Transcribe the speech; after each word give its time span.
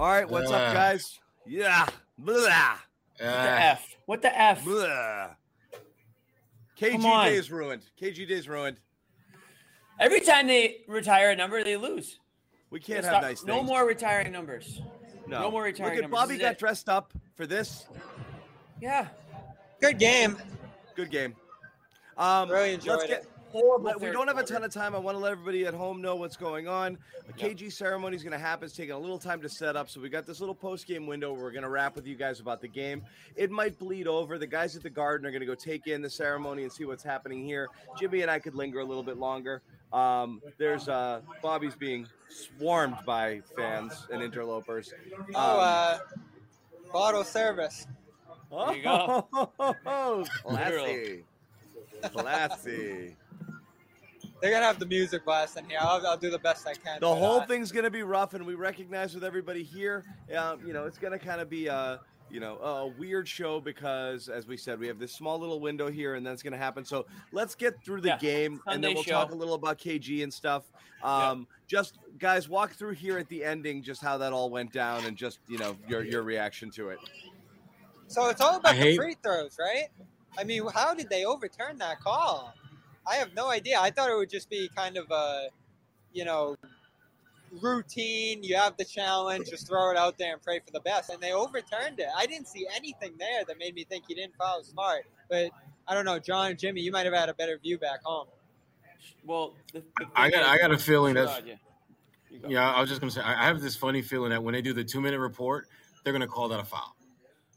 All 0.00 0.06
right, 0.06 0.26
what's 0.26 0.50
up, 0.50 0.72
guys? 0.72 1.20
Yeah. 1.46 1.86
Blah. 2.16 2.38
What 2.38 3.18
the 3.18 3.26
F? 3.26 3.96
What 4.06 4.22
the 4.22 4.40
F? 4.40 4.64
Blah. 4.64 5.34
KG 6.78 6.92
Come 6.92 7.04
on. 7.04 7.26
Day's 7.26 7.50
ruined. 7.50 7.82
KG 8.00 8.26
Day's 8.26 8.48
ruined. 8.48 8.78
Every 9.98 10.20
time 10.20 10.46
they 10.46 10.78
retire 10.88 11.32
a 11.32 11.36
number, 11.36 11.62
they 11.62 11.76
lose. 11.76 12.18
We 12.70 12.80
can't 12.80 13.04
Stop- 13.04 13.16
have 13.16 13.22
nice 13.24 13.40
things. 13.40 13.46
No 13.46 13.62
more 13.62 13.86
retiring 13.86 14.32
numbers. 14.32 14.80
No, 15.26 15.40
no 15.42 15.50
more 15.50 15.64
retiring 15.64 15.96
Look 15.96 16.04
at 16.04 16.10
numbers. 16.10 16.28
Bobby 16.28 16.38
got 16.38 16.52
it. 16.52 16.58
dressed 16.58 16.88
up 16.88 17.12
for 17.34 17.46
this. 17.46 17.86
Yeah. 18.80 19.06
Good 19.82 19.98
game. 19.98 20.38
Good 20.96 21.10
game. 21.10 21.36
Um, 22.16 22.48
Really 22.48 22.72
enjoyed 22.72 23.00
let's 23.00 23.06
get, 23.06 23.22
it. 23.24 23.28
Horrible. 23.52 23.92
We 24.00 24.10
don't 24.12 24.28
have 24.28 24.38
a 24.38 24.44
ton 24.44 24.62
of 24.62 24.72
time. 24.72 24.94
I 24.94 24.98
want 24.98 25.16
to 25.16 25.18
let 25.20 25.32
everybody 25.32 25.66
at 25.66 25.74
home 25.74 26.00
know 26.00 26.14
what's 26.16 26.36
going 26.36 26.68
on. 26.68 26.98
The 27.26 27.32
Yep. 27.48 27.56
KG 27.58 27.72
ceremony 27.72 28.16
is 28.16 28.22
going 28.22 28.32
to 28.32 28.38
happen. 28.38 28.66
It's 28.66 28.76
taking 28.76 28.92
a 28.94 28.98
little 28.98 29.18
time 29.18 29.40
to 29.42 29.48
set 29.48 29.76
up, 29.76 29.88
so 29.90 30.00
we 30.00 30.08
got 30.08 30.26
this 30.26 30.40
little 30.40 30.54
post 30.54 30.86
game 30.86 31.06
window. 31.06 31.32
Where 31.32 31.42
we're 31.42 31.50
going 31.50 31.62
to 31.64 31.68
wrap 31.68 31.96
with 31.96 32.06
you 32.06 32.14
guys 32.16 32.38
about 32.40 32.60
the 32.60 32.68
game. 32.68 33.02
It 33.36 33.50
might 33.50 33.78
bleed 33.78 34.06
over. 34.06 34.38
The 34.38 34.46
guys 34.46 34.76
at 34.76 34.82
the 34.82 34.90
Garden 34.90 35.26
are 35.26 35.30
going 35.30 35.40
to 35.40 35.46
go 35.46 35.54
take 35.54 35.86
in 35.86 36.00
the 36.02 36.10
ceremony 36.10 36.62
and 36.62 36.72
see 36.72 36.84
what's 36.84 37.02
happening 37.02 37.44
here. 37.44 37.68
Jimmy 37.98 38.22
and 38.22 38.30
I 38.30 38.38
could 38.38 38.54
linger 38.54 38.80
a 38.80 38.84
little 38.84 39.02
bit 39.02 39.16
longer. 39.16 39.62
Um, 39.92 40.40
there's 40.58 40.88
uh, 40.88 41.20
Bobby's 41.42 41.74
being 41.74 42.06
swarmed 42.28 42.98
by 43.04 43.40
fans 43.56 44.06
and 44.12 44.22
interlopers. 44.22 44.92
Oh, 45.34 45.50
Um, 45.50 45.58
uh, 45.60 45.98
bottle 46.92 47.24
service. 47.24 47.86
There 48.50 48.76
you 48.76 48.82
go. 48.82 49.28
Oh, 49.86 50.24
classy, 50.44 51.24
classy. 52.12 53.16
They're 54.40 54.50
gonna 54.52 54.64
have 54.66 54.78
the 54.78 54.86
music 54.86 55.24
blasting 55.24 55.64
here. 55.68 55.78
I'll, 55.80 56.04
I'll 56.06 56.16
do 56.16 56.30
the 56.30 56.38
best 56.38 56.66
I 56.66 56.74
can. 56.74 57.00
The 57.00 57.08
whole 57.14 57.40
that. 57.40 57.48
thing's 57.48 57.72
going 57.72 57.84
to 57.84 57.90
be 57.90 58.02
rough, 58.02 58.34
and 58.34 58.46
we 58.46 58.54
recognize 58.54 59.14
with 59.14 59.24
everybody 59.24 59.62
here, 59.62 60.04
um, 60.36 60.60
you 60.64 60.72
know, 60.72 60.86
it's 60.86 60.98
going 60.98 61.12
to 61.12 61.18
kind 61.18 61.40
of 61.40 61.48
be 61.50 61.66
a, 61.66 62.00
you 62.30 62.40
know, 62.40 62.56
a 62.58 62.86
weird 62.86 63.28
show 63.28 63.60
because, 63.60 64.28
as 64.28 64.46
we 64.46 64.56
said, 64.56 64.78
we 64.78 64.86
have 64.86 64.98
this 64.98 65.12
small 65.12 65.38
little 65.38 65.60
window 65.60 65.90
here, 65.90 66.14
and 66.14 66.26
that's 66.26 66.42
going 66.42 66.52
to 66.52 66.58
happen. 66.58 66.84
So 66.84 67.06
let's 67.32 67.54
get 67.54 67.74
through 67.84 68.00
the 68.02 68.08
Yeah, 68.08 68.18
game, 68.18 68.60
and 68.66 68.82
then 68.82 68.94
we'll 68.94 69.02
show. 69.02 69.12
talk 69.12 69.32
a 69.32 69.34
little 69.34 69.54
about 69.54 69.78
KG 69.78 70.22
and 70.22 70.32
stuff. 70.32 70.64
Um, 71.02 71.46
Just 71.66 71.98
guys, 72.18 72.48
walk 72.48 72.74
through 72.74 72.94
here 72.94 73.18
at 73.18 73.28
the 73.28 73.44
ending, 73.44 73.82
just 73.82 74.02
how 74.02 74.18
that 74.18 74.32
all 74.32 74.50
went 74.50 74.72
down, 74.72 75.04
and 75.06 75.16
just 75.16 75.38
you 75.46 75.58
know 75.58 75.76
your 75.88 76.02
your 76.04 76.22
reaction 76.22 76.70
to 76.72 76.90
it. 76.90 76.98
So 78.08 78.28
it's 78.28 78.40
all 78.40 78.56
about 78.56 78.74
I 78.74 78.90
the 78.90 78.96
free 78.96 79.16
throws, 79.22 79.56
right? 79.58 79.86
I 80.38 80.44
mean, 80.44 80.64
how 80.74 80.94
did 80.94 81.08
they 81.10 81.24
overturn 81.24 81.78
that 81.78 82.00
call? 82.00 82.54
I 83.10 83.16
have 83.16 83.34
no 83.34 83.50
idea. 83.50 83.78
I 83.80 83.90
thought 83.90 84.08
it 84.08 84.16
would 84.16 84.30
just 84.30 84.48
be 84.48 84.70
kind 84.76 84.96
of 84.96 85.10
a, 85.10 85.48
you 86.12 86.24
know, 86.24 86.56
routine. 87.60 88.42
You 88.44 88.56
have 88.56 88.76
the 88.76 88.84
challenge, 88.84 89.50
just 89.50 89.66
throw 89.66 89.90
it 89.90 89.96
out 89.96 90.16
there 90.16 90.32
and 90.32 90.42
pray 90.42 90.60
for 90.60 90.70
the 90.70 90.80
best. 90.80 91.10
And 91.10 91.20
they 91.20 91.32
overturned 91.32 91.98
it. 91.98 92.06
I 92.16 92.26
didn't 92.26 92.46
see 92.46 92.66
anything 92.74 93.14
there 93.18 93.44
that 93.46 93.58
made 93.58 93.74
me 93.74 93.84
think 93.84 94.04
he 94.06 94.14
didn't 94.14 94.36
foul 94.36 94.62
smart. 94.62 95.06
But 95.28 95.50
I 95.88 95.94
don't 95.94 96.04
know, 96.04 96.20
John, 96.20 96.56
Jimmy, 96.56 96.82
you 96.82 96.92
might 96.92 97.04
have 97.04 97.14
had 97.14 97.28
a 97.28 97.34
better 97.34 97.58
view 97.58 97.78
back 97.78 98.02
home. 98.04 98.28
Well, 99.24 99.54
the, 99.72 99.82
the 99.98 100.06
I 100.14 100.30
got 100.30 100.44
I 100.44 100.58
got 100.58 100.70
a 100.70 100.78
feeling 100.78 101.14
that. 101.14 101.46
yeah. 101.46 101.54
Go. 102.40 102.48
yeah. 102.48 102.72
I 102.72 102.80
was 102.80 102.88
just 102.88 103.00
gonna 103.00 103.10
say 103.10 103.20
I 103.22 103.44
I 103.44 103.46
have 103.46 103.60
this 103.60 103.76
funny 103.76 104.02
feeling 104.02 104.30
that 104.30 104.42
when 104.42 104.54
they 104.54 104.62
do 104.62 104.72
the 104.72 104.84
two 104.84 105.00
minute 105.00 105.18
report, 105.18 105.66
they're 106.04 106.12
gonna 106.12 106.26
call 106.26 106.48
that 106.48 106.60
a 106.60 106.64
foul. 106.64 106.94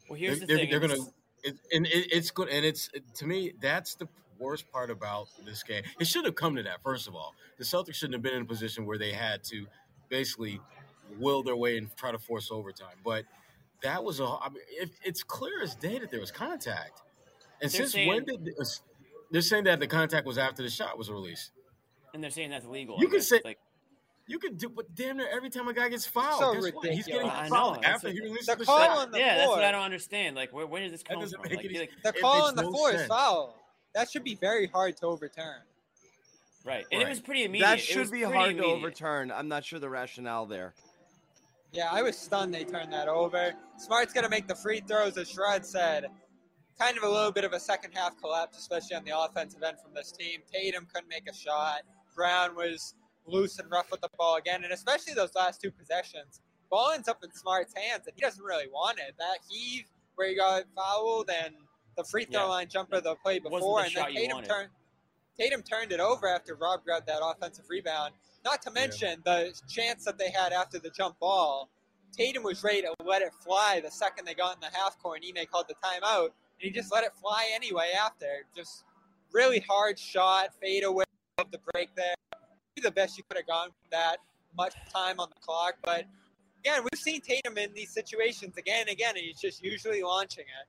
Well, 0.10 0.20
here's 0.20 0.40
the 0.40 0.46
they're, 0.46 0.58
thing. 0.58 0.70
they're 0.70 0.80
gonna 0.80 0.98
it, 1.44 1.56
and 1.72 1.86
it, 1.86 2.12
it's 2.12 2.32
good 2.32 2.50
and 2.50 2.66
it's 2.66 2.90
to 3.16 3.26
me 3.26 3.54
that's 3.62 3.96
the 3.96 4.08
worst 4.44 4.70
part 4.72 4.90
about 4.92 5.28
this 5.46 5.64
game. 5.64 5.84
It 6.00 6.08
should 6.08 6.26
have 6.26 6.36
come 6.36 6.56
to 6.56 6.64
that 6.64 6.84
first 6.84 7.08
of 7.08 7.16
all. 7.16 7.34
The 7.58 7.64
Celtics 7.64 7.96
shouldn't 7.96 8.14
have 8.16 8.22
been 8.22 8.34
in 8.36 8.42
a 8.42 8.46
position 8.46 8.86
where 8.86 8.98
they 8.98 9.12
had 9.14 9.44
to 9.46 9.66
basically 10.10 10.60
will 11.20 11.44
their 11.44 11.56
way 11.56 11.78
and 11.78 11.96
try 11.96 12.12
to 12.12 12.20
force 12.20 12.50
overtime. 12.52 12.96
But 13.04 13.24
that 13.82 14.04
was 14.04 14.20
a. 14.20 14.26
I 14.26 14.50
mean, 14.50 14.64
it, 14.70 14.90
it's 15.04 15.24
clear 15.24 15.62
as 15.64 15.76
day 15.76 16.00
that 16.00 16.12
there 16.12 16.20
was 16.20 16.32
contact. 16.32 17.02
And 17.62 17.72
They're 17.72 17.88
since 17.88 18.08
when 18.08 18.26
did 18.26 18.44
this, 18.46 18.82
they're 19.32 19.42
saying 19.42 19.64
that 19.66 19.80
the 19.80 19.88
contact 19.88 20.26
was 20.28 20.38
after 20.38 20.62
the 20.64 20.70
shot 20.70 20.98
was 20.98 21.10
released? 21.10 21.52
and 22.14 22.24
they're 22.24 22.30
saying 22.30 22.52
that's 22.52 22.66
legal. 22.68 22.98
You 23.00 23.08
I 23.08 23.10
can 23.10 23.18
guess. 23.20 23.30
say- 23.30 23.42
like 23.44 23.58
You 24.28 24.38
can 24.38 24.56
do, 24.56 24.70
but 24.70 24.94
damn 24.94 25.18
near 25.18 25.28
every 25.36 25.50
time 25.50 25.68
a 25.68 25.74
guy 25.74 25.90
gets 25.90 26.06
fouled, 26.06 26.40
So 26.40 26.54
guess 26.62 26.72
what? 26.74 26.86
he's 26.92 27.08
getting. 27.08 27.28
I 27.30 27.50
fouled 27.50 27.82
know, 27.82 27.88
after 27.90 28.08
the- 28.10 28.14
he 28.14 28.22
releases 28.22 28.46
the 28.46 28.56
the, 28.58 28.66
call 28.66 28.78
shot. 28.80 28.98
on 29.00 29.12
the 29.12 29.18
yeah, 29.20 29.38
that's 29.38 29.50
what. 29.50 29.64
I 29.64 29.72
don't 29.72 29.82
understand. 29.82 30.36
Like, 30.36 30.54
where, 30.54 30.68
where 30.68 30.82
does 30.84 30.92
this 30.92 31.02
That 31.04 31.10
come 31.14 31.22
doesn't 31.22 31.42
from? 31.42 31.50
make 31.50 31.58
Like, 31.58 31.66
any- 31.66 31.80
like, 31.80 31.90
The 32.04 32.14
call 32.22 32.44
on 32.44 32.56
the 32.56 32.62
no 32.62 32.72
floor 32.72 32.92
is 32.92 33.06
foul. 33.08 33.56
That 33.94 34.10
should 34.10 34.24
be 34.24 34.36
very 34.36 34.68
hard 34.68 34.98
to 34.98 35.06
overturn. 35.06 35.62
right, 36.66 36.86
and 36.92 37.02
it 37.02 37.10
was 37.10 37.20
pretty 37.20 37.44
immediate. 37.44 37.68
That 37.68 37.80
should 37.80 38.12
be 38.12 38.24
pretty 38.24 38.34
hard 38.34 38.58
to 38.58 38.66
overturn. 38.66 39.32
I'm 39.32 39.48
not 39.48 39.64
sure 39.64 39.80
the 39.80 39.90
rationale 39.90 40.46
there. 40.46 40.74
Yeah, 41.72 41.90
I 41.92 42.04
was 42.04 42.18
stunned 42.18 42.54
they 42.54 42.64
turned 42.64 42.94
that 42.94 43.08
over. 43.08 43.54
Smart's 43.78 44.14
going 44.14 44.26
to 44.26 44.30
make 44.30 44.48
the 44.48 44.56
free 44.56 44.82
throws, 44.88 45.18
as 45.18 45.32
Shrod 45.32 45.66
said. 45.66 46.06
Kind 46.80 46.98
of 46.98 47.04
a 47.04 47.10
little 47.10 47.32
bit 47.32 47.44
of 47.44 47.54
a 47.54 47.60
second 47.60 47.92
half 47.94 48.20
collapse, 48.20 48.58
especially 48.58 48.96
on 48.96 49.04
the 49.04 49.18
offensive 49.18 49.62
end 49.64 49.78
from 49.84 49.94
this 49.94 50.12
team. 50.12 50.42
Tatum 50.52 50.88
couldn't 50.94 51.10
make 51.10 51.28
a 51.30 51.34
shot. 51.34 51.82
Brown 52.16 52.56
was 52.56 52.96
loose 53.26 53.58
and 53.58 53.70
rough 53.72 53.90
with 53.90 54.02
the 54.02 54.10
ball 54.18 54.36
again, 54.36 54.64
and 54.64 54.74
especially 54.74 55.14
those 55.14 55.34
last 55.36 55.62
two 55.62 55.72
possessions. 55.72 56.42
Ball 56.70 56.92
ends 56.92 57.08
up 57.08 57.24
in 57.24 57.32
Smart's 57.34 57.74
hands, 57.76 58.06
and 58.06 58.14
he 58.16 58.22
doesn't 58.22 58.44
really 58.44 58.68
want 58.68 59.00
it. 59.00 59.16
That 59.18 59.40
heave 59.50 59.86
where 60.16 60.28
he 60.30 60.36
got 60.36 60.64
fouled 60.76 61.30
and 61.30 61.56
the 61.96 62.04
free 62.04 62.26
throw 62.26 62.42
Yeah. 62.42 62.48
line 62.48 62.70
jumper 62.70 63.02
the 63.02 63.16
play 63.16 63.40
before, 63.40 63.82
the 63.82 63.88
and 63.88 63.96
then 63.96 64.14
Tatum 64.14 64.44
turned. 64.44 64.72
Tatum 65.38 65.64
turned 65.64 65.92
it 65.92 66.00
over 66.00 66.28
after 66.28 66.56
Rob 66.56 66.84
grabbed 66.84 67.08
that 67.08 67.22
offensive 67.24 67.70
rebound. 67.70 68.14
Not 68.46 68.62
to 68.64 68.72
mention 68.72 69.22
the 69.26 69.60
chance 69.68 70.06
that 70.06 70.18
they 70.18 70.30
had 70.30 70.54
after 70.54 70.78
the 70.80 70.90
jump 70.92 71.18
ball. 71.20 71.70
Tatum 72.12 72.44
was 72.44 72.64
ready 72.64 72.84
to 72.84 72.94
let 73.04 73.24
it 73.24 73.34
fly 73.34 73.80
the 73.80 73.90
second 73.90 74.26
they 74.26 74.36
got 74.36 74.56
in 74.56 74.62
the 74.62 74.70
half 74.78 75.00
court, 75.00 75.24
and 75.24 75.38
Ime 75.38 75.48
called 75.48 75.68
the 75.68 75.76
timeout, 75.76 76.26
and 76.26 76.34
he 76.60 76.70
just 76.70 76.92
let 76.92 77.04
it 77.04 77.14
fly 77.16 77.50
anyway 77.52 77.92
after. 78.00 78.46
Just 78.56 78.84
really 79.32 79.60
hard 79.62 79.98
shot, 79.98 80.54
fade 80.62 80.84
away 80.84 81.06
of 81.40 81.50
the 81.50 81.60
break 81.72 81.96
there. 81.96 82.14
The 82.82 82.92
best 82.92 83.18
you 83.18 83.24
could 83.24 83.38
have 83.38 83.48
gone 83.48 83.70
with 83.82 83.92
that 83.92 84.18
much 84.56 84.76
time 84.92 85.20
on 85.20 85.30
the 85.30 85.40
clock, 85.42 85.76
but 85.84 86.06
again, 86.60 86.84
we've 86.84 87.00
seen 87.00 87.22
Tatum 87.22 87.58
in 87.58 87.74
these 87.74 87.92
situations 87.92 88.58
again 88.58 88.82
and 88.82 88.90
again, 88.90 89.16
and 89.16 89.26
he's 89.26 89.40
just 89.40 89.64
usually 89.64 90.04
launching 90.04 90.46
it. 90.46 90.68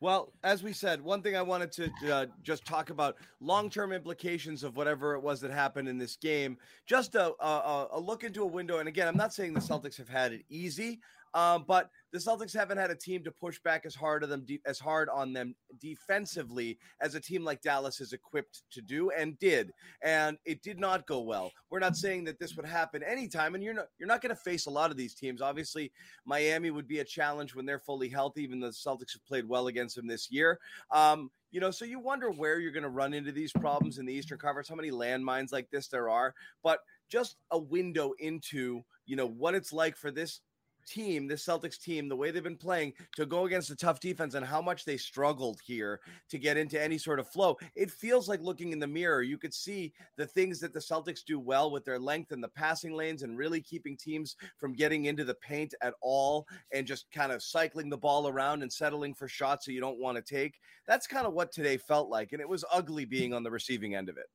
Well, 0.00 0.32
as 0.44 0.62
we 0.62 0.74
said, 0.74 1.02
one 1.02 1.22
thing 1.22 1.36
I 1.36 1.42
wanted 1.42 1.72
to 1.72 1.90
uh, 2.12 2.26
just 2.42 2.66
talk 2.66 2.90
about 2.90 3.16
long-term 3.40 3.92
implications 3.92 4.62
of 4.62 4.76
whatever 4.76 5.14
it 5.14 5.22
was 5.22 5.40
that 5.40 5.50
happened 5.50 5.88
in 5.88 5.96
this 5.96 6.16
game. 6.16 6.58
Just 6.84 7.14
a, 7.14 7.32
a, 7.42 7.88
a 7.92 8.00
look 8.00 8.22
into 8.22 8.42
a 8.42 8.46
window, 8.46 8.78
and 8.78 8.88
again, 8.88 9.08
I'm 9.08 9.16
not 9.16 9.32
saying 9.32 9.54
the 9.54 9.60
Celtics 9.60 9.96
have 9.96 10.08
had 10.08 10.32
it 10.32 10.44
easy, 10.50 11.00
um, 11.32 11.64
but 11.66 11.90
the 12.16 12.30
Celtics 12.30 12.56
haven't 12.56 12.78
had 12.78 12.90
a 12.90 12.94
team 12.94 13.22
to 13.24 13.30
push 13.30 13.58
back 13.58 13.84
as 13.84 13.94
hard 13.94 14.22
of 14.22 14.30
them 14.30 14.42
de- 14.46 14.62
as 14.64 14.78
hard 14.78 15.10
on 15.10 15.34
them 15.34 15.54
defensively 15.78 16.78
as 17.02 17.14
a 17.14 17.20
team 17.20 17.44
like 17.44 17.60
Dallas 17.60 18.00
is 18.00 18.14
equipped 18.14 18.62
to 18.70 18.80
do 18.80 19.10
and 19.10 19.38
did, 19.38 19.70
and 20.00 20.38
it 20.46 20.62
did 20.62 20.80
not 20.80 21.06
go 21.06 21.20
well. 21.20 21.52
We're 21.68 21.78
not 21.78 21.94
saying 21.94 22.24
that 22.24 22.38
this 22.38 22.56
would 22.56 22.64
happen 22.64 23.02
anytime, 23.02 23.54
and 23.54 23.62
you're 23.62 23.74
not 23.74 23.88
you're 23.98 24.08
not 24.08 24.22
going 24.22 24.34
to 24.34 24.40
face 24.40 24.64
a 24.64 24.70
lot 24.70 24.90
of 24.90 24.96
these 24.96 25.14
teams. 25.14 25.42
Obviously, 25.42 25.92
Miami 26.24 26.70
would 26.70 26.88
be 26.88 27.00
a 27.00 27.04
challenge 27.04 27.54
when 27.54 27.66
they're 27.66 27.78
fully 27.78 28.08
healthy, 28.08 28.42
even 28.42 28.60
though 28.60 28.68
the 28.68 28.72
Celtics 28.72 29.12
have 29.12 29.26
played 29.26 29.46
well 29.46 29.66
against 29.66 29.96
them 29.96 30.06
this 30.06 30.30
year. 30.30 30.58
Um, 30.90 31.30
you 31.50 31.60
know, 31.60 31.70
so 31.70 31.84
you 31.84 32.00
wonder 32.00 32.30
where 32.30 32.60
you're 32.60 32.72
going 32.72 32.82
to 32.82 32.88
run 32.88 33.12
into 33.12 33.32
these 33.32 33.52
problems 33.52 33.98
in 33.98 34.06
the 34.06 34.12
Eastern 34.14 34.38
Conference, 34.38 34.70
how 34.70 34.74
many 34.74 34.90
landmines 34.90 35.52
like 35.52 35.70
this 35.70 35.88
there 35.88 36.08
are, 36.08 36.34
but 36.62 36.80
just 37.08 37.36
a 37.50 37.58
window 37.58 38.12
into, 38.18 38.82
you 39.04 39.16
know, 39.16 39.26
what 39.28 39.54
it's 39.54 39.72
like 39.72 39.96
for 39.96 40.10
this 40.10 40.40
team, 40.86 41.26
this 41.26 41.44
Celtics 41.44 41.80
team, 41.80 42.08
the 42.08 42.16
way 42.16 42.30
they've 42.30 42.42
been 42.42 42.56
playing 42.56 42.92
to 43.16 43.26
go 43.26 43.44
against 43.44 43.70
a 43.70 43.76
tough 43.76 44.00
defense 44.00 44.34
and 44.34 44.44
how 44.44 44.62
much 44.62 44.84
they 44.84 44.96
struggled 44.96 45.60
here 45.64 46.00
to 46.30 46.38
get 46.38 46.56
into 46.56 46.82
any 46.82 46.98
sort 46.98 47.18
of 47.18 47.28
flow. 47.28 47.56
It 47.74 47.90
feels 47.90 48.28
like 48.28 48.40
looking 48.40 48.72
in 48.72 48.78
the 48.78 48.86
mirror. 48.86 49.22
You 49.22 49.38
could 49.38 49.54
see 49.54 49.92
the 50.16 50.26
things 50.26 50.60
that 50.60 50.72
the 50.72 50.80
Celtics 50.80 51.24
do 51.24 51.38
well 51.38 51.70
with 51.70 51.84
their 51.84 51.98
length 51.98 52.32
and 52.32 52.42
the 52.42 52.48
passing 52.48 52.94
lanes 52.94 53.22
and 53.22 53.36
really 53.36 53.60
keeping 53.60 53.96
teams 53.96 54.36
from 54.58 54.72
getting 54.72 55.06
into 55.06 55.24
the 55.24 55.34
paint 55.34 55.74
at 55.82 55.94
all 56.00 56.46
and 56.72 56.86
just 56.86 57.10
kind 57.10 57.32
of 57.32 57.42
cycling 57.42 57.90
the 57.90 57.96
ball 57.96 58.28
around 58.28 58.62
and 58.62 58.72
settling 58.72 59.14
for 59.14 59.28
shots 59.28 59.66
that 59.66 59.72
you 59.72 59.80
don't 59.80 60.00
want 60.00 60.16
to 60.16 60.22
take. 60.22 60.60
That's 60.86 61.06
kind 61.06 61.26
of 61.26 61.32
what 61.32 61.52
today 61.52 61.76
felt 61.76 62.08
like. 62.08 62.32
And 62.32 62.40
it 62.40 62.48
was 62.48 62.64
ugly 62.72 63.04
being 63.04 63.34
on 63.34 63.42
the 63.42 63.50
receiving 63.50 63.94
end 63.94 64.08
of 64.08 64.16
it. 64.16 64.26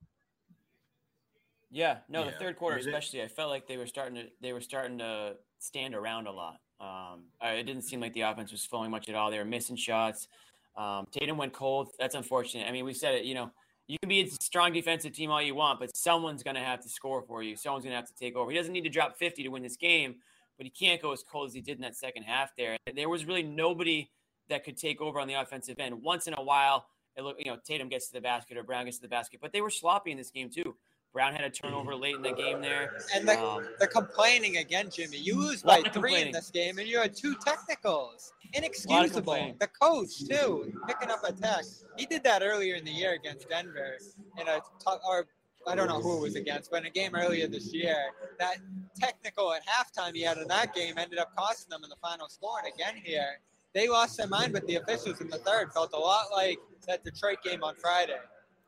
Yeah, 1.71 1.97
no, 2.09 2.25
the 2.25 2.31
third 2.31 2.57
quarter 2.57 2.77
I 2.77 2.79
mean, 2.79 2.89
especially, 2.89 3.21
I 3.21 3.27
felt 3.27 3.49
like 3.49 3.65
they 3.67 3.77
were 3.77 3.87
starting 3.87 4.15
to 4.15 4.23
they 4.41 4.51
were 4.51 4.61
starting 4.61 4.97
to 4.97 5.35
stand 5.59 5.95
around 5.95 6.27
a 6.27 6.31
lot. 6.31 6.59
Um, 6.81 7.25
it 7.41 7.63
didn't 7.65 7.83
seem 7.83 8.01
like 8.01 8.13
the 8.13 8.21
offense 8.21 8.51
was 8.51 8.65
flowing 8.65 8.91
much 8.91 9.07
at 9.07 9.15
all. 9.15 9.31
They 9.31 9.37
were 9.37 9.45
missing 9.45 9.77
shots. 9.77 10.27
Um, 10.75 11.05
Tatum 11.11 11.37
went 11.37 11.53
cold. 11.53 11.89
That's 11.99 12.15
unfortunate. 12.15 12.67
I 12.67 12.71
mean, 12.71 12.85
we 12.85 12.93
said 12.93 13.15
it. 13.15 13.25
You 13.25 13.35
know, 13.35 13.51
you 13.87 13.97
can 13.99 14.09
be 14.09 14.21
a 14.21 14.27
strong 14.27 14.73
defensive 14.73 15.13
team 15.13 15.31
all 15.31 15.41
you 15.41 15.55
want, 15.55 15.79
but 15.79 15.95
someone's 15.95 16.43
going 16.43 16.55
to 16.55 16.61
have 16.61 16.81
to 16.81 16.89
score 16.89 17.21
for 17.21 17.43
you. 17.43 17.55
Someone's 17.55 17.83
going 17.83 17.91
to 17.91 17.97
have 17.97 18.07
to 18.07 18.15
take 18.15 18.35
over. 18.35 18.49
He 18.49 18.57
doesn't 18.57 18.73
need 18.73 18.83
to 18.83 18.89
drop 18.89 19.17
50 19.17 19.43
to 19.43 19.49
win 19.49 19.63
this 19.63 19.77
game, 19.77 20.15
but 20.57 20.65
he 20.65 20.69
can't 20.69 21.01
go 21.01 21.11
as 21.11 21.23
cold 21.23 21.49
as 21.49 21.53
he 21.53 21.61
did 21.61 21.77
in 21.77 21.81
that 21.81 21.95
second 21.95 22.23
half. 22.23 22.55
There, 22.57 22.77
there 22.95 23.09
was 23.09 23.25
really 23.25 23.43
nobody 23.43 24.09
that 24.49 24.63
could 24.63 24.77
take 24.77 25.01
over 25.01 25.19
on 25.19 25.27
the 25.27 25.35
offensive 25.35 25.77
end. 25.79 26.01
Once 26.01 26.27
in 26.27 26.33
a 26.33 26.41
while, 26.41 26.87
it 27.15 27.23
looked, 27.23 27.41
you 27.43 27.51
know, 27.51 27.57
Tatum 27.65 27.89
gets 27.89 28.07
to 28.07 28.13
the 28.13 28.21
basket 28.21 28.57
or 28.57 28.63
Brown 28.63 28.85
gets 28.85 28.97
to 28.97 29.01
the 29.03 29.09
basket, 29.09 29.39
but 29.41 29.51
they 29.51 29.61
were 29.61 29.69
sloppy 29.69 30.11
in 30.11 30.17
this 30.17 30.31
game 30.31 30.49
too. 30.49 30.75
Brown 31.13 31.33
had 31.33 31.43
a 31.43 31.49
turnover 31.49 31.93
late 31.93 32.15
in 32.15 32.21
the 32.21 32.31
game 32.31 32.61
there. 32.61 32.97
And 33.13 33.27
the, 33.27 33.37
Um, 33.37 33.67
the 33.79 33.87
complaining 33.87 34.57
again, 34.57 34.89
Jimmy. 34.89 35.17
You 35.17 35.35
lose 35.37 35.63
Lot 35.65 35.83
by 35.83 35.89
three 35.89 36.15
in 36.21 36.31
this 36.31 36.49
game, 36.49 36.77
and 36.77 36.87
you 36.87 36.99
had 36.99 37.15
two 37.15 37.35
technicals. 37.35 38.31
Inexcusable. 38.53 39.55
The 39.59 39.67
coach 39.67 40.25
too, 40.27 40.73
picking 40.87 41.09
up 41.09 41.23
a 41.25 41.31
tech. 41.33 41.63
He 41.97 42.05
did 42.05 42.23
that 42.23 42.41
earlier 42.43 42.75
in 42.75 42.85
the 42.85 42.91
year 42.91 43.13
against 43.13 43.49
Denver 43.49 43.97
in 44.39 44.47
a 44.47 44.59
tou- 44.79 44.99
or 45.07 45.27
I 45.67 45.75
don't 45.75 45.87
know 45.87 46.01
who 46.01 46.17
it 46.17 46.21
was 46.21 46.35
against, 46.35 46.71
but 46.71 46.77
in 46.77 46.85
a 46.87 46.89
game 46.89 47.13
earlier 47.13 47.47
this 47.47 47.71
year, 47.73 47.95
that 48.39 48.57
technical 48.99 49.53
at 49.53 49.61
halftime 49.67 50.15
he 50.15 50.21
had 50.21 50.37
in 50.37 50.47
that 50.47 50.73
game 50.73 50.97
ended 50.97 51.19
up 51.19 51.35
costing 51.35 51.69
them 51.69 51.83
in 51.83 51.89
the 51.89 51.95
final 52.01 52.27
score. 52.29 52.59
And 52.63 52.73
again 52.73 52.95
here, 53.03 53.39
they 53.73 53.87
lost 53.87 54.17
their 54.17 54.27
mind 54.27 54.53
with 54.53 54.65
the 54.65 54.77
officials 54.77 55.21
in 55.21 55.29
the 55.29 55.37
third. 55.39 55.71
Felt 55.73 55.93
a 55.93 55.97
lot 55.97 56.25
like 56.33 56.57
that 56.87 57.03
Detroit 57.03 57.37
game 57.43 57.63
on 57.63 57.75
Friday. 57.75 58.17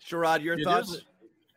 Sherrod, 0.05 0.43
your 0.43 0.57
Yeah, 0.57 0.65
thoughts? 0.65 0.91
there's 0.91 1.01
a- 1.01 1.05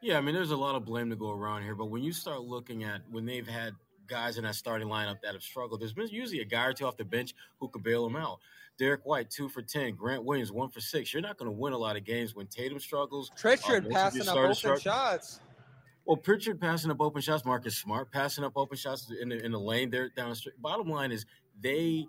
yeah, 0.03 0.19
I 0.19 0.21
mean, 0.21 0.35
there's 0.35 0.51
a 0.51 0.57
lot 0.57 0.75
of 0.75 0.85
blame 0.85 1.11
to 1.11 1.17
go 1.17 1.31
around 1.31 1.63
here, 1.63 1.75
but 1.75 1.87
when 1.87 2.03
you 2.03 2.13
start 2.13 2.43
looking 2.43 2.85
at 2.85 3.03
when 3.11 3.25
they've 3.25 3.47
had 3.47 3.75
guys 4.07 4.39
in 4.39 4.45
that 4.45 4.55
starting 4.55 4.89
lineup 4.89 5.21
that 5.23 5.33
have 5.33 5.43
struggled, 5.43 5.81
there's 5.81 5.93
been 5.93 6.09
usually 6.09 6.41
a 6.41 6.45
guy 6.45 6.67
or 6.67 6.73
two 6.73 6.87
off 6.87 6.97
the 6.97 7.05
bench 7.05 7.35
who 7.59 7.69
could 7.69 7.83
bail 7.83 8.05
them 8.05 8.17
out. 8.17 8.39
Derrick 8.79 9.07
White, 9.07 9.31
two 9.31 9.49
for 9.49 9.63
10. 9.63 9.95
Grant 9.95 10.25
Williams, 10.25 10.53
one 10.53 10.69
for 10.69 10.81
six. 10.81 11.13
You're 11.13 11.23
not 11.23 11.39
going 11.39 11.51
to 11.51 11.57
win 11.57 11.73
a 11.73 11.79
lot 11.79 11.97
of 11.97 12.05
games 12.05 12.35
when 12.35 12.47
Tatum 12.47 12.79
struggles. 12.79 13.31
Uh, 13.31 13.41
Pritchard 13.41 13.85
most 13.85 13.87
of 13.87 13.93
passing 13.93 14.29
up 14.29 14.37
open 14.37 14.81
shots. 14.81 15.41
Well, 16.05 16.17
Pritchard 16.17 16.61
passing 16.61 16.91
up 16.91 17.01
open 17.01 17.21
shots, 17.23 17.45
Marcus 17.45 17.77
Smart 17.77 18.13
passing 18.13 18.45
up 18.45 18.53
open 18.57 18.77
shots 18.77 19.11
in 19.21 19.31
the, 19.31 19.45
in 19.45 19.51
the 19.51 19.59
lane 19.59 19.91
there 19.91 20.11
down 20.11 20.29
the 20.29 20.37
street. 20.37 20.55
Bottom 20.61 20.89
line 20.89 21.11
is 21.11 21.27
they 21.61 22.07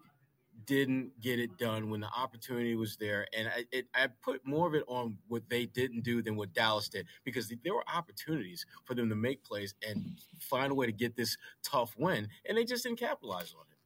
didn't 0.68 1.20
get 1.20 1.40
it 1.40 1.58
done 1.58 1.90
when 1.90 2.02
the 2.02 2.10
opportunity 2.16 2.76
was 2.76 2.98
there, 2.98 3.26
and 3.36 3.48
I, 3.48 3.66
it, 3.72 3.88
I 3.96 4.08
put 4.22 4.46
more 4.46 4.68
of 4.68 4.76
it 4.76 4.84
on 4.88 5.18
what 5.28 5.44
they 5.50 5.66
didn't 5.66 6.04
do 6.04 6.22
than 6.22 6.36
what 6.36 6.54
Dallas 6.54 6.90
did 6.90 7.08
because 7.24 7.52
there 7.64 7.74
were 7.74 7.84
opportunities 7.92 8.66
for 8.84 8.94
them 8.94 9.10
to 9.10 9.16
make 9.16 9.44
plays 9.44 9.74
and 9.88 10.20
find 10.40 10.72
a 10.72 10.76
way 10.76 10.86
to 10.86 10.92
get 10.92 11.16
this 11.16 11.38
tough 11.64 11.96
win, 11.98 12.28
and 12.48 12.58
they 12.58 12.66
just 12.66 12.84
didn't 12.84 13.00
capitalize 13.00 13.54
on 13.58 13.66
it. 13.72 13.78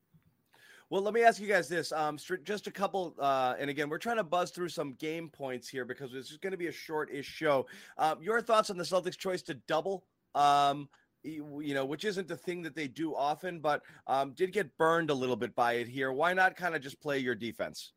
Well, 0.90 1.02
let 1.02 1.14
me 1.14 1.24
ask 1.24 1.40
you 1.40 1.48
guys 1.48 1.70
this. 1.70 1.94
Um, 1.94 2.18
just 2.44 2.68
a 2.68 2.72
couple, 2.72 3.16
uh, 3.18 3.56
and 3.58 3.70
again, 3.70 3.88
we're 3.88 3.98
trying 3.98 4.18
to 4.18 4.26
buzz 4.26 4.52
through 4.52 4.68
some 4.68 4.94
game 4.96 5.30
points 5.30 5.70
here 5.70 5.86
because 5.86 6.12
this 6.12 6.32
is 6.32 6.38
going 6.38 6.52
to 6.52 6.58
be 6.58 6.68
a 6.68 6.72
short-ish 6.72 7.26
show. 7.26 7.66
Um, 7.98 8.22
your 8.22 8.42
thoughts 8.42 8.70
on 8.70 8.78
the 8.78 8.84
Celtics' 8.84 9.18
choice 9.18 9.42
to 9.44 9.54
double? 9.54 10.04
Um, 10.36 10.90
you 11.24 11.74
know, 11.74 11.86
which 11.86 12.06
isn't 12.06 12.28
the 12.28 12.38
thing 12.38 12.62
that 12.64 12.76
they 12.76 12.88
do 12.88 13.16
often, 13.16 13.60
but 13.60 13.82
um, 14.08 14.34
did 14.34 14.52
get 14.52 14.76
burned 14.78 15.10
a 15.10 15.14
little 15.14 15.36
bit 15.36 15.56
by 15.56 15.74
it 15.74 15.88
here. 15.88 16.12
Why 16.12 16.34
not 16.34 16.56
kind 16.56 16.76
of 16.76 16.82
just 16.82 17.00
play 17.00 17.20
your 17.20 17.36
defense? 17.36 17.94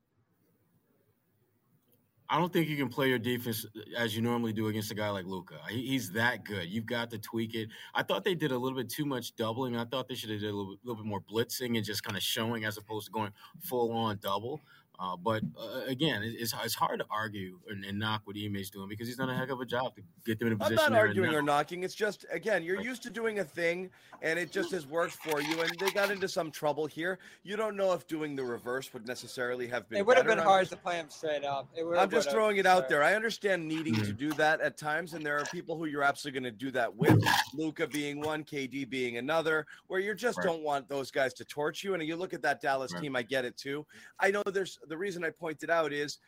I 2.29 2.38
don't 2.38 2.53
think 2.53 2.69
you 2.69 2.76
can 2.76 2.88
play 2.88 3.09
your 3.09 3.19
defense 3.19 3.67
as 3.99 4.17
you 4.17 4.23
normally 4.23 4.55
do 4.55 4.69
against 4.69 4.91
a 4.91 4.94
guy 4.94 5.11
like 5.11 5.26
Luka. 5.26 5.56
he's 5.69 6.11
that 6.12 6.44
good. 6.44 6.69
You've 6.69 6.87
got 6.87 7.11
to 7.11 7.19
tweak 7.19 7.55
it. 7.55 7.69
I 7.94 8.03
thought 8.03 8.25
they 8.25 8.35
did 8.35 8.50
a 8.50 8.56
little 8.56 8.79
bit 8.79 8.88
too 8.88 9.05
much 9.05 9.37
doubling. 9.37 9.76
I 9.76 9.85
thought 9.85 10.09
they 10.09 10.15
should 10.15 10.31
have 10.31 10.41
did 10.41 10.50
a 10.50 10.56
little, 10.56 10.76
little 10.82 11.03
bit 11.03 11.09
more 11.09 11.21
blitzing 11.21 11.76
and 11.76 11.85
just 11.85 12.03
kind 12.03 12.17
of 12.17 12.23
showing 12.23 12.65
as 12.65 12.79
opposed 12.79 13.06
to 13.06 13.12
going 13.12 13.31
full 13.61 13.93
on 13.93 14.19
double. 14.23 14.62
Uh, 14.99 15.17
but 15.17 15.43
uh, 15.58 15.81
again, 15.87 16.23
it's, 16.23 16.55
it's 16.64 16.75
hard 16.75 17.00
to 17.00 17.06
argue 17.11 17.58
and, 17.69 17.85
and 17.85 17.99
knock 17.99 18.23
what 18.25 18.37
Ime's 18.37 18.70
doing 18.70 18.88
because 18.88 19.08
he's 19.08 19.17
done 19.17 19.29
a 19.29 19.37
heck 19.37 19.50
of 19.50 19.61
a 19.61 19.67
job 19.67 19.96
to 19.96 20.02
get 20.25 20.38
them 20.38 20.49
in 20.49 20.52
a 20.52 20.55
I'm 20.56 20.58
position. 20.70 20.76
not 20.76 20.91
they're 20.93 21.05
in 21.06 21.08
arguing 21.08 21.32
now. 21.32 21.38
or 21.38 21.43
knocking. 21.43 21.82
It's 21.82 21.94
just 21.96 22.25
again, 22.31 22.62
you're 22.62 22.81
used 22.81 23.02
to 23.02 23.11
doing 23.11 23.41
a 23.41 23.44
thing, 23.44 23.91
and 24.23 24.38
it 24.38 24.52
just 24.52 24.70
has 24.70 24.87
worked 24.87 25.14
for 25.14 25.41
you. 25.41 25.61
And 25.62 25.70
they 25.81 25.91
got 25.91 26.11
into 26.12 26.29
some 26.29 26.50
trouble 26.52 26.87
here. 26.87 27.19
You 27.43 27.56
don't 27.56 27.76
know 27.76 27.93
if 27.93 28.06
doing 28.06 28.37
the 28.37 28.44
reverse 28.44 28.93
would 28.94 29.06
necessarily 29.08 29.67
have 29.67 29.88
been. 29.88 29.99
It 29.99 30.06
would 30.06 30.17
have 30.17 30.26
been 30.26 30.38
I'm 30.38 30.44
hard 30.46 30.62
just- 30.62 30.73
to 30.73 30.76
play 30.79 30.97
him 30.97 31.11
straight 31.11 31.44
up. 31.44 31.69
It 31.76 31.85
I'm 31.85 32.08
just 32.11 32.31
throwing 32.31 32.58
it 32.58 32.67
out 32.67 32.82
sure. 32.82 32.88
there. 32.90 33.02
I 33.02 33.14
understand 33.14 33.67
needing 33.67 33.94
to 33.94 34.12
do 34.12 34.32
that 34.35 34.61
at 34.61 34.76
times, 34.76 35.14
and 35.14 35.26
there 35.26 35.38
are 35.38 35.44
people 35.47 35.76
who 35.76 35.87
you're 35.87 36.05
absolutely 36.05 36.40
going 36.40 36.52
to 36.52 36.58
do 36.64 36.70
that 36.70 36.94
with. 36.94 37.20
Luka 37.52 37.87
being 37.88 38.20
one, 38.20 38.44
KD 38.44 38.88
being 38.88 39.17
another, 39.17 39.67
where 39.88 39.99
you 40.00 40.14
just 40.14 40.38
Right. 40.38 40.44
don't 40.47 40.62
want 40.62 40.88
those 40.88 41.11
guys 41.11 41.35
to 41.35 41.44
torch 41.44 41.82
you. 41.82 41.94
And 41.94 42.02
you 42.02 42.14
look 42.17 42.32
at 42.32 42.43
that 42.43 42.61
Dallas 42.61 42.93
Right. 42.93 43.02
team, 43.02 43.17
I 43.17 43.23
get 43.23 43.44
it 43.44 43.56
too. 43.56 43.85
I 44.20 44.31
know 44.31 44.43
there's 44.44 44.79
the 44.89 44.97
reason 44.97 45.25
I 45.25 45.31
pointed 45.31 45.71
out 45.71 45.93
is 45.93 46.19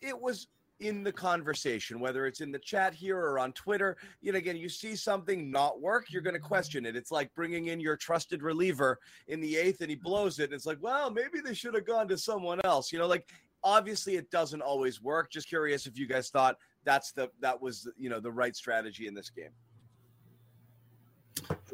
it 0.00 0.18
was 0.18 0.48
in 0.80 1.04
the 1.04 1.12
conversation, 1.12 2.00
whether 2.00 2.26
it's 2.26 2.40
in 2.40 2.50
the 2.50 2.58
chat 2.58 2.92
here 2.92 3.18
or 3.18 3.38
on 3.38 3.52
Twitter. 3.52 3.96
You 4.20 4.32
know, 4.32 4.38
again, 4.38 4.56
you 4.56 4.68
see 4.68 4.96
something 4.96 5.50
not 5.50 5.80
work, 5.80 6.06
you're 6.10 6.22
going 6.22 6.34
to 6.34 6.40
question 6.40 6.84
it. 6.84 6.96
It's 6.96 7.12
like 7.12 7.32
bringing 7.34 7.66
in 7.66 7.80
your 7.80 7.96
trusted 7.96 8.42
reliever 8.42 8.98
in 9.28 9.40
the 9.40 9.56
eighth 9.56 9.80
and 9.80 9.90
he 9.90 9.96
blows 9.96 10.40
it. 10.40 10.44
And 10.44 10.54
it's 10.54 10.66
like, 10.66 10.78
well, 10.80 11.10
maybe 11.10 11.40
they 11.44 11.54
should 11.54 11.74
have 11.74 11.86
gone 11.86 12.08
to 12.08 12.18
someone 12.18 12.60
else. 12.64 12.92
You 12.92 12.98
know, 12.98 13.06
like 13.06 13.28
obviously 13.64 14.16
it 14.16 14.30
doesn't 14.30 14.60
always 14.60 15.00
work. 15.00 15.30
Just 15.30 15.48
curious 15.48 15.86
if 15.86 15.96
you 15.96 16.06
guys 16.06 16.30
thought 16.30 16.56
that's 16.84 17.12
the 17.12 17.30
that 17.40 17.60
was 17.60 17.88
you 17.96 18.10
know 18.10 18.20
the 18.20 18.32
right 18.32 18.56
strategy 18.56 19.06
in 19.06 19.14
this 19.14 19.30
game. 19.30 19.50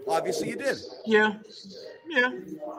Obviously, 0.06 0.48
you 0.48 0.56
did. 0.56 0.76
Yeah, 1.06 1.34
yeah, 2.08 2.30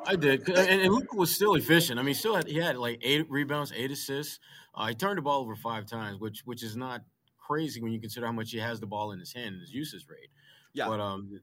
I 0.08 0.16
did. 0.16 0.48
And, 0.50 0.82
and 0.82 0.94
Luka 0.94 1.16
was 1.16 1.34
still 1.34 1.56
efficient. 1.56 2.00
I 2.00 2.04
mean, 2.04 2.16
still 2.16 2.36
had 2.36 2.48
he 2.48 2.58
had 2.58 2.78
like 2.78 3.00
eight 3.04 3.30
rebounds, 3.30 3.72
eight 3.76 3.92
assists. 3.92 4.40
Uh, 4.74 4.88
he 4.88 4.96
turned 4.96 5.18
the 5.18 5.22
ball 5.22 5.42
over 5.42 5.56
five 5.56 5.86
times, 5.86 6.20
which 6.20 6.42
which 6.46 6.64
is 6.64 6.76
not 6.76 7.02
crazy 7.38 7.82
when 7.82 7.92
you 7.92 8.00
consider 8.00 8.26
how 8.26 8.32
much 8.32 8.52
he 8.52 8.58
has 8.58 8.80
the 8.80 8.88
ball 8.88 9.12
in 9.12 9.20
his 9.20 9.34
hand 9.34 9.54
and 9.54 9.62
his 9.62 9.74
usage 9.74 10.06
rate. 10.10 10.30
Yeah. 10.74 10.88
but 10.88 11.00
um, 11.00 11.40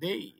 they, 0.00 0.32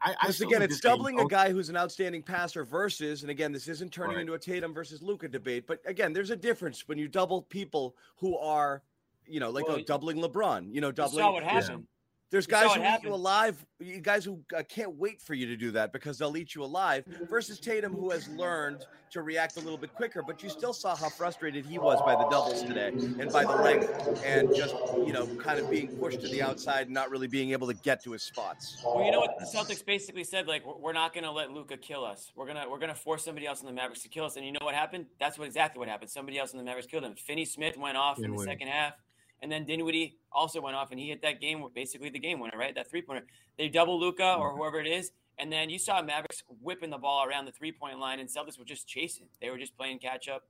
I, 0.00 0.10
I, 0.10 0.10
I 0.10 0.14
Because 0.22 0.36
still 0.36 0.48
again, 0.48 0.62
it's 0.62 0.74
this 0.74 0.80
game- 0.80 0.90
doubling 0.92 1.18
a 1.20 1.26
guy 1.26 1.50
who's 1.50 1.68
an 1.68 1.76
outstanding 1.76 2.22
passer 2.22 2.64
versus, 2.64 3.22
and 3.22 3.30
again, 3.30 3.50
this 3.52 3.66
isn't 3.66 3.92
turning 3.92 4.14
Right. 4.14 4.20
into 4.20 4.34
a 4.34 4.38
Tatum 4.38 4.72
versus 4.72 5.02
Luka 5.02 5.26
debate, 5.26 5.66
but 5.66 5.80
again, 5.86 6.12
there's 6.12 6.30
a 6.30 6.36
difference 6.36 6.86
when 6.86 6.98
you 6.98 7.08
double 7.08 7.42
people 7.42 7.96
who 8.16 8.38
are, 8.38 8.82
you 9.26 9.40
know, 9.40 9.50
like 9.50 9.66
Well, 9.66 9.78
oh, 9.80 9.82
doubling 9.82 10.18
LeBron. 10.18 10.72
You 10.72 10.80
know, 10.80 10.86
You 10.88 10.92
doubling. 10.92 11.18
saw 11.24 11.32
what 11.32 11.42
happened. 11.42 11.86
There's 12.30 12.46
You 12.46 12.52
guys 12.52 12.66
what 12.68 12.80
who 12.80 12.86
eat 12.86 13.02
you 13.02 13.12
alive, 13.14 13.66
you 13.80 14.00
guys 14.00 14.24
who 14.24 14.40
uh, 14.56 14.62
can't 14.68 14.94
wait 14.96 15.20
for 15.20 15.34
you 15.34 15.46
to 15.46 15.56
do 15.56 15.72
that 15.72 15.92
because 15.92 16.16
they'll 16.18 16.36
eat 16.36 16.54
you 16.54 16.62
alive. 16.62 17.04
Versus 17.28 17.58
Tatum, 17.58 17.92
who 17.92 18.10
has 18.10 18.28
learned 18.28 18.86
to 19.10 19.22
react 19.22 19.56
a 19.56 19.60
little 19.60 19.76
bit 19.76 19.92
quicker. 19.94 20.22
But 20.24 20.40
you 20.40 20.48
still 20.48 20.72
saw 20.72 20.94
how 20.94 21.08
frustrated 21.08 21.66
he 21.66 21.78
was 21.78 22.00
by 22.02 22.14
the 22.14 22.28
doubles 22.30 22.62
today 22.62 22.88
and 22.88 23.32
by 23.32 23.42
the 23.44 23.56
length 23.56 24.22
and 24.24 24.54
just 24.54 24.76
you 24.98 25.12
know 25.12 25.26
kind 25.36 25.58
of 25.58 25.68
being 25.68 25.88
pushed 25.96 26.20
to 26.20 26.28
the 26.28 26.40
outside 26.40 26.82
and 26.86 26.94
not 26.94 27.10
really 27.10 27.26
being 27.26 27.50
able 27.50 27.66
to 27.66 27.74
get 27.74 28.00
to 28.04 28.12
his 28.12 28.22
spots. 28.22 28.80
Well, 28.84 29.04
you 29.04 29.10
know 29.10 29.18
what 29.18 29.36
the 29.40 29.46
Celtics 29.46 29.84
basically 29.84 30.22
said? 30.24 30.46
Like, 30.46 30.64
we're- 30.64 30.78
we're 30.80 30.92
not 30.92 31.12
going 31.12 31.24
to 31.24 31.30
let 31.32 31.50
Luka 31.50 31.76
kill 31.76 32.04
us. 32.04 32.30
We're 32.36 32.46
gonna 32.46 32.68
we're 32.70 32.78
gonna 32.78 32.94
force 32.94 33.24
somebody 33.24 33.46
else 33.46 33.60
in 33.60 33.66
the 33.66 33.72
Mavericks 33.72 34.02
to 34.02 34.08
kill 34.08 34.24
us. 34.24 34.36
And 34.36 34.46
you 34.46 34.52
know 34.52 34.60
what 34.62 34.74
happened? 34.76 35.06
That's 35.18 35.36
what 35.36 35.46
exactly 35.46 35.80
what 35.80 35.88
happened. 35.88 36.10
Somebody 36.10 36.38
else 36.38 36.52
in 36.52 36.58
the 36.58 36.64
Mavericks 36.64 36.86
killed 36.86 37.02
him. 37.04 37.14
Finney 37.16 37.44
Smith 37.44 37.76
went 37.76 37.96
off 37.96 38.18
in 38.18 38.22
the 38.22 38.28
Dinwiddie. 38.28 38.50
second 38.50 38.68
half, 38.68 38.94
and 39.42 39.50
then 39.50 39.64
Dinwiddie 39.64 40.16
also 40.32 40.60
went 40.60 40.76
off, 40.76 40.90
and 40.90 41.00
he 41.00 41.08
hit 41.08 41.22
that 41.22 41.40
game, 41.40 41.64
basically 41.74 42.10
the 42.10 42.18
game 42.18 42.40
winner, 42.40 42.58
right? 42.58 42.74
That 42.74 42.90
three 42.90 43.02
pointer. 43.02 43.26
They 43.58 43.68
double 43.68 43.98
Luka 43.98 44.34
or 44.34 44.50
mm-hmm. 44.50 44.58
whoever 44.58 44.80
it 44.80 44.86
is, 44.86 45.12
and 45.38 45.50
then 45.52 45.70
you 45.70 45.78
saw 45.78 46.02
Mavericks 46.02 46.42
whipping 46.62 46.90
the 46.90 46.98
ball 46.98 47.24
around 47.26 47.46
the 47.46 47.52
three 47.52 47.72
point 47.72 47.98
line, 47.98 48.20
and 48.20 48.28
Celtics 48.28 48.58
were 48.58 48.64
just 48.64 48.86
chasing. 48.86 49.26
They 49.40 49.50
were 49.50 49.58
just 49.58 49.76
playing 49.76 49.98
catch 49.98 50.28
up, 50.28 50.44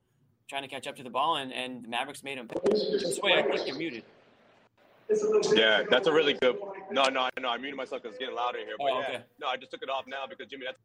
trying 0.49 0.63
to 0.63 0.67
catch 0.67 0.87
up 0.87 0.95
to 0.97 1.03
the 1.03 1.09
ball, 1.09 1.37
and 1.37 1.53
and 1.53 1.83
the 1.83 1.87
Mavericks 1.87 2.23
made 2.23 2.37
them. 2.37 2.49
This 2.71 3.19
way, 3.21 3.33
I 3.33 3.43
think 3.43 3.67
you're 3.67 3.77
muted. 3.77 4.03
Yeah, 5.53 5.83
that's 5.89 6.07
a 6.07 6.13
really 6.13 6.33
good. 6.33 6.57
No, 6.89 7.03
no, 7.05 7.29
no. 7.39 7.49
I 7.49 7.57
muted 7.57 7.75
myself 7.75 8.01
because 8.01 8.15
it's 8.15 8.19
getting 8.19 8.35
louder 8.35 8.59
in 8.59 8.65
here. 8.65 8.75
But 8.77 8.91
Oh, 8.91 8.99
yeah, 9.01 9.19
no, 9.39 9.47
I 9.47 9.57
just 9.57 9.71
took 9.71 9.81
it 9.81 9.89
off 9.89 10.05
now 10.07 10.23
because 10.29 10.47
Jimmy, 10.47 10.65
that's 10.65 10.79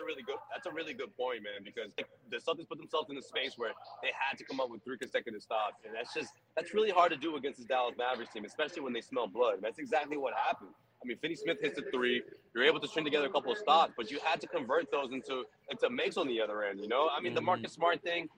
a 0.00 0.04
really 0.04 0.22
good. 0.22 0.36
That's 0.52 0.66
a 0.66 0.72
really 0.72 0.94
good 0.94 1.16
point, 1.16 1.42
man. 1.42 1.62
Because 1.64 1.92
the 2.30 2.36
Celtics 2.38 2.68
put 2.68 2.78
themselves 2.78 3.10
in 3.10 3.16
a 3.16 3.22
space 3.22 3.54
where 3.56 3.72
they 4.02 4.10
had 4.16 4.38
to 4.38 4.44
come 4.44 4.60
up 4.60 4.70
with 4.70 4.82
three 4.84 4.98
consecutive 4.98 5.42
stops, 5.42 5.84
and 5.84 5.94
that's 5.94 6.14
just 6.14 6.32
that's 6.56 6.74
really 6.74 6.90
hard 6.90 7.12
to 7.12 7.18
do 7.18 7.36
against 7.36 7.58
this 7.58 7.66
Dallas 7.66 7.94
Mavericks 7.98 8.32
team, 8.32 8.44
especially 8.44 8.82
when 8.82 8.92
they 8.92 9.00
smell 9.00 9.26
blood. 9.26 9.54
And 9.54 9.62
that's 9.62 9.78
exactly 9.78 10.16
what 10.16 10.34
happened. 10.34 10.70
I 11.02 11.06
mean, 11.06 11.18
Finney 11.18 11.34
Smith 11.34 11.60
hits 11.60 11.78
a 11.78 11.82
three. 11.90 12.22
You're 12.54 12.64
able 12.64 12.78
to 12.80 12.86
string 12.86 13.04
together 13.04 13.26
a 13.26 13.30
couple 13.30 13.50
of 13.50 13.58
stops, 13.58 13.92
but 13.96 14.10
you 14.10 14.20
had 14.22 14.40
to 14.40 14.46
convert 14.46 14.90
those 14.90 15.12
into 15.12 15.44
into 15.70 15.90
makes 15.90 16.16
on 16.16 16.28
the 16.28 16.40
other 16.40 16.62
end. 16.62 16.80
You 16.80 16.88
know, 16.88 17.08
I 17.08 17.20
mean, 17.20 17.34
the 17.34 17.40
Mhm. 17.40 17.46
Marcus 17.46 17.72
Smart 17.72 18.02
thing 18.02 18.28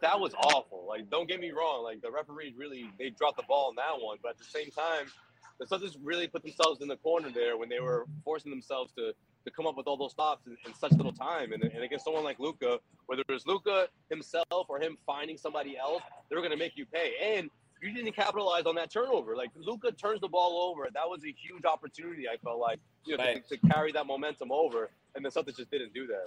that 0.00 0.20
was 0.20 0.34
awful. 0.34 0.84
Like, 0.86 1.08
don't 1.10 1.26
get 1.28 1.40
me 1.40 1.50
wrong. 1.50 1.82
Like, 1.82 2.02
the 2.02 2.10
referees 2.10 2.54
really 2.56 2.90
they 2.98 3.10
dropped 3.10 3.36
the 3.38 3.42
ball 3.48 3.68
on 3.68 3.76
that 3.76 4.00
one, 4.00 4.18
but 4.22 4.32
at 4.32 4.38
the 4.38 4.44
same 4.44 4.70
time, 4.70 5.10
the 5.58 5.66
Celtics 5.66 5.96
really 6.02 6.28
put 6.28 6.42
themselves 6.42 6.80
in 6.82 6.88
the 6.88 6.96
corner 6.98 7.30
there 7.30 7.56
when 7.56 7.68
they 7.68 7.80
were 7.80 8.06
forcing 8.24 8.50
themselves 8.50 8.92
to 8.92 9.12
to 9.48 9.54
come 9.54 9.66
up 9.66 9.76
with 9.76 9.86
all 9.86 9.96
those 9.96 10.12
stops 10.12 10.46
in, 10.46 10.56
in 10.66 10.74
such 10.74 10.92
little 10.92 11.12
time. 11.12 11.52
And, 11.52 11.62
and 11.62 11.82
against 11.82 12.04
someone 12.04 12.24
like 12.24 12.38
Luka, 12.38 12.78
whether 13.06 13.22
it 13.28 13.32
was 13.32 13.46
Luka 13.46 13.88
himself 14.10 14.66
or 14.68 14.80
him 14.80 14.96
finding 15.06 15.36
somebody 15.36 15.76
else, 15.76 16.02
they 16.28 16.36
were 16.36 16.42
going 16.42 16.52
to 16.52 16.58
make 16.58 16.76
you 16.76 16.86
pay. 16.86 17.12
And 17.36 17.50
you 17.82 17.92
didn't 17.92 18.12
capitalize 18.12 18.64
on 18.66 18.74
that 18.74 18.90
turnover. 18.90 19.36
Like 19.36 19.50
Luka 19.56 19.92
turns 19.92 20.20
the 20.20 20.28
ball 20.28 20.70
over. 20.70 20.88
That 20.92 21.08
was 21.08 21.22
a 21.24 21.28
huge 21.28 21.64
opportunity. 21.64 22.28
I 22.28 22.36
felt 22.38 22.58
like 22.58 22.80
you 23.04 23.16
know 23.16 23.24
Right. 23.24 23.46
to, 23.48 23.56
to 23.56 23.68
carry 23.68 23.92
that 23.92 24.06
momentum 24.06 24.50
over, 24.52 24.90
and 25.14 25.24
the 25.24 25.28
Celtics 25.28 25.56
just 25.56 25.70
didn't 25.70 25.94
do 25.94 26.06
that. 26.08 26.24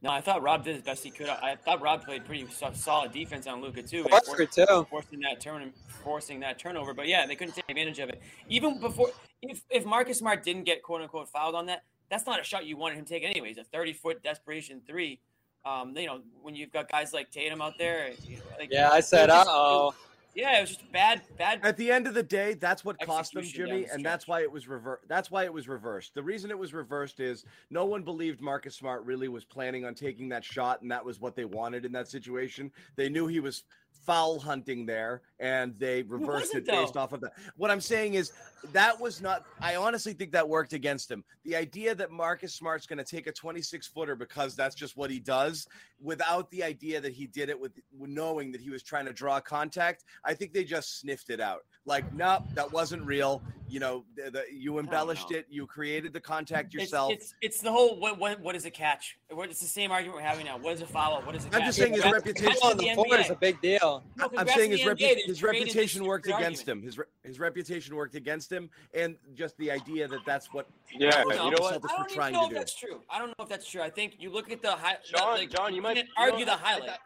No, 0.00 0.10
I 0.10 0.20
thought 0.20 0.42
Rob 0.42 0.64
did 0.64 0.76
as 0.76 0.82
best 0.82 1.02
he 1.02 1.10
could. 1.10 1.28
I 1.28 1.56
thought 1.56 1.80
Rob 1.80 2.04
played 2.04 2.24
pretty 2.24 2.46
solid 2.74 3.12
defense 3.12 3.48
on 3.48 3.60
Luka 3.60 3.82
too. 3.82 4.04
and 4.04 4.50
too. 4.52 4.86
forcing 4.88 5.20
that 5.20 5.40
turn, 5.40 5.72
forcing 6.04 6.38
that 6.40 6.56
turnover. 6.58 6.94
But 6.94 7.08
yeah, 7.08 7.26
they 7.26 7.34
couldn't 7.34 7.54
take 7.54 7.64
advantage 7.68 7.98
of 7.98 8.08
it. 8.08 8.22
Even 8.48 8.78
before, 8.78 9.10
if 9.42 9.62
if 9.70 9.84
Marcus 9.84 10.18
Smart 10.18 10.42
didn't 10.42 10.64
get 10.64 10.82
quote 10.82 11.02
unquote 11.02 11.28
fouled 11.28 11.54
on 11.54 11.66
that, 11.66 11.84
that's 12.10 12.26
not 12.26 12.40
a 12.40 12.44
shot 12.44 12.66
you 12.66 12.76
wanted 12.76 12.98
him 12.98 13.04
to 13.04 13.10
take 13.10 13.24
anyways. 13.24 13.58
A 13.58 13.64
thirty 13.64 13.92
foot 13.92 14.22
desperation 14.22 14.80
three. 14.86 15.20
Um, 15.64 15.96
you 15.96 16.06
know, 16.06 16.20
when 16.40 16.54
you've 16.54 16.72
got 16.72 16.90
guys 16.90 17.12
like 17.12 17.30
Tatum 17.30 17.60
out 17.60 17.74
there, 17.78 18.10
you 18.24 18.36
know, 18.36 18.42
like 18.58 18.68
Yeah, 18.72 18.90
I 18.90 19.00
said, 19.00 19.28
uh 19.28 19.44
oh. 19.46 19.94
Yeah, 20.34 20.58
it 20.58 20.60
was 20.60 20.70
just 20.76 20.92
bad, 20.92 21.22
bad. 21.36 21.58
At 21.64 21.76
the 21.76 21.90
end 21.90 22.06
of 22.06 22.14
the 22.14 22.22
day, 22.22 22.54
that's 22.54 22.84
what 22.84 22.96
cost 23.00 23.32
them, 23.32 23.42
Jimmy, 23.42 23.84
the 23.86 23.92
and 23.92 24.04
that's 24.04 24.28
why 24.28 24.42
it 24.42 24.52
was 24.52 24.68
reversed. 24.68 25.02
That's 25.08 25.32
why 25.32 25.44
it 25.44 25.52
was 25.52 25.66
reversed. 25.66 26.14
The 26.14 26.22
reason 26.22 26.52
it 26.52 26.58
was 26.58 26.72
reversed 26.72 27.18
is 27.18 27.44
no 27.70 27.86
one 27.86 28.02
believed 28.04 28.40
Marcus 28.40 28.76
Smart 28.76 29.04
really 29.04 29.26
was 29.26 29.44
planning 29.44 29.84
on 29.84 29.94
taking 29.94 30.28
that 30.28 30.44
shot, 30.44 30.80
and 30.80 30.90
that 30.92 31.04
was 31.04 31.20
what 31.20 31.34
they 31.34 31.44
wanted 31.44 31.84
in 31.84 31.90
that 31.92 32.06
situation. 32.06 32.70
They 32.94 33.08
knew 33.08 33.26
he 33.26 33.40
was 33.40 33.64
foul 34.08 34.38
hunting 34.38 34.86
there, 34.86 35.22
and 35.38 35.78
they 35.78 36.02
reversed 36.02 36.54
wasn't, 36.54 36.66
it 36.68 36.70
based 36.70 36.96
off 36.96 37.12
of 37.12 37.20
that. 37.20 37.32
What 37.56 37.70
I'm 37.70 37.80
saying 37.80 38.14
is 38.14 38.32
that 38.72 38.98
was 38.98 39.20
not. 39.20 39.44
I 39.60 39.76
honestly 39.76 40.12
think 40.12 40.32
that 40.32 40.48
worked 40.48 40.72
against 40.72 41.10
him. 41.10 41.24
The 41.44 41.56
idea 41.56 41.94
that 41.94 42.10
Marcus 42.10 42.54
Smart's 42.54 42.86
going 42.86 42.98
to 42.98 43.04
take 43.04 43.26
a 43.26 43.32
26 43.32 43.86
footer 43.88 44.16
because 44.16 44.56
that's 44.56 44.74
just 44.74 44.96
what 44.96 45.10
he 45.10 45.20
does, 45.20 45.66
without 46.02 46.50
the 46.50 46.62
idea 46.62 47.00
that 47.00 47.12
he 47.12 47.26
did 47.26 47.48
it 47.50 47.60
with 47.60 47.72
knowing 47.98 48.52
that 48.52 48.60
he 48.60 48.70
was 48.70 48.82
trying 48.82 49.06
to 49.06 49.12
draw 49.12 49.40
contact, 49.40 50.04
I 50.24 50.34
think 50.34 50.52
they 50.52 50.64
just 50.64 51.00
sniffed 51.00 51.30
it 51.30 51.40
out. 51.40 51.64
Like, 51.84 52.12
nope, 52.14 52.44
that 52.54 52.72
wasn't 52.72 53.02
real. 53.04 53.42
You 53.68 53.80
know, 53.80 54.04
the, 54.16 54.30
the, 54.30 54.44
you 54.52 54.78
embellished 54.78 55.30
it. 55.32 55.46
You 55.50 55.66
created 55.66 56.12
the 56.12 56.20
contact 56.20 56.72
yourself. 56.72 57.12
it's 57.12 57.34
it's 57.42 57.60
the 57.60 57.70
whole 57.70 58.00
what 58.00 58.18
what 58.18 58.40
what 58.40 58.56
is 58.56 58.64
a 58.64 58.70
catch? 58.70 59.18
It's 59.30 59.60
the 59.60 59.66
same 59.66 59.90
argument 59.90 60.16
we're 60.16 60.26
having 60.26 60.46
now. 60.46 60.56
What 60.58 60.74
is 60.74 60.80
a 60.80 60.86
foul? 60.86 61.20
What 61.22 61.34
is 61.34 61.44
a 61.44 61.46
I'm 61.48 61.52
catch? 61.52 61.64
just 61.66 61.78
saying 61.78 61.92
his 61.92 62.04
reputation- 62.04 62.56
on 62.62 62.76
the 62.76 62.88
the 62.88 62.94
floor 62.94 63.18
is 63.18 63.30
a 63.30 63.34
big 63.34 63.60
deal. 63.60 63.87
No, 64.16 64.30
I'm 64.36 64.48
saying 64.48 64.70
his, 64.72 64.80
repu- 64.80 64.98
NBA. 64.98 65.24
His 65.26 65.42
reputation 65.42 66.04
worked 66.04 66.26
stupid 66.26 66.38
against 66.40 66.62
argument. 66.62 66.78
him. 66.82 66.86
His 66.86 66.98
re- 66.98 67.04
his 67.24 67.38
reputation 67.40 67.94
worked 67.96 68.14
against 68.14 68.50
him, 68.52 68.70
and 68.94 69.16
just 69.34 69.56
the 69.58 69.70
idea 69.70 70.06
that 70.08 70.20
that's 70.26 70.52
what 70.52 70.66
Yeah, 70.92 71.10
that 71.10 71.26
was 71.26 71.36
you 71.36 71.42
know 71.50 71.56
what? 71.60 71.74
I 71.74 71.96
don't 71.96 72.08
trying 72.10 72.30
even 72.30 72.32
know 72.34 72.40
to 72.40 72.44
if 72.46 72.50
do. 72.50 72.54
that's 72.58 72.74
true. 72.74 73.00
I 73.10 73.18
don't 73.18 73.28
know 73.28 73.44
if 73.44 73.48
that's 73.48 73.68
true. 73.70 73.82
I 73.82 73.90
think 73.90 74.14
you 74.18 74.30
look 74.30 74.50
at 74.50 74.62
the 74.62 74.72
high. 74.72 74.96
John, 75.04 75.38
like, 75.38 75.50
John, 75.50 75.74
you 75.74 75.82
might 75.82 75.94
can't 75.96 76.08
you 76.08 76.26
know, 76.26 76.32
argue 76.32 76.44
the 76.46 76.52
I- 76.52 76.54
I- 76.54 76.58
highlight. 76.58 76.98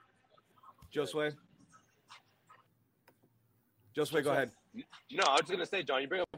Josue, 0.95 1.33
Josue, 3.97 4.23
go 4.25 4.31
ahead. 4.33 4.51
No, 5.11 5.23
I 5.27 5.33
was 5.33 5.41
just 5.41 5.51
gonna 5.53 5.67
say, 5.67 5.83
John, 5.83 6.01
you 6.03 6.09
bring 6.09 6.23
up 6.23 6.29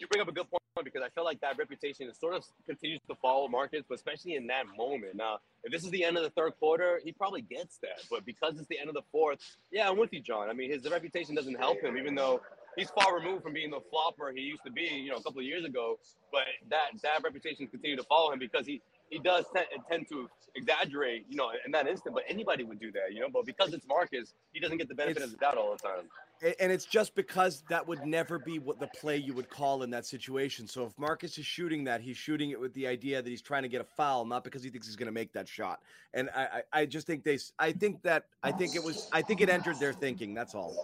you 0.00 0.06
bring 0.08 0.20
up 0.22 0.28
a 0.28 0.32
good 0.32 0.50
point 0.50 0.60
because 0.84 1.02
I 1.04 1.10
feel 1.10 1.24
like 1.24 1.40
that 1.40 1.58
reputation 1.58 2.08
is 2.08 2.16
sort 2.18 2.34
of 2.34 2.44
continues 2.66 3.00
to 3.08 3.14
follow 3.16 3.48
Marcus, 3.48 3.82
but 3.88 3.96
especially 3.96 4.34
in 4.36 4.46
that 4.46 4.64
moment. 4.78 5.14
Now, 5.14 5.38
if 5.62 5.72
this 5.72 5.84
is 5.84 5.90
the 5.90 6.04
end 6.04 6.16
of 6.16 6.22
the 6.22 6.30
third 6.30 6.52
quarter, 6.58 7.00
he 7.04 7.12
probably 7.12 7.42
gets 7.42 7.78
that. 7.78 8.02
But 8.10 8.24
because 8.24 8.58
it's 8.58 8.68
the 8.68 8.78
end 8.78 8.88
of 8.88 8.94
the 8.94 9.02
fourth, 9.12 9.38
yeah, 9.70 9.88
I'm 9.90 9.98
with 9.98 10.12
you, 10.12 10.20
John. 10.20 10.48
I 10.48 10.54
mean, 10.54 10.70
his 10.70 10.88
reputation 10.90 11.34
doesn't 11.34 11.56
help 11.56 11.80
him, 11.82 11.98
even 11.98 12.14
though 12.14 12.40
he's 12.76 12.88
far 12.90 13.14
removed 13.14 13.42
from 13.42 13.52
being 13.52 13.70
the 13.70 13.80
flopper 13.90 14.32
he 14.34 14.40
used 14.42 14.62
to 14.64 14.70
be, 14.72 14.82
you 14.84 15.10
know, 15.10 15.16
a 15.16 15.22
couple 15.22 15.40
of 15.40 15.44
years 15.46 15.64
ago. 15.64 15.98
But 16.32 16.44
that 16.70 16.90
that 17.02 17.22
reputation 17.22 17.66
continues 17.66 17.98
to 18.00 18.06
follow 18.06 18.32
him 18.32 18.38
because 18.38 18.66
he 18.66 18.80
he 19.10 19.18
does 19.18 19.44
tend, 19.54 19.66
tend 19.90 20.08
to 20.08 20.30
exaggerate, 20.54 21.26
you 21.28 21.36
know, 21.36 21.50
in 21.66 21.72
that 21.72 21.88
instant. 21.88 22.14
But 22.14 22.24
anybody 22.28 22.64
would 22.64 22.80
do 22.80 22.90
that, 22.92 23.12
you 23.12 23.20
know. 23.20 23.28
But 23.30 23.44
because 23.44 23.74
it's 23.74 23.86
Marcus, 23.86 24.32
he 24.52 24.60
doesn't 24.60 24.78
get 24.78 24.88
the 24.88 24.94
benefit 24.94 25.18
It's- 25.18 25.32
of 25.34 25.38
the 25.38 25.44
doubt 25.44 25.58
all 25.58 25.72
the 25.72 25.78
time. 25.78 26.08
And 26.42 26.72
it's 26.72 26.86
just 26.86 27.14
because 27.14 27.62
that 27.68 27.86
would 27.86 28.06
never 28.06 28.38
be 28.38 28.58
what 28.58 28.80
the 28.80 28.86
play 28.98 29.18
you 29.18 29.34
would 29.34 29.50
call 29.50 29.82
in 29.82 29.90
that 29.90 30.06
situation. 30.06 30.66
So 30.66 30.86
if 30.86 30.98
Marcus 30.98 31.36
is 31.36 31.44
shooting 31.44 31.84
that, 31.84 32.00
he's 32.00 32.16
shooting 32.16 32.50
it 32.50 32.58
with 32.58 32.72
the 32.72 32.86
idea 32.86 33.20
that 33.20 33.28
he's 33.28 33.42
trying 33.42 33.62
to 33.62 33.68
get 33.68 33.82
a 33.82 33.84
foul, 33.84 34.24
not 34.24 34.42
because 34.42 34.62
he 34.62 34.70
thinks 34.70 34.86
he's 34.86 34.96
going 34.96 35.06
to 35.06 35.12
make 35.12 35.32
that 35.34 35.46
shot. 35.46 35.80
And 36.14 36.30
I, 36.34 36.62
I, 36.72 36.80
I 36.80 36.86
just 36.86 37.06
think 37.06 37.24
they, 37.24 37.38
I 37.58 37.72
think 37.72 38.00
that, 38.02 38.24
I 38.42 38.52
think 38.52 38.74
it 38.74 38.82
was, 38.82 39.08
I 39.12 39.20
think 39.20 39.42
it 39.42 39.50
entered 39.50 39.78
their 39.78 39.92
thinking. 39.92 40.32
That's 40.32 40.54
all. 40.54 40.74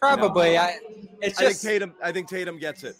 Probably. 0.00 0.56
I. 0.56 0.78
It's 1.20 1.38
just 1.38 1.40
I 1.40 1.46
think 1.46 1.60
Tatum, 1.60 1.94
I 2.02 2.12
think 2.12 2.28
Tatum 2.28 2.58
gets 2.58 2.84
it. 2.84 2.96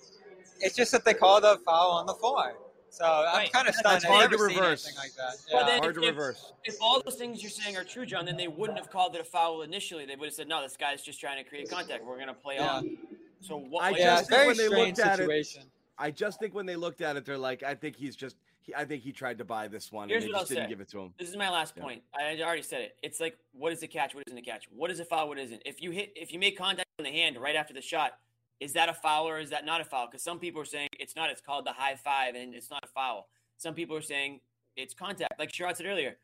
it's 0.60 0.76
just 0.76 0.92
that 0.92 1.04
they 1.04 1.14
called 1.14 1.44
a 1.44 1.58
foul 1.58 1.92
on 1.92 2.06
the 2.06 2.14
floor. 2.14 2.54
So 2.90 3.04
I'm 3.04 3.24
Right. 3.36 3.52
kind 3.52 3.68
of 3.68 3.74
That's 3.74 4.02
stunned. 4.04 4.04
I've 4.04 4.28
hard 4.28 4.30
to 4.30 4.38
reverse. 4.38 4.86
like 4.96 5.12
that. 5.14 5.34
Yeah. 5.50 5.64
then- 5.66 5.80
Hard 5.82 5.94
to 5.96 6.02
if- 6.02 6.08
reverse. 6.08 6.52
If 6.64 6.76
all 6.80 7.02
those 7.02 7.16
things 7.16 7.42
you're 7.42 7.50
saying 7.50 7.76
are 7.76 7.84
true, 7.84 8.06
John, 8.06 8.24
then 8.24 8.36
they 8.36 8.48
wouldn't 8.48 8.78
have 8.78 8.90
called 8.90 9.14
it 9.14 9.20
a 9.20 9.24
foul 9.24 9.62
initially. 9.62 10.06
They 10.06 10.16
would 10.16 10.26
have 10.26 10.34
said, 10.34 10.48
"No, 10.48 10.62
this 10.62 10.76
guy's 10.76 11.02
just 11.02 11.20
trying 11.20 11.42
to 11.42 11.48
create 11.48 11.68
contact. 11.70 12.04
We're 12.04 12.14
going 12.16 12.28
to 12.28 12.34
play 12.34 12.54
Yeah. 12.56 12.72
on." 12.76 12.98
So 13.42 13.56
what? 13.58 13.84
I 13.84 13.90
like, 13.90 14.00
yeah, 14.00 14.16
just 14.16 14.30
think 14.30 14.46
when 14.46 14.56
they 14.56 14.66
strange 14.66 14.98
looked 14.98 15.08
at 15.08 15.20
it- 15.20 15.58
I 15.98 16.10
just 16.10 16.38
think 16.40 16.54
when 16.54 16.66
they 16.66 16.76
looked 16.76 17.00
at 17.00 17.16
it, 17.16 17.24
they're 17.24 17.38
like, 17.38 17.62
I 17.62 17.74
think 17.74 17.96
he's 17.96 18.16
just, 18.16 18.36
he, 18.60 18.74
I 18.74 18.84
think 18.84 19.02
he 19.02 19.12
tried 19.12 19.38
to 19.38 19.44
buy 19.44 19.66
this 19.68 19.90
one 19.92 20.08
Here's 20.10 20.24
and 20.24 20.30
they 20.30 20.34
what 20.34 20.40
just 20.40 20.52
I'll 20.52 20.56
didn't 20.56 20.66
say. 20.66 20.68
give 20.70 20.80
it 20.80 20.88
to 20.90 21.00
him. 21.00 21.14
This 21.18 21.28
is 21.30 21.36
my 21.36 21.48
last 21.50 21.74
Yeah. 21.76 21.82
point. 21.82 22.02
I 22.14 22.40
already 22.42 22.60
said 22.62 22.80
it. 22.82 22.98
It's 23.02 23.18
like, 23.20 23.38
what 23.52 23.72
is 23.72 23.82
a 23.82 23.88
catch? 23.88 24.14
What 24.14 24.24
isn't 24.26 24.38
a 24.38 24.42
catch? 24.42 24.66
What 24.70 24.90
is 24.90 25.00
a 25.00 25.04
foul? 25.06 25.28
What 25.28 25.38
isn't? 25.38 25.62
If 25.64 25.80
you 25.80 25.90
hit, 25.92 26.12
if 26.16 26.32
you 26.32 26.38
make 26.38 26.56
contact 26.58 26.86
on 26.98 27.04
the 27.04 27.10
hand 27.12 27.38
right 27.38 27.56
after 27.56 27.72
the 27.72 27.80
shot, 27.82 28.18
is 28.60 28.72
that 28.72 28.88
a 28.88 28.94
foul 28.94 29.28
or 29.28 29.38
is 29.38 29.50
that 29.50 29.64
not 29.64 29.80
a 29.80 29.84
foul? 29.84 30.06
Because 30.06 30.22
some 30.22 30.38
people 30.38 30.60
are 30.60 30.66
saying 30.66 30.88
it's 30.98 31.14
not. 31.16 31.30
It's 31.30 31.40
called 31.40 31.66
the 31.66 31.72
high 31.72 31.96
five 31.96 32.34
and 32.34 32.54
it's 32.54 32.70
not 32.70 32.84
a 32.84 32.88
foul. 32.88 33.28
Some 33.58 33.74
people 33.74 33.96
are 33.96 34.02
saying 34.02 34.40
it's 34.76 34.94
contact. 34.94 35.38
Like 35.38 35.52
Sherrod 35.52 35.76
said 35.76 35.86
earlier, 35.86 36.16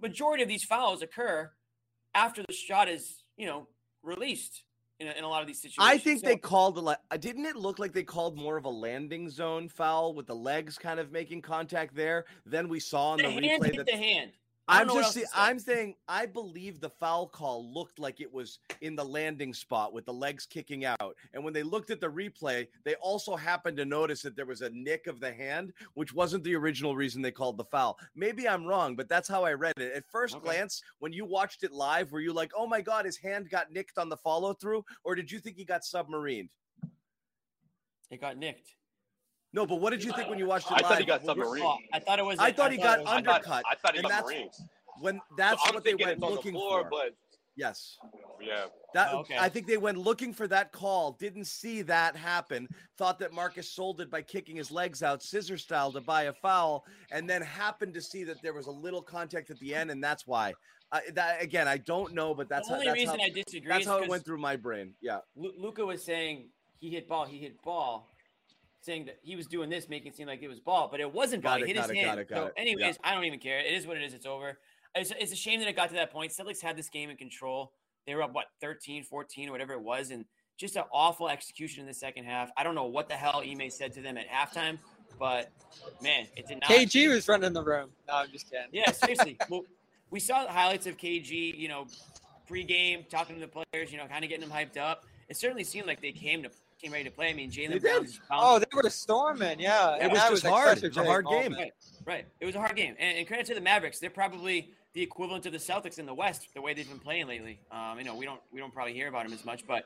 majority 0.00 0.42
of 0.42 0.48
these 0.48 0.64
fouls 0.64 1.02
occur 1.02 1.50
after 2.14 2.42
the 2.46 2.52
shot 2.52 2.88
is, 2.88 3.24
you 3.36 3.46
know, 3.46 3.68
released 4.02 4.64
in 5.00 5.08
a, 5.08 5.12
in 5.12 5.24
a 5.24 5.28
lot 5.28 5.40
of 5.40 5.46
these 5.46 5.60
situations. 5.60 5.78
I 5.80 5.98
think 5.98 6.20
So- 6.20 6.26
they 6.26 6.36
called 6.36 6.78
a 6.78 6.82
uh, 7.10 7.16
didn't 7.16 7.46
it 7.46 7.56
look 7.56 7.78
like 7.78 7.92
they 7.92 8.04
called 8.04 8.36
more 8.36 8.56
of 8.56 8.64
a 8.64 8.70
landing 8.70 9.28
zone 9.28 9.68
foul 9.68 10.14
with 10.14 10.26
the 10.26 10.34
legs 10.34 10.78
kind 10.78 11.00
of 11.00 11.10
making 11.12 11.42
contact 11.42 11.94
there 11.94 12.24
than 12.46 12.68
we 12.68 12.80
saw 12.80 13.14
in 13.14 13.18
the 13.18 13.40
the, 13.40 13.48
replay 13.48 13.76
that 13.76 13.86
the 13.86 13.96
hand. 13.96 14.32
I'm 14.68 14.86
don't 14.86 14.88
know 14.88 14.94
what 14.94 15.14
just 15.14 15.14
see. 15.14 15.24
I'm 15.34 15.58
saying 15.58 15.96
I 16.08 16.24
believe 16.24 16.80
the 16.80 16.88
foul 16.88 17.26
call 17.26 17.72
looked 17.72 17.98
like 17.98 18.20
it 18.20 18.32
was 18.32 18.60
in 18.80 18.94
the 18.94 19.04
landing 19.04 19.52
spot 19.52 19.92
with 19.92 20.04
the 20.04 20.12
legs 20.12 20.46
kicking 20.46 20.84
out. 20.84 21.16
And 21.34 21.42
when 21.42 21.52
they 21.52 21.64
looked 21.64 21.90
at 21.90 22.00
the 22.00 22.10
replay, 22.10 22.68
they 22.84 22.94
also 22.96 23.34
happened 23.34 23.76
to 23.78 23.84
notice 23.84 24.22
that 24.22 24.36
there 24.36 24.46
was 24.46 24.62
a 24.62 24.70
nick 24.70 25.08
of 25.08 25.18
the 25.18 25.32
hand, 25.32 25.72
which 25.94 26.14
wasn't 26.14 26.44
the 26.44 26.54
original 26.54 26.94
reason 26.94 27.22
they 27.22 27.32
called 27.32 27.56
the 27.56 27.64
foul. 27.64 27.98
Maybe 28.14 28.48
I'm 28.48 28.64
wrong, 28.64 28.94
but 28.94 29.08
that's 29.08 29.28
how 29.28 29.44
I 29.44 29.52
read 29.52 29.74
it. 29.78 29.92
At 29.92 30.06
first 30.06 30.36
Okay. 30.36 30.44
glance, 30.44 30.82
when 31.00 31.12
you 31.12 31.24
watched 31.24 31.64
it 31.64 31.72
live, 31.72 32.12
were 32.12 32.20
you 32.20 32.32
like, 32.32 32.52
"Oh 32.56 32.66
my 32.66 32.80
god, 32.80 33.04
his 33.04 33.16
hand 33.16 33.50
got 33.50 33.72
nicked 33.72 33.98
on 33.98 34.08
the 34.08 34.16
follow 34.16 34.54
through," 34.54 34.84
or 35.02 35.14
did 35.14 35.30
you 35.30 35.40
think 35.40 35.56
he 35.56 35.64
got 35.64 35.82
submarined? 35.82 36.50
It 38.10 38.20
got 38.20 38.36
nicked. 38.36 38.76
No, 39.52 39.66
but 39.66 39.80
what 39.80 39.90
did 39.90 40.02
you 40.02 40.12
think 40.12 40.28
when 40.30 40.38
you 40.38 40.46
watched 40.46 40.66
it 40.70 40.72
I 40.72 40.76
live? 40.76 40.86
thought 40.88 40.98
he 40.98 41.04
got 41.04 41.20
When 41.20 41.26
submarine. 41.26 41.78
I 41.92 41.98
thought 41.98 42.18
it 42.18 42.24
was. 42.24 42.38
I 42.38 42.52
thought 42.52 42.72
he 42.72 42.78
got 42.78 43.00
it 43.00 43.02
was- 43.02 43.10
I 43.12 43.16
under- 43.16 43.30
thought, 43.30 43.34
undercut, 43.44 43.64
I 43.70 43.74
thought 43.76 43.94
he 43.96 44.02
got 44.02 44.08
that's- 44.08 44.24
Marines. 44.24 44.62
When 45.00 45.20
that's 45.36 45.62
so 45.66 45.74
what 45.74 45.84
they 45.84 45.94
went 45.94 46.12
it's 46.12 46.22
on 46.22 46.30
looking 46.30 46.52
the 46.52 46.58
floor, 46.58 46.82
for. 46.84 46.90
but 46.90 47.14
yes. 47.56 47.98
yeah. 48.40 48.66
That 48.94 49.08
Oh, 49.12 49.20
okay. 49.20 49.36
I 49.38 49.48
think 49.48 49.66
they 49.66 49.78
went 49.78 49.98
looking 49.98 50.32
for 50.32 50.46
that 50.48 50.70
call, 50.70 51.12
didn't 51.12 51.46
see 51.46 51.82
that 51.82 52.14
happen, 52.14 52.68
thought 52.98 53.18
that 53.18 53.32
Marcus 53.32 53.68
sold 53.70 54.00
it 54.00 54.10
by 54.10 54.22
kicking 54.22 54.54
his 54.56 54.70
legs 54.70 55.02
out 55.02 55.22
scissor 55.22 55.56
style 55.58 55.90
to 55.92 56.00
buy 56.00 56.24
a 56.24 56.32
foul, 56.32 56.84
and 57.10 57.28
then 57.28 57.40
happened 57.42 57.94
to 57.94 58.00
see 58.02 58.22
that 58.24 58.40
there 58.42 58.52
was 58.52 58.66
a 58.66 58.70
little 58.70 59.02
contact 59.02 59.50
at 59.50 59.58
the 59.58 59.74
end, 59.74 59.90
and 59.90 60.02
that's 60.04 60.26
why. 60.26 60.52
I, 60.92 61.00
that 61.14 61.42
again, 61.42 61.66
I 61.68 61.78
don't 61.78 62.12
know, 62.12 62.34
but 62.34 62.48
that's 62.50 62.68
the 62.68 62.74
how, 62.74 62.80
only 62.80 62.86
that's 62.88 62.98
reason 63.00 63.18
how, 63.18 63.26
I 63.26 63.30
disagree 63.30 63.68
that's 63.68 63.86
how 63.86 63.96
it 63.96 64.00
'cause 64.02 64.08
went 64.10 64.24
through 64.26 64.38
my 64.38 64.56
brain. 64.56 64.94
Yeah, 65.00 65.20
Luka 65.34 65.84
was 65.86 66.04
saying 66.04 66.50
he 66.80 66.90
hit 66.90 67.08
ball, 67.08 67.24
he 67.24 67.38
hit 67.38 67.60
ball, 67.62 68.11
saying 68.82 69.06
that 69.06 69.18
he 69.22 69.36
was 69.36 69.46
doing 69.46 69.70
this, 69.70 69.88
making 69.88 70.12
it 70.12 70.16
seem 70.16 70.26
like 70.26 70.42
it 70.42 70.48
was 70.48 70.60
ball, 70.60 70.88
but 70.90 71.00
it 71.00 71.12
wasn't 71.12 71.42
ball. 71.42 71.54
Got 71.54 71.62
it, 71.62 71.66
hit 71.68 71.76
got 71.76 71.82
his 71.82 71.90
it, 71.90 71.96
hand. 71.96 72.06
got 72.06 72.18
it, 72.18 72.28
got 72.28 72.36
so, 72.36 72.46
it. 72.46 72.52
anyways, 72.56 72.98
I 73.02 73.14
don't 73.14 73.24
even 73.24 73.38
care. 73.38 73.60
It 73.60 73.72
is 73.72 73.86
what 73.86 73.96
it 73.96 74.02
is. 74.02 74.12
It's 74.12 74.26
over. 74.26 74.58
It's, 74.94 75.12
it's 75.18 75.32
a 75.32 75.36
shame 75.36 75.60
that 75.60 75.68
it 75.68 75.76
got 75.76 75.88
to 75.88 75.94
that 75.94 76.12
point. 76.12 76.32
Celtics 76.32 76.60
had 76.60 76.76
this 76.76 76.88
game 76.88 77.08
in 77.08 77.16
control. 77.16 77.72
They 78.06 78.14
were 78.14 78.22
up 78.22 78.34
what 78.34 78.46
13, 78.60 79.04
14, 79.04 79.48
or 79.48 79.52
whatever 79.52 79.72
it 79.72 79.80
was, 79.80 80.10
and 80.10 80.24
just 80.56 80.76
an 80.76 80.84
awful 80.92 81.28
execution 81.28 81.80
in 81.80 81.86
the 81.86 81.94
second 81.94 82.24
half. 82.24 82.50
I 82.56 82.64
don't 82.64 82.74
know 82.74 82.86
what 82.86 83.08
the 83.08 83.14
hell 83.14 83.42
Ime 83.44 83.70
said 83.70 83.92
to 83.94 84.02
them 84.02 84.18
at 84.18 84.28
halftime, 84.28 84.78
but 85.18 85.50
man, 86.02 86.26
it 86.36 86.48
did 86.48 86.60
not. 86.60 86.70
KG 86.70 87.08
was 87.08 87.28
running 87.28 87.52
the 87.52 87.62
room. 87.62 87.90
No, 88.08 88.14
I'm 88.14 88.30
just 88.30 88.50
kidding. 88.50 88.66
Yeah, 88.72 88.90
seriously. 88.90 89.38
well, 89.48 89.62
we 90.10 90.20
saw 90.20 90.44
the 90.44 90.50
highlights 90.50 90.86
of 90.86 90.96
KG, 90.96 91.56
you 91.56 91.68
know, 91.68 91.86
pre-game, 92.46 93.04
talking 93.08 93.36
to 93.36 93.40
the 93.40 93.48
players, 93.48 93.92
you 93.92 93.98
know, 93.98 94.06
kind 94.06 94.24
of 94.24 94.30
getting 94.30 94.46
them 94.46 94.56
hyped 94.56 94.76
up. 94.76 95.04
It 95.28 95.36
certainly 95.36 95.64
seemed 95.64 95.86
like 95.86 96.02
they 96.02 96.12
came 96.12 96.42
to 96.42 96.50
came 96.82 96.92
ready 96.92 97.04
to 97.04 97.10
play. 97.10 97.30
I 97.30 97.34
mean, 97.34 97.50
They 97.50 97.56
Jalen 97.68 97.72
did. 97.72 97.82
Brown's 97.82 98.20
Oh, 98.30 98.58
they 98.58 98.66
were 98.74 98.88
storming. 98.90 99.60
Yeah, 99.60 99.96
It 99.96 100.02
and 100.02 100.12
was 100.12 100.20
just 100.22 100.44
like 100.44 100.52
hard. 100.52 100.78
such 100.78 100.84
It 100.84 100.88
was 100.88 100.96
a 100.98 101.04
hard 101.04 101.26
game. 101.26 101.54
right, 101.54 101.72
right. 102.04 102.26
It 102.40 102.46
was 102.46 102.54
a 102.54 102.58
hard 102.60 102.76
game, 102.76 102.94
and, 102.98 103.18
and 103.18 103.26
credit 103.26 103.46
to 103.46 103.54
the 103.54 103.60
Mavericks. 103.60 103.98
They're 103.98 104.10
probably 104.10 104.70
the 104.94 105.02
equivalent 105.02 105.46
of 105.46 105.52
the 105.52 105.58
Celtics 105.58 105.98
in 105.98 106.06
the 106.06 106.14
West, 106.14 106.48
the 106.54 106.60
way 106.60 106.74
they've 106.74 106.88
been 106.88 106.98
playing 106.98 107.26
lately. 107.28 107.60
Um, 107.70 107.98
you 107.98 108.04
know, 108.04 108.14
we 108.14 108.24
don't 108.24 108.40
we 108.52 108.60
don't 108.60 108.72
probably 108.74 108.92
hear 108.94 109.08
about 109.08 109.24
them 109.24 109.32
as 109.32 109.44
much, 109.44 109.66
but 109.66 109.84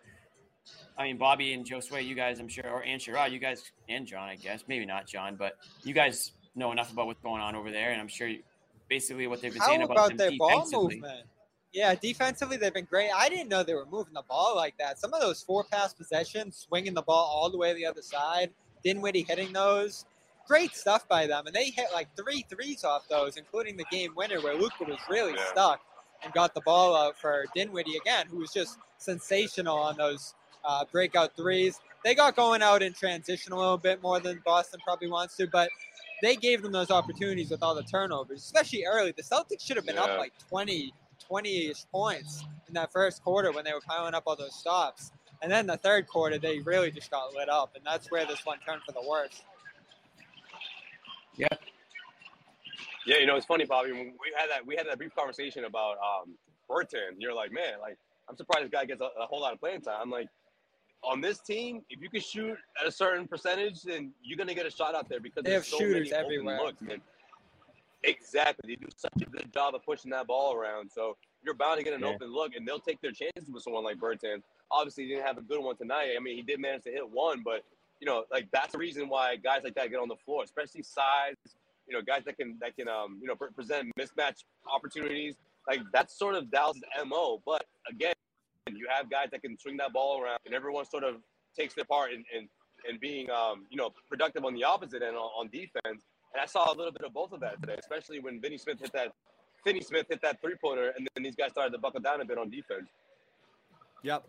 I 0.98 1.04
mean, 1.04 1.16
Bobby 1.16 1.52
and 1.52 1.64
Joe 1.64 1.80
Sway, 1.80 2.02
you 2.02 2.14
guys, 2.14 2.40
I'm 2.40 2.48
sure, 2.48 2.68
or 2.68 2.82
and 2.82 3.00
Sherrod, 3.00 3.30
you 3.30 3.38
guys, 3.38 3.62
and 3.88 4.06
John, 4.06 4.28
I 4.28 4.36
guess, 4.36 4.64
maybe 4.66 4.84
not 4.86 5.06
John, 5.06 5.36
but 5.36 5.52
you 5.84 5.94
guys 5.94 6.32
know 6.54 6.72
enough 6.72 6.90
about 6.92 7.06
what's 7.06 7.20
going 7.22 7.40
on 7.42 7.54
over 7.54 7.70
there, 7.70 7.90
and 7.92 8.00
I'm 8.00 8.08
sure 8.08 8.26
you, 8.26 8.40
basically 8.88 9.26
what 9.26 9.40
they've 9.42 9.52
been 9.52 9.60
How 9.60 9.68
saying 9.68 9.82
about, 9.82 9.96
about 9.96 10.08
them 10.08 10.16
their 10.16 10.30
ball 10.38 10.48
defensively. 10.64 10.94
movement? 10.96 11.26
Yeah, 11.76 11.94
defensively 11.94 12.56
they've 12.56 12.72
been 12.72 12.86
great. 12.86 13.10
I 13.14 13.28
didn't 13.28 13.50
know 13.50 13.62
they 13.62 13.74
were 13.74 13.84
moving 13.84 14.14
the 14.14 14.22
ball 14.22 14.56
like 14.56 14.78
that. 14.78 14.98
Some 14.98 15.12
of 15.12 15.20
those 15.20 15.42
four 15.42 15.62
pass 15.70 15.92
possessions, 15.92 16.56
swinging 16.56 16.94
the 16.94 17.02
ball 17.02 17.26
all 17.30 17.50
the 17.50 17.58
way 17.58 17.68
to 17.68 17.74
the 17.74 17.84
other 17.84 18.00
side, 18.00 18.50
Dinwiddie 18.82 19.26
hitting 19.28 19.52
those, 19.52 20.06
great 20.48 20.74
stuff 20.74 21.06
by 21.06 21.26
them. 21.26 21.46
And 21.46 21.54
they 21.54 21.66
hit 21.68 21.88
like 21.92 22.08
three 22.16 22.46
threes 22.48 22.82
off 22.82 23.06
those, 23.10 23.36
including 23.36 23.76
the 23.76 23.84
game 23.90 24.14
winner 24.16 24.40
where 24.40 24.54
Luka 24.54 24.84
was 24.84 24.98
really 25.10 25.34
Yeah. 25.34 25.44
stuck 25.48 25.80
and 26.24 26.32
got 26.32 26.54
the 26.54 26.62
ball 26.62 26.96
out 26.96 27.18
for 27.18 27.44
Dinwiddie 27.54 27.98
again, 27.98 28.26
who 28.26 28.38
was 28.38 28.54
just 28.54 28.78
sensational 28.96 29.76
on 29.76 29.98
those 29.98 30.34
uh, 30.64 30.82
breakout 30.90 31.36
threes. 31.36 31.78
They 32.04 32.14
got 32.14 32.36
going 32.36 32.62
out 32.62 32.82
in 32.82 32.94
transition 32.94 33.52
a 33.52 33.56
little 33.56 33.76
bit 33.76 34.00
more 34.02 34.18
than 34.18 34.40
Boston 34.46 34.80
probably 34.82 35.10
wants 35.10 35.36
to, 35.36 35.46
but 35.46 35.68
they 36.22 36.36
gave 36.36 36.62
them 36.62 36.72
those 36.72 36.90
opportunities 36.90 37.50
with 37.50 37.62
all 37.62 37.74
the 37.74 37.82
turnovers, 37.82 38.42
especially 38.42 38.86
early. 38.86 39.12
The 39.12 39.22
Celtics 39.22 39.60
should 39.60 39.76
have 39.76 39.84
been 39.84 39.96
Yeah. 39.96 40.04
up 40.04 40.18
like 40.18 40.32
20, 40.48 40.94
20-ish 41.30 41.84
points 41.92 42.44
in 42.68 42.74
that 42.74 42.92
first 42.92 43.22
quarter 43.22 43.52
when 43.52 43.64
they 43.64 43.72
were 43.72 43.80
piling 43.80 44.14
up 44.14 44.24
all 44.26 44.36
those 44.36 44.54
stops. 44.54 45.10
And 45.42 45.52
then 45.52 45.66
the 45.66 45.76
third 45.76 46.06
quarter, 46.06 46.38
they 46.38 46.60
really 46.60 46.90
just 46.90 47.10
got 47.10 47.34
lit 47.34 47.48
up, 47.48 47.72
and 47.74 47.84
that's 47.84 48.10
where 48.10 48.24
this 48.24 48.44
one 48.44 48.58
turned 48.66 48.82
for 48.86 48.92
the 48.92 49.06
worse. 49.06 49.42
Yeah. 51.36 51.48
Yeah, 53.06 53.18
you 53.18 53.26
know, 53.26 53.36
it's 53.36 53.46
funny, 53.46 53.64
Bobby. 53.64 53.92
When 53.92 54.00
we 54.00 54.32
had 54.36 54.50
that 54.50 54.66
we 54.66 54.74
had 54.74 54.86
that 54.88 54.98
brief 54.98 55.14
conversation 55.14 55.64
about 55.64 55.96
um 55.98 56.34
Bertan. 56.68 57.16
You're 57.18 57.34
like, 57.34 57.52
man, 57.52 57.78
like 57.80 57.98
I'm 58.28 58.36
surprised 58.36 58.64
this 58.64 58.70
guy 58.70 58.84
gets 58.84 59.00
a, 59.00 59.04
a 59.04 59.26
whole 59.26 59.40
lot 59.40 59.52
of 59.52 59.60
playing 59.60 59.82
time. 59.82 59.98
I'm 60.02 60.10
like, 60.10 60.28
on 61.04 61.20
this 61.20 61.38
team, 61.38 61.82
if 61.88 62.00
you 62.00 62.10
can 62.10 62.20
shoot 62.20 62.56
at 62.80 62.86
a 62.86 62.90
certain 62.92 63.28
percentage, 63.28 63.82
then 63.82 64.12
you're 64.22 64.36
gonna 64.36 64.54
get 64.54 64.66
a 64.66 64.70
shot 64.70 64.94
out 64.94 65.08
there 65.08 65.20
because 65.20 65.44
They 65.44 65.52
have 65.52 65.64
so 65.64 65.78
shooters 65.78 66.10
many 66.10 66.24
everywhere. 66.24 66.58
Looks, 66.58 66.80
man. 66.82 67.00
Exactly, 68.02 68.74
they 68.74 68.76
do 68.76 68.88
such 68.96 69.22
a 69.22 69.30
good 69.30 69.52
job 69.52 69.74
of 69.74 69.84
pushing 69.84 70.10
that 70.12 70.26
ball 70.26 70.54
around. 70.54 70.90
So 70.90 71.16
you're 71.42 71.54
bound 71.54 71.78
to 71.78 71.84
get 71.84 71.94
an 71.94 72.00
Yeah. 72.02 72.08
open 72.08 72.32
look, 72.32 72.54
and 72.54 72.66
they'll 72.66 72.78
take 72.80 73.00
their 73.00 73.12
chances 73.12 73.50
with 73.50 73.62
someone 73.62 73.84
like 73.84 73.96
Bertan. 73.98 74.42
Obviously, 74.70 75.04
he 75.04 75.10
didn't 75.10 75.26
have 75.26 75.38
a 75.38 75.42
good 75.42 75.60
one 75.62 75.76
tonight. 75.76 76.14
I 76.16 76.20
mean, 76.20 76.36
he 76.36 76.42
did 76.42 76.60
manage 76.60 76.84
to 76.84 76.90
hit 76.90 77.08
one, 77.08 77.42
but 77.42 77.64
you 78.00 78.06
know, 78.06 78.24
like 78.30 78.50
that's 78.50 78.72
the 78.72 78.78
reason 78.78 79.08
why 79.08 79.36
guys 79.36 79.62
like 79.64 79.74
that 79.74 79.90
get 79.90 79.98
on 79.98 80.08
the 80.08 80.16
floor, 80.16 80.44
especially 80.44 80.82
size. 80.82 81.34
You 81.88 81.94
know, 81.94 82.02
guys 82.02 82.24
that 82.24 82.36
can 82.36 82.58
that 82.60 82.76
can 82.76 82.88
um 82.88 83.18
you 83.20 83.26
know 83.28 83.34
pre- 83.36 83.50
present 83.50 83.90
mismatch 83.98 84.44
opportunities. 84.72 85.36
Like 85.66 85.80
that's 85.92 86.16
sort 86.16 86.34
of 86.34 86.50
Dallas' 86.50 86.80
mo. 87.06 87.40
But 87.46 87.64
again, 87.88 88.14
you 88.70 88.86
have 88.90 89.08
guys 89.08 89.28
that 89.30 89.42
can 89.42 89.58
swing 89.58 89.76
that 89.78 89.92
ball 89.92 90.20
around, 90.20 90.40
and 90.44 90.54
everyone 90.54 90.84
sort 90.84 91.04
of 91.04 91.22
takes 91.56 91.74
their 91.74 91.84
part 91.84 92.12
in 92.12 92.24
in, 92.34 92.48
in 92.88 92.98
being 92.98 93.30
um 93.30 93.66
you 93.70 93.76
know 93.76 93.90
productive 94.08 94.44
on 94.44 94.54
the 94.54 94.64
opposite 94.64 95.02
end 95.02 95.16
on, 95.16 95.30
on 95.38 95.48
defense. 95.48 96.02
And 96.36 96.42
I 96.42 96.46
saw 96.46 96.70
a 96.70 96.76
little 96.76 96.92
bit 96.92 97.02
of 97.02 97.14
both 97.14 97.32
of 97.32 97.40
that 97.40 97.58
today, 97.62 97.76
especially 97.78 98.20
when 98.20 98.42
Vinny 98.42 98.58
Smith 98.58 98.78
hit 98.78 98.92
that. 98.92 99.12
Finney 99.64 99.80
Smith 99.80 100.04
hit 100.10 100.20
that 100.20 100.38
three 100.42 100.54
pointer, 100.62 100.92
and 100.94 101.08
then 101.14 101.24
these 101.24 101.34
guys 101.34 101.50
started 101.50 101.72
to 101.72 101.78
buckle 101.78 101.98
down 101.98 102.20
a 102.20 102.26
bit 102.26 102.36
on 102.36 102.50
defense. 102.50 102.90
Yep. 104.02 104.28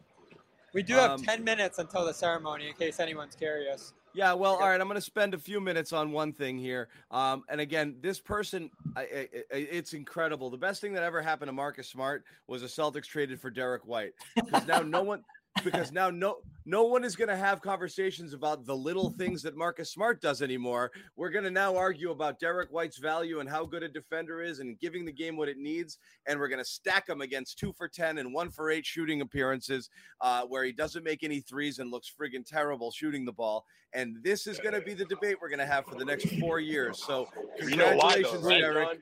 We 0.73 0.83
do 0.83 0.93
have 0.93 1.11
Um, 1.11 1.21
10 1.21 1.43
minutes 1.43 1.79
until 1.79 2.05
the 2.05 2.13
ceremony, 2.13 2.69
in 2.69 2.73
case 2.75 3.01
anyone's 3.01 3.35
curious. 3.35 3.93
Yeah, 4.13 4.31
well, 4.33 4.53
all 4.53 4.69
right. 4.69 4.79
I'm 4.79 4.87
going 4.87 4.95
to 4.95 5.01
spend 5.01 5.33
a 5.33 5.37
few 5.37 5.59
minutes 5.59 5.91
on 5.91 6.13
one 6.13 6.31
thing 6.31 6.57
here. 6.57 6.87
Um, 7.11 7.43
and 7.49 7.59
again, 7.59 7.97
this 7.99 8.21
person, 8.21 8.71
I, 8.95 9.01
I, 9.01 9.27
I, 9.53 9.57
it's 9.57 9.93
incredible. 9.93 10.49
The 10.49 10.57
best 10.57 10.79
thing 10.79 10.93
that 10.93 11.03
ever 11.03 11.21
happened 11.21 11.49
to 11.49 11.53
Marcus 11.53 11.89
Smart 11.89 12.23
was 12.47 12.61
the 12.61 12.67
Celtics 12.67 13.05
traded 13.05 13.41
for 13.41 13.49
Derrick 13.51 13.85
White 13.85 14.13
because 14.33 14.65
now 14.65 14.79
no 14.79 15.03
one, 15.03 15.23
because 15.63 15.91
now 15.91 16.09
no 16.09 16.37
no 16.65 16.83
one 16.83 17.05
is 17.05 17.15
going 17.15 17.29
to 17.29 17.35
have 17.37 17.61
conversations 17.61 18.33
about 18.33 18.65
the 18.65 18.75
little 18.75 19.09
things 19.11 19.41
that 19.43 19.55
Marcus 19.55 19.89
Smart 19.89 20.21
does 20.21 20.41
anymore. 20.41 20.91
We're 21.15 21.29
going 21.29 21.45
to 21.45 21.51
now 21.51 21.77
argue 21.77 22.11
about 22.11 22.39
Derrick 22.41 22.69
White's 22.71 22.97
value 22.97 23.39
and 23.39 23.49
how 23.49 23.65
good 23.65 23.83
a 23.83 23.87
defender 23.87 24.41
is 24.41 24.59
and 24.59 24.77
giving 24.79 25.05
the 25.05 25.11
game 25.13 25.37
what 25.37 25.47
it 25.47 25.57
needs. 25.57 25.97
And 26.25 26.37
we're 26.37 26.49
going 26.49 26.59
to 26.59 26.69
stack 26.69 27.07
him 27.07 27.21
against 27.21 27.57
two 27.57 27.71
for 27.71 27.87
ten 27.87 28.17
and 28.17 28.33
one 28.33 28.49
for 28.51 28.69
eight 28.69 28.85
shooting 28.85 29.21
appearances, 29.21 29.89
uh, 30.19 30.41
where 30.43 30.65
he 30.65 30.73
doesn't 30.73 31.05
make 31.05 31.23
any 31.23 31.39
threes 31.39 31.79
and 31.79 31.89
looks 31.89 32.11
friggin' 32.11 32.45
terrible 32.45 32.91
shooting 32.91 33.23
the 33.23 33.31
ball. 33.31 33.65
And 33.93 34.17
this 34.21 34.45
is 34.45 34.59
going 34.59 34.73
to 34.75 34.81
be 34.81 34.93
the 34.93 35.05
debate 35.05 35.37
we're 35.41 35.47
going 35.49 35.59
to 35.59 35.65
have 35.65 35.85
for 35.85 35.95
the 35.95 36.03
next 36.05 36.27
four 36.37 36.59
years. 36.59 37.01
So 37.01 37.29
You 37.61 37.77
know 37.77 37.95
why, 37.95 38.21
though, 38.21 38.33
congratulations, 38.33 38.43
right, 38.43 38.59
Derrick. 38.59 38.87
John? 38.89 38.97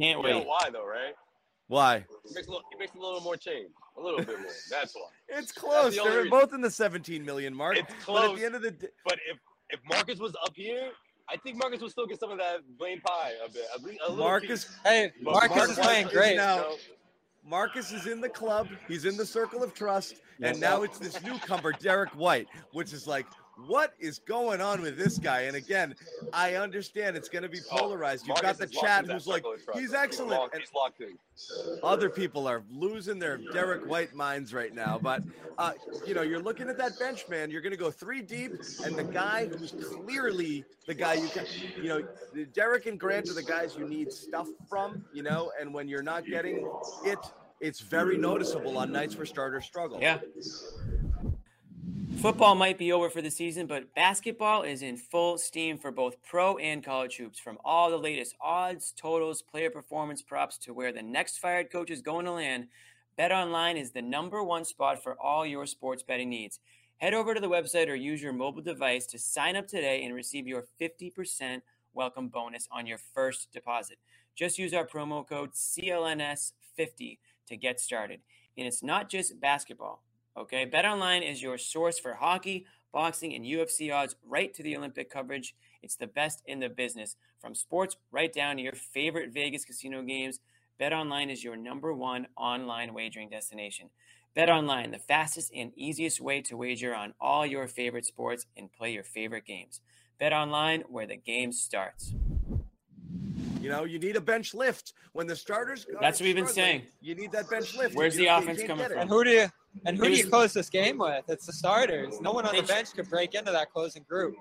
Can't 0.00 0.22
You 0.22 0.30
know 0.30 0.38
wait. 0.38 0.46
why, 0.46 0.70
though, 0.72 0.86
right? 0.86 1.14
Why? 1.68 2.04
He 2.28 2.34
makes, 2.34 2.46
a 2.46 2.50
little, 2.50 2.64
he 2.72 2.78
makes 2.78 2.94
a 2.94 2.98
little 2.98 3.20
more 3.20 3.36
change, 3.36 3.70
a 3.96 4.00
little 4.00 4.18
bit 4.18 4.38
more. 4.40 4.50
That's 4.70 4.94
why. 4.94 5.02
It's 5.28 5.52
close. 5.52 5.96
the 5.96 6.02
They're 6.02 6.16
reason. 6.24 6.30
both 6.30 6.52
in 6.52 6.60
the 6.60 6.70
17 6.70 7.24
million 7.24 7.54
mark. 7.54 7.78
It's 7.78 7.92
But 8.06 8.30
at 8.30 8.36
the 8.36 8.44
end 8.44 8.54
of 8.54 8.62
the 8.62 8.72
day, 8.72 8.88
But 9.04 9.18
if 9.30 9.38
if 9.70 9.80
Marcus 9.88 10.18
was 10.18 10.34
up 10.44 10.52
here, 10.54 10.90
I 11.30 11.36
think 11.38 11.56
Marcus 11.56 11.80
would 11.80 11.90
still 11.90 12.06
get 12.06 12.20
some 12.20 12.30
of 12.30 12.36
that 12.38 12.58
blame 12.78 13.00
pie 13.00 13.32
a 13.44 13.50
bit. 13.50 13.64
A, 13.74 13.80
a 13.80 14.10
little 14.10 14.16
Marcus 14.16 14.64
piece. 14.64 14.76
Hey, 14.84 15.12
Marcus, 15.22 15.56
Marcus 15.56 15.70
is 15.78 15.84
playing 15.84 16.06
is 16.08 16.12
great. 16.12 16.36
now- 16.36 16.56
You 16.70 16.76
Marcus 17.44 17.90
is 17.90 18.06
in 18.06 18.20
the 18.20 18.28
club. 18.28 18.68
He's 18.86 19.04
in 19.04 19.16
the 19.16 19.26
circle 19.26 19.62
of 19.64 19.74
trust. 19.74 20.16
And 20.42 20.60
now 20.60 20.82
it's 20.82 20.98
this 20.98 21.20
newcomer, 21.24 21.72
Derrick 21.72 22.10
White, 22.10 22.46
which 22.72 22.92
is 22.92 23.06
like, 23.06 23.26
what 23.66 23.94
is 24.00 24.18
going 24.18 24.60
on 24.60 24.80
with 24.82 24.96
this 24.98 25.18
guy? 25.18 25.42
And 25.42 25.56
again, 25.56 25.94
I 26.32 26.54
understand 26.54 27.16
it's 27.16 27.28
going 27.28 27.42
to 27.42 27.48
be 27.48 27.60
Oh, 27.70 27.76
polarized. 27.78 28.26
You've 28.26 28.40
got 28.42 28.58
the 28.58 28.66
chat 28.66 29.06
who's 29.06 29.26
like, 29.26 29.38
circle 29.42 29.52
of 29.54 29.64
trust. 29.64 29.80
he's 29.80 29.94
excellent. 29.94 30.54
He's 30.56 30.72
locked 30.74 31.00
in. 31.00 31.16
other 31.82 32.08
people 32.10 32.46
are 32.46 32.62
losing 32.70 33.18
their 33.18 33.38
Derrick 33.52 33.84
White 33.86 34.14
minds 34.14 34.52
right 34.52 34.74
now. 34.74 34.98
But 35.02 35.22
uh, 35.58 35.72
you 36.06 36.14
know, 36.14 36.22
you're 36.22 36.40
looking 36.40 36.68
at 36.68 36.78
that 36.78 36.98
bench, 36.98 37.28
man. 37.28 37.50
You're 37.50 37.60
going 37.60 37.72
to 37.72 37.78
go 37.78 37.90
three 37.90 38.22
deep, 38.22 38.52
and 38.84 38.96
the 38.96 39.04
guy 39.04 39.46
who's 39.46 39.72
clearly 39.72 40.64
the 40.86 40.94
guy 40.94 41.14
you 41.14 41.28
can, 41.28 41.44
you 41.76 41.88
know, 41.88 42.02
Derrick 42.54 42.86
and 42.86 42.98
Grant 42.98 43.28
are 43.28 43.34
the 43.34 43.42
guys 43.42 43.76
you 43.76 43.86
need 43.86 44.10
stuff 44.12 44.48
from. 44.68 45.04
You 45.12 45.22
know, 45.22 45.52
and 45.60 45.72
when 45.74 45.88
you're 45.88 46.02
not 46.02 46.24
getting 46.26 46.68
it, 47.04 47.18
it's 47.60 47.80
very 47.80 48.16
noticeable 48.16 48.78
on 48.78 48.90
nights 48.90 49.14
where 49.16 49.26
starters 49.26 49.64
struggle. 49.64 49.98
Yeah. 50.00 50.18
Football 52.22 52.54
might 52.54 52.78
be 52.78 52.92
over 52.92 53.10
for 53.10 53.20
the 53.20 53.32
season, 53.32 53.66
but 53.66 53.96
basketball 53.96 54.62
is 54.62 54.80
in 54.82 54.96
full 54.96 55.38
steam 55.38 55.76
for 55.76 55.90
both 55.90 56.22
pro 56.22 56.56
and 56.58 56.84
college 56.84 57.16
hoops. 57.16 57.40
From 57.40 57.58
all 57.64 57.90
the 57.90 57.96
latest 57.96 58.36
odds, 58.40 58.94
totals, 58.96 59.42
player 59.42 59.70
performance 59.70 60.22
props 60.22 60.56
to 60.58 60.72
where 60.72 60.92
the 60.92 61.02
next 61.02 61.38
fired 61.38 61.72
coach 61.72 61.90
is 61.90 62.00
going 62.00 62.24
to 62.26 62.30
land, 62.30 62.68
BetOnline 63.18 63.76
is 63.76 63.90
the 63.90 64.02
number 64.02 64.40
one 64.40 64.64
spot 64.64 65.02
for 65.02 65.20
all 65.20 65.44
your 65.44 65.66
sports 65.66 66.04
betting 66.04 66.30
needs. 66.30 66.60
Head 66.98 67.12
over 67.12 67.34
to 67.34 67.40
the 67.40 67.48
website 67.48 67.88
or 67.88 67.96
use 67.96 68.22
your 68.22 68.32
mobile 68.32 68.62
device 68.62 69.04
to 69.06 69.18
sign 69.18 69.56
up 69.56 69.66
today 69.66 70.04
and 70.04 70.14
receive 70.14 70.46
your 70.46 70.66
50% 70.80 71.62
welcome 71.92 72.28
bonus 72.28 72.68
on 72.70 72.86
your 72.86 72.98
first 72.98 73.52
deposit. 73.52 73.98
Just 74.36 74.60
use 74.60 74.72
our 74.72 74.86
promo 74.86 75.28
code 75.28 75.54
CLNS50 75.54 77.18
to 77.48 77.56
get 77.56 77.80
started. 77.80 78.20
And 78.56 78.68
it's 78.68 78.84
not 78.84 79.10
just 79.10 79.40
basketball. 79.40 80.04
Okay, 80.36 80.66
BetOnline 80.66 81.28
is 81.28 81.42
your 81.42 81.58
source 81.58 81.98
for 81.98 82.14
hockey, 82.14 82.66
boxing, 82.92 83.34
and 83.34 83.44
UFC 83.44 83.92
odds 83.94 84.16
right 84.26 84.52
to 84.54 84.62
the 84.62 84.76
Olympic 84.76 85.10
coverage. 85.10 85.54
It's 85.82 85.96
the 85.96 86.06
best 86.06 86.42
in 86.46 86.60
the 86.60 86.68
business. 86.70 87.16
From 87.40 87.54
sports 87.54 87.96
right 88.10 88.32
down 88.32 88.56
to 88.56 88.62
your 88.62 88.72
favorite 88.72 89.32
Vegas 89.32 89.64
casino 89.64 90.02
games, 90.02 90.40
BetOnline 90.80 91.30
is 91.30 91.44
your 91.44 91.56
number 91.56 91.92
one 91.92 92.28
online 92.36 92.94
wagering 92.94 93.28
destination. 93.28 93.90
BetOnline, 94.34 94.90
the 94.92 94.98
fastest 94.98 95.52
and 95.54 95.72
easiest 95.76 96.18
way 96.20 96.40
to 96.42 96.56
wager 96.56 96.94
on 96.94 97.12
all 97.20 97.44
your 97.44 97.66
favorite 97.68 98.06
sports 98.06 98.46
and 98.56 98.72
play 98.72 98.92
your 98.92 99.04
favorite 99.04 99.44
games. 99.44 99.80
BetOnline, 100.18 100.84
where 100.88 101.06
the 101.06 101.16
game 101.16 101.52
starts. 101.52 102.14
You 103.60 103.68
know, 103.68 103.84
you 103.84 103.98
need 103.98 104.16
a 104.16 104.20
bench 104.20 104.54
lift 104.54 104.94
when 105.12 105.26
the 105.26 105.36
starters. 105.36 105.86
That's 106.00 106.18
what 106.20 106.24
we've 106.26 106.34
been 106.34 106.46
struggling, 106.46 106.78
saying. 106.80 106.82
You 107.00 107.14
need 107.14 107.32
that 107.32 107.50
bench 107.50 107.76
lift. 107.76 107.94
Where's 107.94 108.14
You 108.16 108.22
the 108.22 108.26
can't- 108.28 108.44
offense 108.44 108.60
you 108.62 108.66
coming 108.66 108.86
from? 108.88 108.98
And 108.98 109.10
who 109.10 109.22
do 109.24 109.30
you 109.30 109.46
and 109.86 109.96
who 109.96 110.04
do 110.04 110.14
you 110.14 110.28
close 110.28 110.52
this 110.52 110.68
game 110.68 110.98
with? 110.98 111.24
It's 111.28 111.46
the 111.46 111.52
starters. 111.52 112.20
No 112.20 112.32
one 112.32 112.46
on 112.46 112.54
the 112.54 112.62
bench 112.62 112.92
could 112.94 113.08
break 113.08 113.34
into 113.34 113.50
that 113.52 113.72
closing 113.72 114.04
group. 114.08 114.34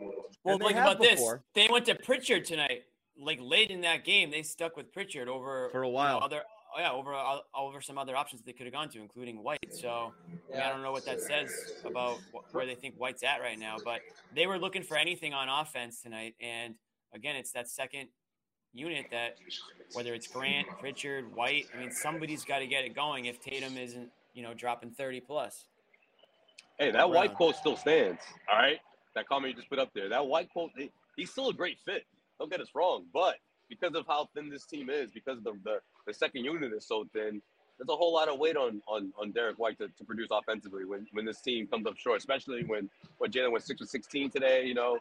Well, 0.43 0.57
they 0.57 0.65
think 0.65 0.77
have 0.77 0.91
about 0.93 1.01
this. 1.01 1.21
They 1.53 1.67
went 1.71 1.85
to 1.87 1.95
Pritchard 1.95 2.45
tonight. 2.45 2.83
Like 3.17 3.39
late 3.41 3.69
in 3.69 3.81
that 3.81 4.03
game, 4.03 4.31
they 4.31 4.41
stuck 4.41 4.75
with 4.75 4.91
Pritchard 4.91 5.27
over 5.27 5.69
For 5.71 5.83
a 5.83 5.85
you 5.85 5.91
know, 5.91 5.95
while. 5.95 6.19
other, 6.23 6.41
oh, 6.75 6.79
yeah, 6.79 6.91
over 6.91 7.13
uh, 7.13 7.39
over 7.55 7.81
some 7.81 7.97
other 7.97 8.15
options 8.15 8.41
they 8.41 8.53
could 8.53 8.65
have 8.65 8.73
gone 8.73 8.89
to, 8.89 8.99
including 8.99 9.43
White. 9.43 9.59
So 9.71 10.13
I, 10.49 10.53
mean, 10.53 10.61
I 10.61 10.69
don't 10.69 10.81
know 10.81 10.91
what 10.91 11.05
that 11.05 11.21
says 11.21 11.51
about 11.85 12.17
wh- 12.33 12.53
where 12.55 12.65
they 12.65 12.75
think 12.75 12.95
White's 12.95 13.23
at 13.23 13.39
right 13.41 13.59
now. 13.59 13.77
But 13.83 14.01
they 14.33 14.47
were 14.47 14.57
looking 14.57 14.81
for 14.81 14.97
anything 14.97 15.33
on 15.33 15.49
offense 15.49 16.01
tonight, 16.01 16.35
and 16.41 16.75
again, 17.13 17.35
it's 17.35 17.51
that 17.51 17.69
second 17.69 18.07
unit 18.73 19.07
that 19.11 19.35
whether 19.93 20.13
it's 20.13 20.27
Grant, 20.27 20.67
Pritchard, 20.79 21.35
White. 21.35 21.65
I 21.75 21.79
mean, 21.79 21.91
somebody's 21.91 22.43
got 22.43 22.59
to 22.59 22.67
get 22.67 22.85
it 22.85 22.95
going 22.95 23.25
if 23.25 23.39
Tatum 23.41 23.77
isn't 23.77 24.09
you 24.33 24.43
know 24.43 24.53
dropping 24.53 24.91
thirty 24.91 25.19
plus. 25.19 25.65
Hey, 26.79 26.91
that 26.91 27.09
white 27.09 27.33
quote 27.35 27.55
still 27.55 27.75
stands. 27.77 28.21
All 28.51 28.57
right, 28.57 28.79
that 29.15 29.27
comment 29.27 29.51
you 29.51 29.55
just 29.57 29.69
put 29.69 29.79
up 29.79 29.89
there. 29.93 30.09
That 30.09 30.25
white 30.25 30.49
quote, 30.51 30.71
he- 30.75 30.91
he's 31.15 31.29
still 31.31 31.49
a 31.49 31.53
great 31.53 31.77
fit. 31.85 32.05
Don't 32.39 32.49
get 32.49 32.59
us 32.61 32.69
wrong, 32.73 33.05
but 33.13 33.35
because 33.69 33.93
of 33.95 34.07
how 34.07 34.29
thin 34.33 34.49
this 34.49 34.65
team 34.65 34.89
is, 34.89 35.11
because 35.11 35.41
the 35.43 35.53
the, 35.63 35.79
the 36.07 36.13
second 36.13 36.43
unit 36.43 36.73
is 36.73 36.85
so 36.87 37.05
thin, 37.13 37.41
there's 37.77 37.89
a 37.89 37.95
whole 37.95 38.13
lot 38.13 38.29
of 38.29 38.39
weight 38.39 38.57
on 38.57 38.81
on, 38.87 39.13
on 39.19 39.31
Derrick 39.31 39.59
White 39.59 39.77
to, 39.77 39.87
to 39.89 40.03
produce 40.03 40.29
offensively 40.31 40.85
when, 40.85 41.07
when 41.11 41.25
this 41.25 41.39
team 41.41 41.67
comes 41.67 41.85
up 41.85 41.97
short, 41.97 42.17
especially 42.17 42.63
when 42.63 42.89
when 43.19 43.31
Jalen 43.31 43.51
went 43.51 43.63
six 43.63 43.79
for 43.79 43.85
sixteen 43.87 44.29
today. 44.31 44.65
You 44.65 44.73
know, 44.73 44.97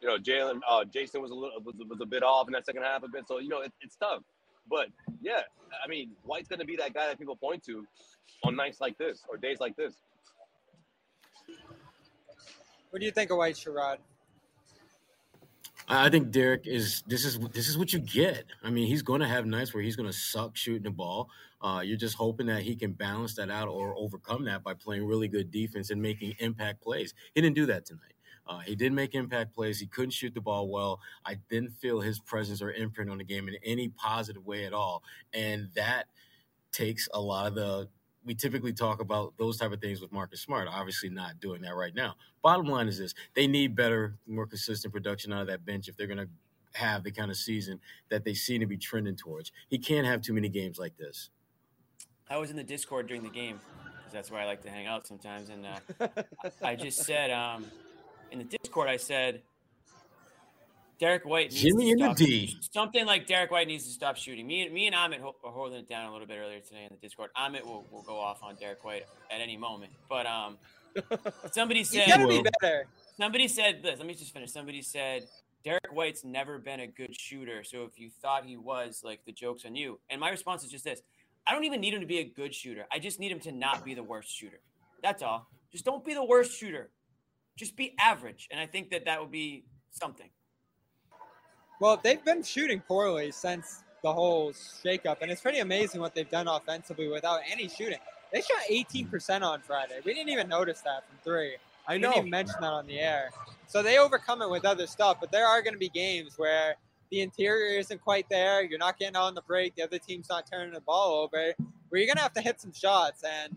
you 0.00 0.08
know 0.08 0.18
Jalen, 0.18 0.60
uh, 0.68 0.84
Jayson 0.84 1.20
was 1.22 1.30
a 1.30 1.34
little 1.34 1.60
was, 1.60 1.76
was 1.88 2.00
a 2.00 2.06
bit 2.06 2.22
off 2.24 2.48
in 2.48 2.52
that 2.54 2.66
second 2.66 2.82
half 2.82 3.04
a 3.04 3.08
bit, 3.08 3.28
so 3.28 3.38
you 3.38 3.48
know 3.48 3.60
it, 3.60 3.72
it's 3.80 3.94
tough. 3.96 4.22
But 4.68 4.88
yeah, 5.22 5.42
I 5.84 5.88
mean 5.88 6.10
White's 6.24 6.48
gonna 6.48 6.64
be 6.64 6.76
that 6.76 6.92
guy 6.92 7.06
that 7.06 7.18
people 7.18 7.36
point 7.36 7.62
to 7.66 7.86
on 8.44 8.56
nights 8.56 8.80
like 8.80 8.96
this 8.98 9.24
or 9.28 9.36
days 9.36 9.60
like 9.60 9.76
this. 9.76 9.94
What 12.90 13.00
do 13.00 13.06
you 13.06 13.12
think 13.12 13.30
of 13.30 13.38
White 13.38 13.54
Sherrod? 13.54 13.98
I 15.88 16.08
think 16.08 16.30
Derrick 16.30 16.66
is 16.66 17.02
this 17.06 17.24
is 17.24 17.38
this 17.52 17.68
is 17.68 17.76
what 17.76 17.92
you 17.92 17.98
get. 17.98 18.44
I 18.62 18.70
mean, 18.70 18.86
he's 18.86 19.02
going 19.02 19.20
to 19.20 19.26
have 19.26 19.44
nights 19.44 19.74
where 19.74 19.82
he's 19.82 19.96
going 19.96 20.08
to 20.08 20.16
suck 20.16 20.56
shooting 20.56 20.84
the 20.84 20.90
ball. 20.90 21.28
Uh, 21.60 21.82
you're 21.84 21.96
just 21.96 22.16
hoping 22.16 22.46
that 22.46 22.62
he 22.62 22.76
can 22.76 22.92
balance 22.92 23.34
that 23.34 23.50
out 23.50 23.68
or 23.68 23.94
overcome 23.96 24.44
that 24.44 24.62
by 24.62 24.72
playing 24.72 25.04
really 25.04 25.28
good 25.28 25.50
defense 25.50 25.90
and 25.90 26.00
making 26.00 26.34
impact 26.38 26.80
plays. 26.80 27.12
He 27.34 27.40
didn't 27.40 27.56
do 27.56 27.66
that 27.66 27.86
tonight. 27.86 28.14
Uh, 28.46 28.60
he 28.60 28.74
did 28.74 28.92
make 28.92 29.14
impact 29.14 29.54
plays. 29.54 29.78
He 29.78 29.86
couldn't 29.86 30.12
shoot 30.12 30.32
the 30.32 30.40
ball 30.40 30.68
well. 30.68 31.00
I 31.24 31.36
didn't 31.48 31.70
feel 31.70 32.00
his 32.00 32.18
presence 32.18 32.62
or 32.62 32.72
imprint 32.72 33.10
on 33.10 33.18
the 33.18 33.24
game 33.24 33.48
in 33.48 33.56
any 33.64 33.88
positive 33.88 34.46
way 34.46 34.64
at 34.64 34.72
all, 34.72 35.02
and 35.32 35.68
that 35.74 36.06
takes 36.72 37.08
a 37.12 37.20
lot 37.20 37.46
of 37.46 37.54
the 37.54 37.88
we 38.24 38.34
typically 38.34 38.72
talk 38.72 39.00
about 39.00 39.34
those 39.38 39.56
type 39.56 39.72
of 39.72 39.80
things 39.80 40.00
with 40.00 40.12
Marcus 40.12 40.40
Smart. 40.40 40.68
Obviously, 40.70 41.08
not 41.08 41.40
doing 41.40 41.62
that 41.62 41.74
right 41.74 41.94
now. 41.94 42.14
Bottom 42.42 42.66
line 42.66 42.88
is 42.88 42.98
this: 42.98 43.14
they 43.34 43.46
need 43.46 43.74
better, 43.74 44.14
more 44.26 44.46
consistent 44.46 44.92
production 44.92 45.32
out 45.32 45.42
of 45.42 45.46
that 45.48 45.64
bench 45.64 45.88
if 45.88 45.96
they're 45.96 46.06
going 46.06 46.18
to 46.18 46.28
have 46.74 47.02
the 47.02 47.10
kind 47.10 47.30
of 47.30 47.36
season 47.36 47.80
that 48.10 48.24
they 48.24 48.34
seem 48.34 48.60
to 48.60 48.66
be 48.66 48.76
trending 48.76 49.16
towards. 49.16 49.52
He 49.68 49.78
can't 49.78 50.06
have 50.06 50.20
too 50.22 50.32
many 50.32 50.48
games 50.48 50.78
like 50.78 50.96
this. 50.96 51.30
I 52.28 52.36
was 52.36 52.50
in 52.50 52.56
the 52.56 52.64
Discord 52.64 53.08
during 53.08 53.22
the 53.22 53.30
game 53.30 53.58
because 53.98 54.12
that's 54.12 54.30
where 54.30 54.40
I 54.40 54.46
like 54.46 54.62
to 54.62 54.70
hang 54.70 54.86
out 54.86 55.06
sometimes, 55.06 55.48
and 55.48 55.66
uh, 55.66 56.22
I 56.62 56.76
just 56.76 57.04
said 57.04 57.30
um, 57.30 57.64
in 58.30 58.38
the 58.38 58.44
Discord, 58.44 58.88
I 58.88 58.96
said 58.96 59.42
Derrick 61.00 61.24
White 61.24 61.50
needs 61.50 61.62
Jimmy 61.62 61.86
to 61.86 61.92
in 61.92 61.98
the 61.98 62.04
stop, 62.04 62.16
D. 62.16 62.58
something 62.72 63.06
like 63.06 63.26
Derrick 63.26 63.50
White 63.50 63.66
needs 63.66 63.86
to 63.86 63.90
stop 63.90 64.16
shooting. 64.16 64.46
Me, 64.46 64.66
and 64.66 64.74
me 64.74 64.86
and 64.86 64.94
Amit 64.94 65.20
ho- 65.20 65.34
are 65.42 65.50
holding 65.50 65.78
it 65.78 65.88
down 65.88 66.06
a 66.06 66.12
little 66.12 66.26
bit 66.26 66.36
earlier 66.38 66.60
today 66.60 66.82
in 66.82 66.88
the 66.90 67.00
Discord. 67.00 67.30
Amit 67.34 67.64
will, 67.64 67.86
will 67.90 68.02
go 68.02 68.18
off 68.18 68.42
on 68.42 68.56
Derrick 68.56 68.84
White 68.84 69.04
at 69.30 69.40
any 69.40 69.56
moment, 69.56 69.92
but 70.10 70.26
um, 70.26 70.58
somebody 71.52 71.84
said 71.84 72.06
gotta 72.06 72.28
be 72.28 72.44
better. 72.60 72.86
Somebody 73.16 73.48
said 73.48 73.82
this. 73.82 73.98
Let 73.98 74.06
me 74.06 74.14
just 74.14 74.34
finish. 74.34 74.52
Somebody 74.52 74.82
said 74.82 75.22
Derrick 75.64 75.90
White's 75.90 76.22
never 76.22 76.58
been 76.58 76.80
a 76.80 76.86
good 76.86 77.18
shooter. 77.18 77.64
So 77.64 77.84
if 77.84 77.98
you 77.98 78.10
thought 78.20 78.44
he 78.44 78.58
was, 78.58 79.00
like 79.02 79.24
the 79.24 79.32
joke's 79.32 79.64
on 79.64 79.74
you. 79.74 80.00
And 80.10 80.20
my 80.20 80.28
response 80.28 80.64
is 80.64 80.70
just 80.70 80.84
this: 80.84 81.00
I 81.46 81.52
don't 81.52 81.64
even 81.64 81.80
need 81.80 81.94
him 81.94 82.00
to 82.00 82.06
be 82.06 82.18
a 82.18 82.24
good 82.24 82.54
shooter. 82.54 82.84
I 82.92 82.98
just 82.98 83.18
need 83.18 83.32
him 83.32 83.40
to 83.40 83.52
not 83.52 83.86
be 83.86 83.94
the 83.94 84.02
worst 84.02 84.30
shooter. 84.36 84.60
That's 85.02 85.22
all. 85.22 85.48
Just 85.72 85.86
don't 85.86 86.04
be 86.04 86.12
the 86.12 86.24
worst 86.24 86.52
shooter. 86.58 86.90
Just 87.56 87.74
be 87.74 87.94
average. 87.98 88.48
And 88.50 88.60
I 88.60 88.66
think 88.66 88.90
that 88.90 89.06
that 89.06 89.18
would 89.18 89.30
be 89.30 89.64
something. 89.90 90.28
Well, 91.80 91.98
they've 92.02 92.22
been 92.24 92.42
shooting 92.42 92.80
poorly 92.86 93.32
since 93.32 93.84
the 94.02 94.12
whole 94.12 94.52
shakeup, 94.52 95.16
and 95.22 95.30
it's 95.30 95.40
pretty 95.40 95.60
amazing 95.60 96.00
what 96.02 96.14
they've 96.14 96.28
done 96.30 96.46
offensively 96.46 97.08
without 97.08 97.40
any 97.50 97.68
shooting. 97.68 97.98
They 98.32 98.42
shot 98.42 98.60
18% 98.70 99.42
on 99.42 99.60
Friday. 99.62 99.98
We 100.04 100.12
didn't 100.12 100.28
even 100.28 100.48
notice 100.48 100.82
that 100.82 101.08
from 101.08 101.16
three. 101.24 101.56
I 101.88 101.94
We 101.94 102.00
know. 102.00 102.08
didn't 102.10 102.18
even 102.18 102.30
mention 102.30 102.56
that 102.60 102.72
on 102.72 102.86
the 102.86 103.00
air. 103.00 103.30
So 103.66 103.82
they 103.82 103.98
overcome 103.98 104.42
it 104.42 104.50
with 104.50 104.66
other 104.66 104.86
stuff, 104.86 105.16
but 105.20 105.32
there 105.32 105.46
are 105.46 105.62
going 105.62 105.72
to 105.72 105.78
be 105.78 105.88
games 105.88 106.34
where 106.36 106.76
the 107.10 107.22
interior 107.22 107.78
isn't 107.78 108.00
quite 108.02 108.26
there. 108.28 108.62
You're 108.62 108.78
not 108.78 108.98
getting 108.98 109.16
on 109.16 109.34
the 109.34 109.42
break. 109.42 109.74
The 109.74 109.82
other 109.82 109.98
team's 109.98 110.28
not 110.28 110.46
turning 110.50 110.74
the 110.74 110.80
ball 110.82 111.14
over. 111.22 111.54
Where 111.88 111.98
you're 112.00 112.06
going 112.06 112.16
to 112.16 112.22
have 112.22 112.34
to 112.34 112.42
hit 112.42 112.60
some 112.60 112.72
shots. 112.72 113.24
And 113.24 113.56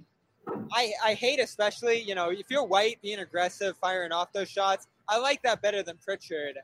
I, 0.72 0.92
I 1.04 1.14
hate, 1.14 1.40
especially, 1.40 2.02
you 2.02 2.16
know, 2.16 2.32
if 2.32 2.50
you're 2.50 2.64
white, 2.64 3.02
being 3.02 3.20
aggressive, 3.20 3.78
firing 3.78 4.12
off 4.14 4.32
those 4.34 4.50
shots. 4.50 4.88
I 5.10 5.18
like 5.20 5.44
that 5.44 5.62
better 5.62 5.84
than 5.84 5.98
Pritchard 5.98 6.56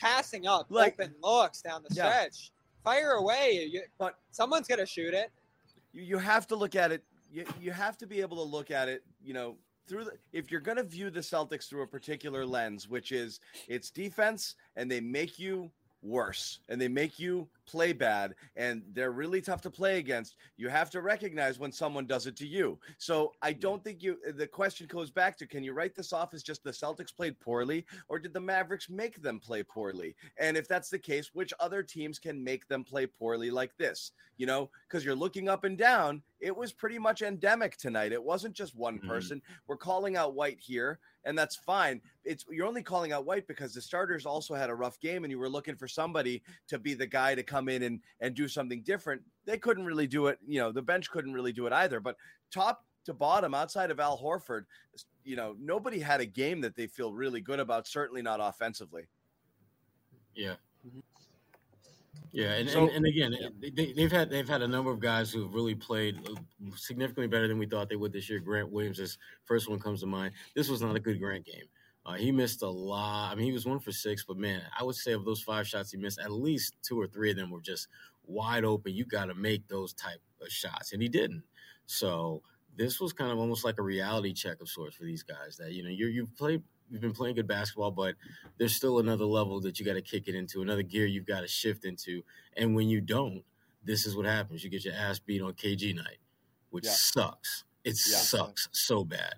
passing 0.00 0.46
up 0.46 0.66
Like- 0.70 0.94
open 1.00 1.14
looks 1.22 1.62
down 1.62 1.82
the 1.88 1.94
Yeah. 1.94 2.08
stretch. 2.10 2.52
Fire 2.84 3.12
away. 3.12 3.68
You, 3.70 3.82
But- 3.98 4.18
someone's 4.30 4.68
to 4.68 4.86
shoot 4.86 5.14
it. 5.14 5.30
you, 5.92 6.02
you 6.02 6.18
have 6.18 6.46
to 6.48 6.56
look 6.56 6.74
at 6.76 6.92
it 6.92 7.02
you, 7.32 7.44
you 7.60 7.72
have 7.72 7.98
to 7.98 8.06
be 8.06 8.20
able 8.20 8.36
to 8.36 8.42
look 8.42 8.70
at 8.70 8.88
it 8.88 9.02
you 9.22 9.34
know 9.34 9.56
through 9.88 10.04
the 10.04 10.12
if 10.32 10.50
you're 10.50 10.60
going 10.60 10.76
to 10.76 10.82
view 10.84 11.10
the 11.10 11.20
celtics 11.20 11.68
through 11.68 11.82
a 11.82 11.86
particular 11.86 12.46
lens 12.46 12.88
which 12.88 13.10
is 13.12 13.40
it's 13.68 13.90
defense 13.90 14.54
and 14.76 14.88
they 14.90 15.00
make 15.00 15.38
you 15.38 15.70
worse 16.02 16.60
and 16.68 16.80
they 16.80 16.86
make 16.88 17.18
you 17.18 17.48
play 17.66 17.92
bad 17.92 18.34
and 18.56 18.82
they're 18.92 19.12
really 19.12 19.40
tough 19.40 19.60
to 19.62 19.70
play 19.70 19.98
against 19.98 20.36
you 20.56 20.68
have 20.68 20.90
to 20.90 21.00
recognize 21.02 21.58
when 21.58 21.72
someone 21.72 22.06
does 22.06 22.26
it 22.26 22.36
to 22.36 22.46
you. 22.46 22.78
So 22.98 23.32
i 23.42 23.52
don't 23.52 23.82
think 23.82 24.02
you 24.02 24.18
the 24.32 24.46
question 24.46 24.86
goes 24.86 25.10
back 25.10 25.36
to 25.38 25.46
can 25.46 25.62
you 25.64 25.72
write 25.72 25.94
this 25.94 26.12
off 26.12 26.34
as 26.34 26.42
just 26.42 26.62
the 26.62 26.70
celtics 26.70 27.14
played 27.14 27.38
poorly 27.40 27.86
or 28.08 28.18
did 28.18 28.32
the 28.32 28.40
mavericks 28.40 28.88
make 28.88 29.20
them 29.22 29.40
play 29.40 29.62
poorly? 29.62 30.16
And 30.38 30.56
if 30.56 30.68
that's 30.68 30.90
the 30.90 30.98
case 30.98 31.34
which 31.34 31.52
other 31.60 31.82
teams 31.82 32.18
can 32.18 32.42
make 32.42 32.66
them 32.68 32.84
play 32.84 33.06
poorly 33.06 33.50
like 33.50 33.76
this? 33.76 34.12
You 34.36 34.46
know 34.46 34.70
because 34.88 35.04
you're 35.04 35.14
looking 35.14 35.48
up 35.48 35.64
and 35.64 35.78
down. 35.78 36.22
It 36.40 36.54
was 36.54 36.72
pretty 36.72 36.98
much 36.98 37.22
endemic 37.22 37.76
tonight. 37.78 38.12
It 38.12 38.22
wasn't 38.22 38.54
just 38.54 38.74
one 38.76 39.00
Mhm. 39.00 39.06
person. 39.08 39.42
We're 39.66 39.78
calling 39.78 40.16
out 40.16 40.34
white 40.34 40.60
here 40.60 41.00
and 41.24 41.36
that's 41.36 41.56
fine. 41.56 42.02
It's 42.24 42.44
you're 42.50 42.66
only 42.66 42.82
calling 42.82 43.12
out 43.12 43.24
white 43.24 43.46
because 43.46 43.72
the 43.74 43.80
starters 43.80 44.26
also 44.26 44.54
had 44.54 44.70
a 44.70 44.74
rough 44.74 45.00
game 45.00 45.24
and 45.24 45.30
you 45.30 45.38
were 45.38 45.48
looking 45.48 45.74
for 45.76 45.88
somebody 45.88 46.42
to 46.68 46.78
be 46.78 46.94
the 46.94 47.06
guy 47.06 47.34
to 47.34 47.42
come 47.42 47.55
in 47.68 47.82
and 47.82 48.00
and 48.20 48.34
do 48.34 48.46
something 48.48 48.82
different 48.82 49.22
they 49.44 49.56
couldn't 49.58 49.84
really 49.84 50.06
do 50.06 50.26
it 50.26 50.38
you 50.46 50.58
know 50.60 50.70
the 50.72 50.82
bench 50.82 51.10
couldn't 51.10 51.32
really 51.32 51.52
do 51.52 51.66
it 51.66 51.72
either 51.72 51.98
but 52.00 52.16
top 52.50 52.84
to 53.04 53.14
bottom 53.14 53.54
outside 53.54 53.90
of 53.90 53.98
al 54.00 54.18
horford 54.18 54.64
you 55.24 55.36
know 55.36 55.54
nobody 55.60 55.98
had 55.98 56.20
a 56.20 56.26
game 56.26 56.60
that 56.60 56.74
they 56.76 56.86
feel 56.86 57.12
really 57.12 57.40
good 57.40 57.60
about 57.60 57.86
certainly 57.86 58.22
not 58.22 58.38
offensively 58.40 59.04
Yeah. 60.34 60.54
Yeah, 62.32 62.52
and, 62.54 62.68
So- 62.68 62.82
and, 62.86 62.90
and 62.96 63.06
again, 63.06 63.34
they, 63.74 63.92
they've 63.92 64.12
had 64.12 64.28
they've 64.28 64.48
had 64.48 64.60
a 64.60 64.68
number 64.68 64.90
of 64.90 65.00
guys 65.00 65.30
who've 65.32 65.54
really 65.54 65.74
played 65.74 66.18
uh, 66.28 66.34
significantly 66.76 67.28
better 67.28 67.48
than 67.48 67.58
we 67.58 67.64
thought 67.66 67.88
they 67.88 67.96
would 67.96 68.12
this 68.12 68.28
year. 68.28 68.40
Grant 68.40 68.70
Williams, 68.70 68.98
is 69.00 69.16
first 69.44 69.70
one 69.70 69.78
comes 69.78 70.00
to 70.00 70.06
mind. 70.06 70.32
This 70.54 70.68
was 70.68 70.82
not 70.82 70.94
a 70.96 71.00
good 71.00 71.18
Grant 71.18 71.46
game. 71.46 71.64
Uh, 72.06 72.14
he 72.14 72.30
missed 72.30 72.62
a 72.62 72.68
lot. 72.68 73.32
I 73.32 73.34
mean, 73.34 73.46
he 73.46 73.52
was 73.52 73.66
one 73.66 73.80
for 73.80 73.90
six, 73.90 74.24
but 74.24 74.36
man, 74.36 74.62
I 74.78 74.84
would 74.84 74.94
say 74.94 75.12
of 75.12 75.24
those 75.24 75.42
five 75.42 75.66
shots 75.66 75.90
he 75.90 75.98
missed, 75.98 76.20
at 76.20 76.30
least 76.30 76.76
two 76.82 77.00
or 77.00 77.08
three 77.08 77.30
of 77.32 77.36
them 77.36 77.50
were 77.50 77.60
just 77.60 77.88
wide 78.24 78.64
open. 78.64 78.94
You 78.94 79.04
got 79.04 79.26
to 79.26 79.34
make 79.34 79.66
those 79.66 79.92
type 79.92 80.20
of 80.40 80.48
shots, 80.48 80.92
and 80.92 81.02
he 81.02 81.08
didn't. 81.08 81.42
So 81.86 82.42
this 82.76 83.00
was 83.00 83.12
kind 83.12 83.32
of 83.32 83.38
almost 83.38 83.64
like 83.64 83.78
a 83.78 83.82
reality 83.82 84.32
check 84.32 84.60
of 84.60 84.68
sorts 84.68 84.94
for 84.94 85.02
these 85.04 85.24
guys. 85.24 85.56
That 85.56 85.72
you 85.72 85.82
know, 85.82 85.90
you 85.90 86.06
you've 86.06 86.36
played, 86.36 86.62
you've 86.88 87.00
been 87.00 87.12
playing 87.12 87.34
good 87.34 87.48
basketball, 87.48 87.90
but 87.90 88.14
there's 88.56 88.76
still 88.76 89.00
another 89.00 89.24
level 89.24 89.60
that 89.62 89.80
you 89.80 89.84
got 89.84 89.94
to 89.94 90.02
kick 90.02 90.28
it 90.28 90.36
into, 90.36 90.62
another 90.62 90.84
gear 90.84 91.06
you've 91.06 91.26
got 91.26 91.40
to 91.40 91.48
shift 91.48 91.84
into. 91.84 92.22
And 92.56 92.76
when 92.76 92.88
you 92.88 93.00
don't, 93.00 93.42
this 93.82 94.06
is 94.06 94.14
what 94.16 94.26
happens. 94.26 94.62
You 94.62 94.70
get 94.70 94.84
your 94.84 94.94
ass 94.94 95.18
beat 95.18 95.42
on 95.42 95.54
KG 95.54 95.92
night, 95.94 96.18
which 96.70 96.84
Yeah. 96.84 96.92
sucks. 96.92 97.64
It 97.82 97.98
Yeah. 98.06 98.16
sucks 98.18 98.68
so 98.72 99.02
bad. 99.04 99.34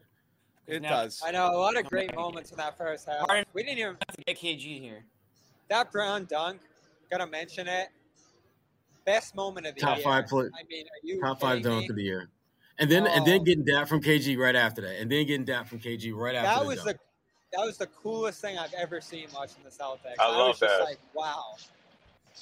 It 0.68 0.82
Now- 0.82 1.02
does 1.04 1.22
I 1.24 1.30
know 1.30 1.50
a 1.54 1.56
lot 1.58 1.76
of 1.76 1.86
great 1.86 2.14
moments 2.14 2.50
in 2.50 2.56
that 2.58 2.76
first 2.76 3.06
half. 3.06 3.26
Harden- 3.26 3.44
We 3.54 3.62
didn't 3.62 3.78
even 3.78 3.96
Have 4.06 4.16
to 4.16 4.22
get 4.24 4.38
KG 4.38 4.80
here. 4.80 5.04
that 5.68 5.90
Brown 5.90 6.24
dunk. 6.26 6.60
Gotta 7.10 7.26
mention 7.26 7.66
it. 7.66 7.88
Best 9.04 9.34
moment 9.34 9.66
of 9.66 9.74
the 9.74 9.80
Top 9.80 9.96
year. 9.96 10.04
five 10.04 10.26
play, 10.26 10.46
I 10.54 10.62
mean, 10.68 10.84
are 10.86 11.00
you 11.02 11.20
top 11.20 11.40
five 11.40 11.62
dunk 11.62 11.80
me? 11.84 11.88
of 11.88 11.96
the 11.96 12.02
year. 12.02 12.28
And 12.78 12.90
then 12.90 13.06
and 13.06 13.26
then 13.26 13.40
Oh. 13.40 13.44
getting 13.44 13.64
that 13.64 13.88
from 13.88 14.02
KG 14.02 14.36
right 14.36 14.54
after 14.54 14.82
that. 14.82 15.00
And 15.00 15.10
then 15.10 15.26
getting 15.26 15.46
that 15.46 15.66
from 15.66 15.80
KG 15.80 16.12
right 16.12 16.34
after 16.34 16.46
That 16.48 16.60
the 16.60 16.66
was 16.66 16.84
dunk. 16.84 16.98
the 16.98 17.56
that 17.56 17.64
was 17.64 17.78
the 17.78 17.86
coolest 17.86 18.42
thing 18.42 18.58
I've 18.58 18.74
ever 18.74 19.00
seen 19.00 19.26
watching 19.34 19.64
the 19.64 19.70
Celtics. 19.70 20.16
I 20.18 20.28
love 20.28 20.48
was 20.48 20.58
just 20.60 20.78
that. 20.78 20.84
like, 20.84 20.98
wow, 21.14 21.56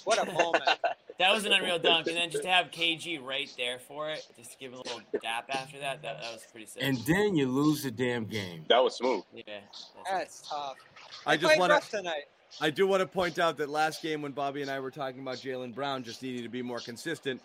what 0.05 0.19
a 0.19 0.33
moment. 0.33 0.65
That 1.19 1.33
was 1.33 1.47
an 1.47 1.53
unreal 1.53 1.79
dunk. 1.79 2.09
And 2.09 2.17
then 2.19 2.29
just 2.31 2.43
to 2.45 2.51
have 2.51 2.71
KG 2.71 3.25
right 3.25 3.51
there 3.57 3.79
for 3.79 4.11
it, 4.11 4.27
just 4.37 4.53
to 4.53 4.59
give 4.59 4.73
him 4.73 4.81
a 4.81 4.83
little 4.83 5.01
dap 5.23 5.49
after 5.49 5.79
that, 5.79 6.03
that, 6.03 6.21
that 6.21 6.31
was 6.31 6.45
pretty 6.53 6.67
sick. 6.67 6.83
and 6.83 6.99
then 7.07 7.35
you 7.35 7.49
lose 7.49 7.83
the 7.83 7.91
damn 7.91 8.27
game. 8.27 8.67
That 8.69 8.85
was 8.85 8.97
smooth. 8.97 9.23
yeah. 9.33 9.45
that's- 9.47 9.63
That's 10.11 10.49
tough. 10.49 10.75
i 11.25 11.37
They 11.37 11.43
just 11.47 11.59
want 11.59 11.83
to 11.83 11.91
tonight. 11.91 12.25
I 12.61 12.69
do 12.69 12.87
want 12.87 13.01
to 13.01 13.07
point 13.07 13.39
out 13.39 13.57
that 13.57 13.71
last 13.71 14.03
game 14.03 14.21
when 14.21 14.33
Bobby 14.33 14.61
and 14.61 14.71
I 14.71 14.79
were 14.79 14.91
talking 14.91 15.23
about 15.23 15.37
Jalen 15.37 15.75
Brown 15.75 16.05
just 16.05 16.23
needing 16.23 16.43
to 16.43 16.51
be 16.51 16.61
more 16.61 16.81
consistent, 16.81 17.41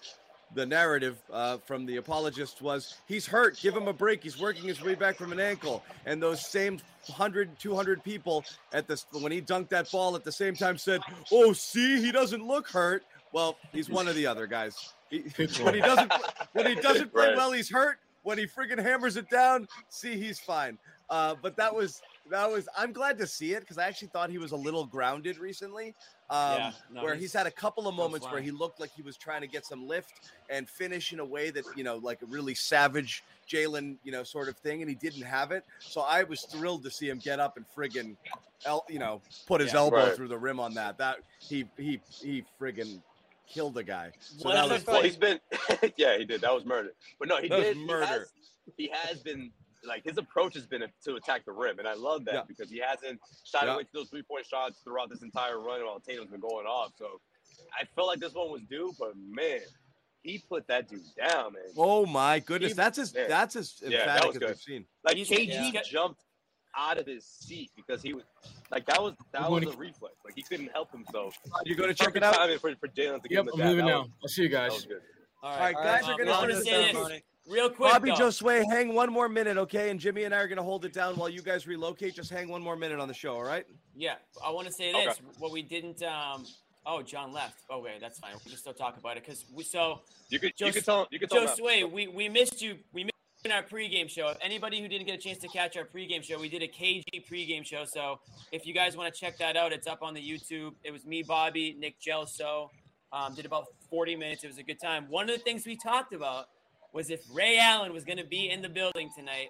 the 0.53 0.65
narrative 0.65 1.17
uh, 1.31 1.57
from 1.57 1.85
the 1.85 1.97
apologists 1.97 2.61
was 2.61 2.95
he's 3.07 3.25
hurt, 3.25 3.57
give 3.59 3.75
him 3.75 3.87
a 3.87 3.93
break, 3.93 4.23
he's 4.23 4.39
working 4.39 4.67
his 4.67 4.81
way 4.83 4.95
back 4.95 5.15
from 5.15 5.31
an 5.31 5.39
ankle. 5.39 5.83
And 6.05 6.21
those 6.21 6.45
same 6.45 6.79
100, 7.07 7.57
200 7.59 8.03
people 8.03 8.43
at 8.73 8.87
this 8.87 9.05
when 9.11 9.31
he 9.31 9.41
dunked 9.41 9.69
that 9.69 9.89
ball 9.91 10.15
at 10.15 10.23
the 10.23 10.31
same 10.31 10.55
time 10.55 10.77
said, 10.77 11.01
"Oh, 11.31 11.53
see, 11.53 12.01
he 12.01 12.11
doesn't 12.11 12.45
look 12.45 12.67
hurt." 12.69 13.03
Well, 13.31 13.57
he's 13.71 13.89
one 13.89 14.07
of 14.07 14.15
the 14.15 14.25
other 14.27 14.45
guys. 14.45 14.93
He, 15.09 15.19
when 15.63 15.73
he 15.73 15.81
doesn't 15.81 16.11
when 16.53 16.67
he 16.67 16.75
doesn't 16.75 17.13
play 17.13 17.27
Right. 17.27 17.37
well, 17.37 17.51
he's 17.51 17.69
hurt. 17.69 17.97
When 18.23 18.37
he 18.37 18.45
friggin' 18.45 18.77
hammers 18.77 19.17
it 19.17 19.29
down, 19.31 19.67
see, 19.89 20.15
he's 20.15 20.39
fine. 20.39 20.77
Uh, 21.09 21.35
but 21.41 21.55
that 21.57 21.73
was 21.73 22.01
that 22.31 22.49
was. 22.51 22.67
I'm 22.75 22.91
glad 22.91 23.17
to 23.19 23.27
see 23.27 23.53
it 23.53 23.59
because 23.61 23.77
I 23.77 23.85
actually 23.87 24.07
thought 24.09 24.29
he 24.29 24.37
was 24.39 24.51
a 24.51 24.55
little 24.55 24.85
grounded 24.85 25.37
recently. 25.37 25.93
Um, 26.29 26.57
Yeah, 26.57 26.71
no, 26.89 27.03
where 27.03 27.13
he's- 27.13 27.21
he's 27.23 27.33
had 27.33 27.45
a 27.47 27.51
couple 27.51 27.87
of 27.87 27.93
moments 27.95 28.25
where 28.31 28.41
he 28.41 28.51
looked 28.51 28.79
like 28.79 28.91
he 28.95 29.01
was 29.01 29.17
trying 29.17 29.41
to 29.41 29.47
get 29.47 29.65
some 29.65 29.85
lift 29.87 30.31
and 30.49 30.67
finish 30.69 31.13
in 31.13 31.19
a 31.19 31.25
way 31.25 31.49
that 31.51 31.65
you 31.75 31.83
know, 31.83 31.97
like 31.97 32.21
a 32.21 32.25
really 32.25 32.55
savage 32.55 33.23
Jalen, 33.47 33.97
you 34.03 34.11
know, 34.11 34.23
sort 34.23 34.47
of 34.49 34.57
thing, 34.57 34.81
and 34.81 34.89
he 34.89 34.95
didn't 34.95 35.23
have 35.23 35.51
it. 35.51 35.65
So 35.79 36.01
I 36.01 36.23
was 36.23 36.43
thrilled 36.43 36.83
to 36.83 36.91
see 36.91 37.09
him 37.09 37.19
get 37.19 37.39
up 37.39 37.57
and 37.57 37.65
friggin', 37.75 38.15
el- 38.65 38.85
you 38.89 38.99
know, 38.99 39.21
put 39.45 39.59
his 39.61 39.73
Yeah. 39.73 39.79
elbow 39.79 39.97
Right. 40.07 40.15
through 40.15 40.29
the 40.29 40.37
rim 40.37 40.59
on 40.59 40.73
that. 40.75 40.97
That 40.97 41.19
he 41.39 41.67
he 41.77 41.99
he 42.21 42.45
friggin' 42.59 43.01
killed 43.47 43.73
the 43.73 43.83
guy. 43.83 44.13
So 44.21 44.45
One 44.47 44.55
that 44.55 44.69
was 44.69 44.85
Well, 44.87 45.01
he's 45.03 45.17
been, 45.17 45.37
yeah, 45.97 46.17
he 46.17 46.23
did. 46.23 46.39
That 46.39 46.53
was 46.53 46.63
murder. 46.63 46.93
But 47.19 47.27
no, 47.27 47.41
he 47.41 47.49
That 47.49 47.57
was 47.59 47.67
did. 47.67 47.77
murder. 47.77 48.05
He 48.77 48.87
has, 48.87 49.03
he 49.03 49.09
has 49.09 49.19
been 49.21 49.51
like 49.83 50.03
his 50.03 50.17
approach 50.17 50.53
has 50.55 50.65
been 50.65 50.83
to 51.05 51.15
attack 51.15 51.45
the 51.45 51.51
rim, 51.51 51.79
and 51.79 51.87
I 51.87 51.93
love 51.93 52.25
that 52.25 52.33
Yeah. 52.33 52.43
because 52.47 52.69
he 52.69 52.79
hasn't 52.79 53.19
shot 53.45 53.65
Yeah. 53.65 53.73
away 53.75 53.83
to 53.83 53.89
those 53.93 54.09
three 54.09 54.23
point 54.23 54.45
shots 54.45 54.79
throughout 54.83 55.09
this 55.09 55.21
entire 55.23 55.59
run 55.59 55.83
while 55.85 55.99
Tatum's 55.99 56.29
been 56.29 56.39
going 56.39 56.65
off. 56.67 56.93
So 56.97 57.19
I 57.79 57.85
felt 57.95 58.07
like 58.07 58.19
this 58.19 58.33
one 58.33 58.51
was 58.51 58.61
due, 58.63 58.93
but 58.99 59.13
man, 59.17 59.61
he 60.23 60.37
put 60.47 60.67
that 60.67 60.87
dude 60.87 61.01
down, 61.17 61.53
man. 61.53 61.63
Oh 61.77 62.05
my 62.05 62.39
goodness, 62.39 62.71
He- 62.71 62.75
that's 62.75 62.97
as 62.99 63.13
yeah. 63.15 63.27
that's 63.27 63.55
as 63.55 63.81
Yeah, 63.81 64.05
that 64.05 64.23
emphatic 64.23 64.27
was 64.27 64.35
as 64.35 64.39
good. 64.39 64.47
we've 64.49 64.57
seen. 64.59 64.85
Like 65.03 65.15
He's- 65.17 65.29
KG 65.29 65.71
yeah. 65.73 65.81
jumped 65.83 66.21
out 66.75 66.97
of 66.97 67.05
his 67.05 67.25
seat 67.25 67.69
because 67.75 68.01
he 68.01 68.13
was 68.13 68.23
like 68.69 68.85
that 68.85 69.01
was 69.01 69.13
that 69.33 69.41
was 69.41 69.49
morning. 69.49 69.69
a 69.73 69.77
reflex. 69.77 70.15
Like 70.23 70.35
he 70.35 70.43
couldn't 70.43 70.69
help 70.71 70.91
himself. 70.91 71.35
You 71.65 71.75
going 71.75 71.89
to 71.89 71.95
check 71.95 72.15
it 72.15 72.23
out? 72.23 72.33
timing 72.35 72.59
for, 72.59 72.73
for 72.75 72.87
Jalen 72.87 73.21
to 73.23 73.27
give 73.27 73.37
Yep, 73.37 73.45
him 73.45 73.49
I'm 73.53 73.57
the 73.57 73.57
dab. 73.57 73.67
leaving 73.69 73.85
That 73.85 73.91
now. 73.91 74.01
was- 74.03 74.09
I'll 74.23 74.27
see 74.29 74.41
you 74.43 74.49
guys. 74.49 74.71
was 74.71 74.85
good. 74.85 75.01
All 75.43 75.51
All 75.51 75.57
right. 75.59 75.75
right, 75.75 75.83
guys 75.83 76.03
um, 76.03 76.11
are 76.11 76.17
gonna 76.19 76.31
I 76.31 76.37
want 76.37 76.51
send 76.51 76.65
to 76.65 76.71
say 76.71 76.93
this 76.93 77.21
real 77.51 77.69
quick. 77.69 77.91
Bobby 77.91 78.09
though. 78.09 78.15
Josue, 78.27 78.63
hang 78.69 78.93
one 78.93 79.11
more 79.11 79.29
minute, 79.29 79.57
okay? 79.57 79.89
And 79.89 79.99
Jimmy 79.99 80.23
and 80.23 80.33
I 80.33 80.37
are 80.39 80.47
going 80.47 80.57
to 80.57 80.63
hold 80.63 80.85
it 80.85 80.93
down 80.93 81.15
while 81.15 81.29
you 81.29 81.41
guys 81.41 81.67
relocate. 81.67 82.15
Just 82.15 82.29
hang 82.31 82.47
one 82.49 82.61
more 82.61 82.75
minute 82.75 82.99
on 82.99 83.07
the 83.07 83.13
show, 83.13 83.35
all 83.35 83.43
right? 83.43 83.65
Yeah, 83.95 84.15
I 84.43 84.49
want 84.51 84.67
to 84.67 84.73
say 84.73 84.91
Okay. 84.93 85.05
this. 85.05 85.21
What 85.37 85.51
we 85.51 85.61
didn't. 85.61 86.01
Um, 86.01 86.45
oh, 86.85 87.01
John 87.01 87.33
left. 87.33 87.59
Okay, 87.69 87.97
that's 87.99 88.19
fine. 88.19 88.33
We 88.45 88.51
can 88.51 88.59
still 88.59 88.73
talk 88.73 88.97
about 88.97 89.17
it 89.17 89.23
because 89.25 89.45
we. 89.53 89.63
So 89.63 90.01
You 90.29 90.39
could 90.39 90.53
you 90.59 90.71
could 90.71 90.85
tell 90.85 91.07
you 91.11 91.19
could 91.19 91.29
tell 91.29 91.41
Joe 91.41 91.47
them. 91.47 91.55
Sway, 91.57 91.83
we, 91.83 92.07
we 92.07 92.29
missed 92.29 92.61
you. 92.61 92.77
We 92.93 93.03
missed 93.03 93.11
you 93.43 93.51
in 93.51 93.55
our 93.55 93.63
pregame 93.63 94.09
show. 94.09 94.29
If 94.29 94.37
anybody 94.41 94.81
who 94.81 94.87
didn't 94.87 95.07
get 95.07 95.15
a 95.15 95.21
chance 95.21 95.39
to 95.39 95.47
catch 95.49 95.75
our 95.75 95.83
pregame 95.85 96.23
show, 96.23 96.39
we 96.39 96.47
did 96.49 96.61
a 96.63 96.67
KG 96.67 97.03
pregame 97.29 97.65
show. 97.65 97.83
So 97.85 98.19
if 98.51 98.65
you 98.65 98.73
guys 98.73 98.95
want 98.95 99.13
to 99.13 99.19
check 99.19 99.37
that 99.39 99.57
out, 99.57 99.73
it's 99.73 99.87
up 99.87 100.01
on 100.01 100.13
the 100.13 100.21
YouTube. 100.21 100.73
It 100.83 100.91
was 100.91 101.05
me, 101.05 101.21
Bobby, 101.23 101.75
Nick 101.77 101.95
Gelso. 101.99 102.69
Um, 103.13 103.35
did 103.35 103.45
about 103.45 103.65
40 103.89 104.15
minutes. 104.15 104.45
It 104.45 104.47
was 104.47 104.57
a 104.57 104.63
good 104.63 104.79
time. 104.79 105.05
One 105.09 105.29
of 105.29 105.35
the 105.35 105.41
things 105.43 105.65
we 105.65 105.75
talked 105.75 106.13
about 106.13 106.45
was 106.93 107.09
if 107.09 107.21
Ray 107.33 107.57
Allen 107.59 107.93
was 107.93 108.03
going 108.03 108.17
to 108.17 108.25
be 108.25 108.49
in 108.49 108.61
the 108.61 108.69
building 108.69 109.09
tonight. 109.15 109.49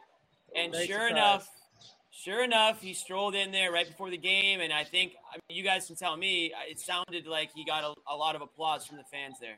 And 0.55 0.71
Great 0.73 0.87
sure 0.87 1.07
surprise. 1.07 1.11
enough, 1.11 1.49
sure 2.11 2.43
enough, 2.43 2.81
he 2.81 2.93
strolled 2.93 3.35
in 3.35 3.51
there 3.51 3.71
right 3.71 3.87
before 3.87 4.09
the 4.09 4.17
game. 4.17 4.59
And 4.61 4.71
I 4.73 4.83
think 4.83 5.13
I 5.31 5.37
mean, 5.49 5.57
you 5.57 5.63
guys 5.63 5.87
can 5.87 5.95
tell 5.95 6.17
me, 6.17 6.53
it 6.69 6.79
sounded 6.79 7.25
like 7.25 7.51
he 7.55 7.63
got 7.65 7.83
a, 7.83 7.93
a 8.11 8.15
lot 8.15 8.35
of 8.35 8.41
applause 8.41 8.85
from 8.85 8.97
the 8.97 9.03
fans 9.11 9.37
there. 9.39 9.57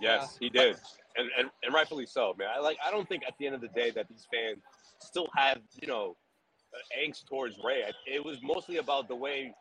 Yes, 0.00 0.36
he 0.38 0.50
did, 0.50 0.76
and, 1.16 1.30
and 1.38 1.48
and 1.62 1.72
rightfully 1.74 2.04
so, 2.04 2.34
man. 2.38 2.48
I 2.54 2.60
like. 2.60 2.76
I 2.86 2.90
don't 2.90 3.08
think 3.08 3.22
at 3.26 3.32
the 3.38 3.46
end 3.46 3.54
of 3.54 3.62
the 3.62 3.68
day 3.68 3.90
that 3.92 4.06
these 4.08 4.26
fans 4.30 4.58
still 4.98 5.26
have 5.34 5.58
you 5.80 5.88
know 5.88 6.16
uh, 6.74 7.00
angst 7.02 7.26
towards 7.26 7.56
Ray. 7.64 7.82
I- 7.84 7.92
It 8.06 8.22
was 8.22 8.36
mostly 8.42 8.76
about 8.76 9.08
the 9.08 9.16
way 9.16 9.54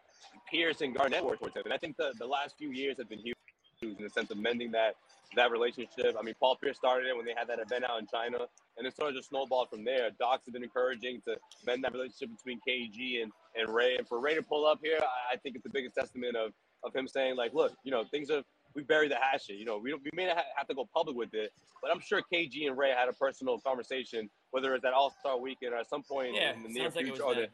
Pierce 0.51 0.81
and 0.81 0.93
Garnett 0.93 1.23
were 1.23 1.37
towards 1.37 1.55
him, 1.55 1.61
and 1.63 1.73
I 1.73 1.77
think 1.77 1.95
the 1.95 2.13
the 2.19 2.27
last 2.27 2.55
few 2.57 2.71
years 2.71 2.97
have 2.97 3.07
been 3.07 3.19
huge 3.19 3.35
in 3.81 4.03
the 4.03 4.09
sense 4.09 4.29
of 4.29 4.37
mending 4.37 4.71
that 4.71 4.95
that 5.35 5.51
relationship. 5.51 6.15
I 6.17 6.21
mean, 6.21 6.35
Paul 6.39 6.55
Pierce 6.55 6.77
started 6.77 7.07
it 7.07 7.15
when 7.15 7.25
they 7.25 7.33
had 7.35 7.47
that 7.47 7.59
event 7.59 7.83
out 7.89 7.99
in 7.99 8.07
China, 8.07 8.39
and 8.77 8.87
it 8.87 8.95
sort 8.95 9.09
of 9.09 9.15
just 9.15 9.29
snowballed 9.29 9.69
from 9.69 9.83
there. 9.83 10.09
Docs 10.19 10.45
have 10.45 10.53
been 10.53 10.63
encouraging 10.63 11.21
to 11.27 11.37
mend 11.65 11.83
that 11.83 11.93
relationship 11.93 12.29
between 12.35 12.59
KG 12.67 13.23
and, 13.23 13.31
and 13.55 13.69
Ray, 13.73 13.95
and 13.97 14.07
for 14.07 14.19
Ray 14.19 14.35
to 14.35 14.41
pull 14.43 14.65
up 14.65 14.79
here, 14.83 14.99
I, 15.01 15.33
I 15.33 15.37
think 15.37 15.55
it's 15.55 15.63
the 15.63 15.69
biggest 15.69 15.95
testament 15.95 16.35
of 16.35 16.51
of 16.83 16.95
him 16.95 17.07
saying 17.07 17.35
like, 17.35 17.51
look, 17.53 17.73
you 17.83 17.89
know, 17.91 18.03
things 18.11 18.29
are 18.29 18.43
we 18.75 18.83
buried 18.83 19.09
the 19.09 19.15
hatchet. 19.15 19.55
You 19.55 19.65
know, 19.65 19.77
we, 19.77 19.89
don't- 19.89 20.03
we 20.03 20.11
may 20.13 20.27
not 20.27 20.37
have 20.55 20.67
to 20.67 20.75
go 20.75 20.87
public 20.93 21.15
with 21.15 21.33
it, 21.33 21.51
but 21.81 21.89
I'm 21.91 21.99
sure 21.99 22.21
KG 22.31 22.67
and 22.67 22.77
Ray 22.77 22.91
had 22.91 23.09
a 23.09 23.13
personal 23.13 23.57
conversation, 23.59 24.29
whether 24.51 24.75
it's 24.75 24.85
at 24.85 24.93
All 24.93 25.11
Star 25.19 25.39
Weekend 25.39 25.73
or 25.73 25.77
at 25.77 25.89
some 25.89 26.03
point 26.03 26.35
Yeah, 26.35 26.53
in 26.53 26.61
the 26.61 26.69
near 26.69 26.83
sounds 26.83 26.95
like 26.97 27.05
future, 27.05 27.23
or 27.23 27.33
the- 27.35 27.47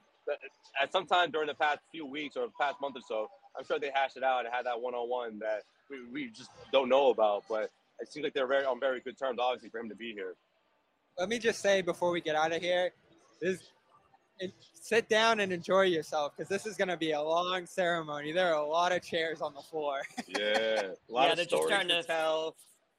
at 0.82 0.92
some 0.92 1.06
time 1.06 1.32
during 1.32 1.48
the 1.48 1.54
past 1.54 1.80
few 1.92 2.06
weeks 2.06 2.36
or 2.36 2.48
past 2.60 2.76
month 2.82 2.96
or 2.98 3.02
so. 3.08 3.30
I'm 3.58 3.64
sure 3.66 3.80
they 3.80 3.92
hashed 3.94 4.18
it 4.18 4.24
out 4.24 4.46
and 4.46 4.54
had 4.54 4.66
that 4.66 4.80
one 4.80 4.94
on 4.94 5.10
one 5.10 5.40
that 5.40 5.64
we, 5.92 5.98
we 6.12 6.30
just 6.32 6.50
don't 6.72 6.90
know 6.90 7.10
about. 7.10 7.44
But 7.50 7.70
it 8.00 8.12
seems 8.12 8.24
like 8.24 8.34
they're 8.34 8.48
very 8.48 8.66
on 8.66 8.80
very 8.80 9.00
good 9.02 9.18
terms, 9.18 9.38
obviously, 9.40 9.70
for 9.70 9.80
him 9.80 9.90
to 9.90 9.96
be 9.96 10.14
here. 10.14 10.36
Let 11.20 11.30
me 11.30 11.38
just 11.38 11.62
say 11.62 11.82
before 11.82 12.10
we 12.12 12.22
get 12.22 12.36
out 12.36 12.52
of 12.54 12.62
here, 12.62 12.92
this, 13.42 13.60
and 14.40 14.52
sit 14.74 15.08
down 15.10 15.40
and 15.42 15.52
enjoy 15.52 15.82
yourself 15.84 16.34
because 16.36 16.50
this 16.50 16.66
is 16.66 16.78
going 16.78 16.88
to 16.88 16.98
be 16.98 17.12
a 17.12 17.22
long 17.22 17.66
ceremony. 17.66 18.32
There 18.32 18.48
are 18.56 18.62
a 18.64 18.66
lot 18.66 18.92
of 18.92 19.04
chairs 19.04 19.42
on 19.42 19.54
the 19.54 19.62
floor. 19.62 20.02
Yeah, 20.28 20.38
a 20.40 21.12
lot 21.12 21.26
Yeah, 21.26 21.32
of 21.32 21.36
they're 21.36 21.46
just 21.46 21.50
stories 21.50 21.68
starting 21.68 21.90
to 21.90 22.02
to 22.02 22.04
tell. 22.04 22.56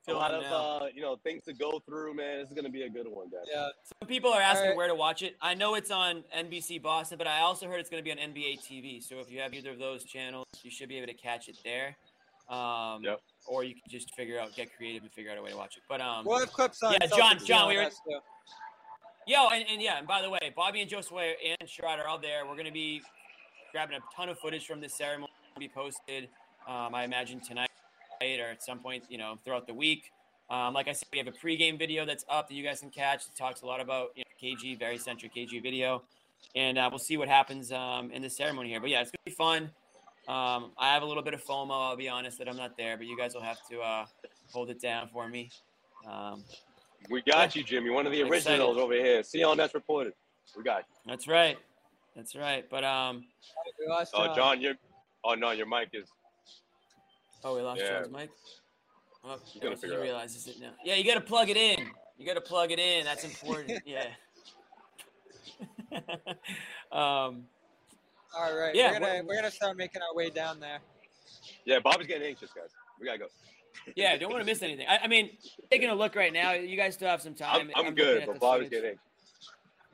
A 0.09 0.13
lot 0.13 0.35
of 0.35 0.43
uh, 0.83 0.87
you 0.93 1.01
know 1.01 1.15
things 1.23 1.45
to 1.45 1.53
go 1.53 1.79
through, 1.87 2.15
man. 2.15 2.41
This 2.41 2.49
is 2.49 2.55
gonna 2.57 2.69
be 2.69 2.83
a 2.83 2.89
good 2.91 3.07
one, 3.09 3.29
guys. 3.31 3.43
yeah. 3.49 3.69
Some 4.01 4.09
people 4.09 4.33
are 4.33 4.41
asking 4.41 4.63
Alright. 4.63 4.77
where 4.77 4.89
to 4.89 4.97
watch 4.97 5.23
it. 5.23 5.37
I 5.41 5.55
know 5.55 5.77
it's 5.77 5.93
on 5.93 6.25
NBC 6.37 6.83
Boston, 6.83 7.19
but 7.19 7.29
I 7.29 7.39
also 7.41 7.69
heard 7.69 7.79
it's 7.79 7.89
going 7.89 8.03
to 8.03 8.05
be 8.05 8.11
on 8.11 8.19
NBA 8.19 8.59
TV. 8.61 9.01
So 9.01 9.21
if 9.21 9.31
you 9.31 9.39
have 9.41 9.55
either 9.55 9.71
of 9.71 9.79
those 9.79 10.03
channels, 10.03 10.45
you 10.65 10.73
should 10.73 10.89
be 10.89 10.97
able 10.97 11.07
to 11.07 11.15
catch 11.15 11.49
it 11.49 11.57
there. 11.65 11.97
Um, 12.49 13.03
Yep. 13.03 13.21
Or 13.47 13.65
you 13.65 13.75
can 13.75 13.83
just 13.89 14.15
figure 14.15 14.39
out, 14.39 14.55
get 14.55 14.75
creative 14.77 15.03
and 15.03 15.13
figure 15.13 15.33
out 15.33 15.39
a 15.39 15.43
way 15.43 15.51
to 15.51 15.57
watch 15.57 15.77
it. 15.77 15.83
But 15.89 16.01
um, 16.01 16.25
We'll 16.25 16.39
have 16.39 16.53
clips 16.53 16.83
on. 16.83 16.93
Yeah, 16.93 17.07
John- 17.07 17.39
Celtics 17.39 17.45
John, 17.47 17.69
we 17.69 17.77
were- 17.77 17.83
MLS 17.85 17.95
too. 18.09 18.19
Yo, 19.27 19.49
and, 19.49 19.65
and 19.71 19.81
yeah, 19.81 19.99
and 19.99 20.07
by 20.07 20.21
the 20.21 20.29
way, 20.29 20.53
Bobby 20.55 20.81
and 20.81 20.91
Josue 20.91 21.35
and 21.61 21.69
Sherrod 21.69 21.99
are 21.99 22.09
all 22.09 22.19
there. 22.19 22.45
We're 22.45 22.55
going 22.55 22.67
to 22.67 22.73
be 22.73 23.03
grabbing 23.71 23.97
a 23.97 24.01
ton 24.17 24.29
of 24.29 24.39
footage 24.39 24.67
from 24.67 24.81
this 24.81 24.95
ceremony 24.95 25.31
to 25.55 25.61
be 25.61 25.69
posted, 25.69 26.29
um, 26.67 26.95
I 26.95 27.05
imagine, 27.05 27.41
tonight 27.41 27.71
or 28.21 28.51
at 28.51 28.63
some 28.63 28.79
point, 28.79 29.05
you 29.09 29.19
know, 29.19 29.37
throughout 29.45 29.67
the 29.67 29.75
week. 29.75 30.13
Um, 30.51 30.75
like 30.75 30.87
I 30.87 30.93
said, 30.93 31.09
we 31.13 31.19
have 31.19 31.27
a 31.27 31.33
pregame 31.33 31.79
video 31.79 32.05
that's 32.05 32.25
up 32.29 32.49
that 32.49 32.55
you 32.55 32.63
guys 32.63 32.81
can 32.81 32.91
catch. 32.91 33.27
It 33.27 33.37
talks 33.37 33.63
a 33.63 33.67
lot 33.67 33.81
about 33.81 34.11
you 34.15 34.23
know, 34.25 34.57
KG, 34.57 34.79
very 34.79 34.99
centric 34.99 35.35
KG 35.35 35.63
video. 35.63 36.03
And 36.55 36.77
uh, 36.79 36.89
we'll 36.91 36.99
see 36.99 37.17
what 37.17 37.29
happens 37.29 37.73
um, 37.73 38.11
in 38.11 38.23
the 38.23 38.31
ceremony 38.31 38.69
here. 38.69 38.81
But 38.81 38.91
yeah, 38.91 39.01
it's 39.01 39.11
going 39.11 39.19
to 39.25 39.31
be 39.31 39.35
fun. 39.35 39.71
Um, 40.29 40.73
I 40.79 40.93
have 40.95 41.03
a 41.03 41.07
little 41.07 41.23
bit 41.23 41.35
of 41.35 41.43
FOMO, 41.45 41.71
I'll 41.73 41.97
be 41.97 42.09
honest, 42.09 42.39
that 42.39 42.49
I'm 42.49 42.57
not 42.57 42.77
there, 42.77 42.97
but 42.97 43.07
you 43.07 43.17
guys 43.17 43.35
will 43.35 43.43
have 43.43 43.59
to 43.71 43.81
uh, 43.81 44.07
hold 44.53 44.71
it 44.71 44.81
down 44.81 45.09
for 45.13 45.29
me. 45.29 45.51
Um, 46.09 46.45
We 47.11 47.23
got 47.23 47.57
you, 47.57 47.65
Jimmy. 47.65 47.91
One 47.91 48.07
of 48.07 48.13
the 48.13 48.21
Excited. 48.21 48.47
originals 48.53 48.77
over 48.79 48.95
here. 48.95 49.23
See 49.25 49.43
on 49.43 49.57
that's 49.57 49.75
reported. 49.75 50.13
We 50.57 50.63
got 50.63 50.79
you. 50.89 50.95
that's 51.07 51.27
right. 51.27 51.59
That's 52.15 52.37
right. 52.37 52.65
But 52.71 52.85
um, 52.85 53.25
We 53.81 53.89
lost 53.89 54.13
Oh, 54.15 54.33
John, 54.35 54.61
your 54.61 54.75
oh 55.25 55.35
no, 55.35 55.51
your 55.51 55.67
mic 55.67 55.89
is. 55.93 56.09
Oh, 57.45 57.57
we 57.57 57.63
lost 57.63 57.81
Yeah. 57.81 58.03
John's 58.03 58.11
mic. 58.13 58.31
Oh, 59.25 59.39
You 59.55 59.61
gotta 59.61 59.75
he 59.75 59.81
figure 59.81 59.97
it 59.97 60.01
out. 60.01 60.03
realizes 60.05 60.47
it 60.47 60.61
now. 60.61 60.71
Yeah, 60.85 60.95
you 60.95 61.05
got 61.05 61.15
to 61.15 61.21
plug 61.21 61.49
it 61.51 61.57
in. 61.57 61.87
You 62.19 62.27
got 62.27 62.35
to 62.35 62.41
plug 62.41 62.71
it 62.71 62.79
in. 62.79 63.05
That's 63.05 63.25
important. 63.25 63.83
yeah. 63.87 64.07
um, 66.93 67.45
All 68.37 68.57
right. 68.57 68.75
Yeah, 68.75 68.92
We're 68.92 69.01
gonna 69.01 69.23
we're 69.27 69.35
gonna 69.37 69.51
start 69.51 69.77
making 69.77 70.03
our 70.03 70.14
way 70.14 70.31
down 70.31 70.61
there. 70.61 70.79
Yeah, 71.64 71.79
Bobby's 71.81 72.07
getting 72.07 72.27
anxious, 72.27 72.51
guys. 72.53 72.71
We 73.01 73.07
gotta 73.07 73.18
go. 73.18 73.27
yeah, 73.97 74.16
don't 74.16 74.31
want 74.31 74.42
to 74.42 74.47
miss 74.47 74.62
anything. 74.62 74.87
I, 74.88 74.99
I 75.05 75.07
mean, 75.09 75.31
taking 75.71 75.88
a 75.90 75.95
look 75.95 76.14
right 76.14 76.33
now, 76.33 76.53
you 76.53 76.77
guys 76.77 76.95
still 76.95 77.09
have 77.09 77.23
some 77.23 77.33
I'm, 77.45 77.68
time. 77.68 77.71
I'm, 77.75 77.95
good, 77.95 78.23
at 78.23 78.27
but 78.29 78.38
Bobby's 78.40 78.68
footage. 78.68 78.71
getting 78.71 78.90
anxious. 78.90 79.03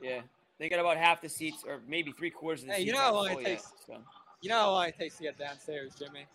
Yeah, 0.01 0.21
they 0.59 0.69
got 0.69 0.79
about 0.79 0.97
half 0.97 1.21
the 1.21 1.29
seats, 1.29 1.63
or 1.67 1.79
maybe 1.87 2.11
three 2.11 2.29
quarters 2.29 2.61
of 2.61 2.67
the 2.67 2.73
Hey, 2.75 2.79
you 2.81 2.87
seats. 2.87 2.97
know 2.97 3.01
how 3.03 3.15
aren't 3.17 3.33
long 3.35 3.41
it 3.41 3.43
full 3.43 3.51
yet, 3.51 3.61
so. 3.87 3.97
You 4.41 4.49
know 4.49 4.55
how 4.59 4.71
long 4.71 4.87
it 4.87 4.97
takes 4.97 5.17
to 5.17 5.23
get 5.23 5.37
downstairs, 5.37 5.93
Jimmy. 5.97 6.25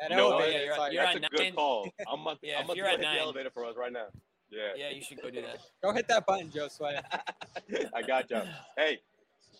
That 0.00 0.10
You 0.10 0.16
know 0.16 0.28
what? 0.30 0.42
elevator, 0.42 0.52
Yeah, 0.52 0.56
it's 0.58 0.66
you're- 0.66 0.78
like, 0.78 0.92
you're 0.92 1.02
That's 1.04 1.16
at 1.16 1.24
a 1.24 1.36
good 1.36 1.54
call. 1.56 1.88
I'm 2.12 2.20
about, 2.20 2.38
Yeah, 2.42 2.54
I'm 2.54 2.60
if 2.60 2.64
about 2.66 2.76
you're 2.76 2.86
to 2.86 2.92
at 2.92 3.00
hit 3.00 3.06
the 3.14 3.20
elevator 3.20 3.50
for 3.50 3.64
us 3.64 3.76
right 3.76 3.92
now. 3.92 4.06
Yeah. 4.50 4.58
Yeah, 4.76 4.90
you 4.90 5.02
should 5.02 5.20
go 5.22 5.30
do 5.30 5.42
that. 5.42 5.58
go 5.82 5.92
hit 5.92 6.06
that 6.08 6.26
button, 6.26 6.50
Joe 6.50 6.68
Sway. 6.68 6.98
I 7.94 8.02
got 8.02 8.30
you. 8.30 8.40
Hey, 8.76 8.98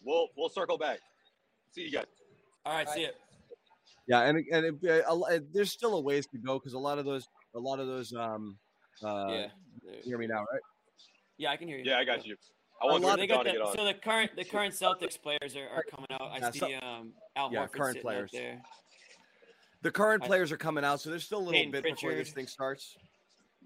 we'll 0.05 0.29
we'll 0.37 0.49
circle 0.49 0.79
back. 0.79 0.99
See 1.73 1.83
you 1.83 1.91
guys. 1.91 2.05
All 2.65 2.75
right, 2.75 2.89
see 2.89 3.03
ya. 3.03 3.09
Yeah, 4.07 4.23
and 4.23 4.45
and 4.53 4.67
it, 4.83 5.05
uh, 5.07 5.13
a, 5.13 5.15
lo- 5.15 5.29
there's 5.53 5.71
still 5.73 5.95
a 5.95 6.01
ways 6.01 6.27
to 6.29 6.39
go 6.39 6.59
because 6.59 6.73
a 6.75 6.79
lot 6.79 6.99
of 6.99 7.05
those, 7.05 7.29
a 7.55 7.59
lot 7.61 7.79
of 7.79 7.87
those, 7.87 8.13
um, 8.13 8.59
uh, 9.05 9.27
yeah. 9.29 9.47
you 9.85 10.01
hear 10.03 10.19
me 10.19 10.27
now, 10.27 10.41
right? 10.53 10.61
Yeah, 11.39 11.51
I 11.51 11.57
can 11.57 11.69
hear 11.69 11.79
you. 11.79 11.85
Yeah, 11.87 11.99
I 11.99 12.05
got 12.05 12.27
you. 12.27 12.37
I 12.83 12.87
want 12.87 13.03
They 13.19 13.27
got 13.27 13.43
to 13.45 13.51
the, 13.51 13.53
get 13.53 13.61
on. 13.61 13.77
so 13.77 13.85
the 13.85 13.95
current 13.95 14.31
the 14.37 14.45
current 14.45 14.75
Celtics 14.75 15.21
players 15.21 15.55
are, 15.55 15.69
are 15.69 15.85
coming 15.85 16.07
out. 16.11 16.31
I 16.33 16.39
Yeah, 16.39 16.51
see 16.51 16.59
so- 16.59 16.67
um, 16.87 17.13
Al 17.37 17.53
yeah, 17.53 17.67
Horford 17.67 17.73
current 17.73 18.03
players. 18.03 18.31
out 18.35 18.39
there. 18.41 18.63
The 19.83 19.91
current 19.91 20.23
players 20.25 20.51
are 20.53 20.57
coming 20.59 20.85
out, 20.85 21.01
so 21.01 21.09
there's 21.11 21.25
still 21.25 21.39
a 21.39 21.41
little 21.41 21.53
Payton 21.53 21.71
bit 21.73 21.85
before 21.85 22.13
this 22.15 22.33
thing 22.33 22.47
starts. 22.47 22.97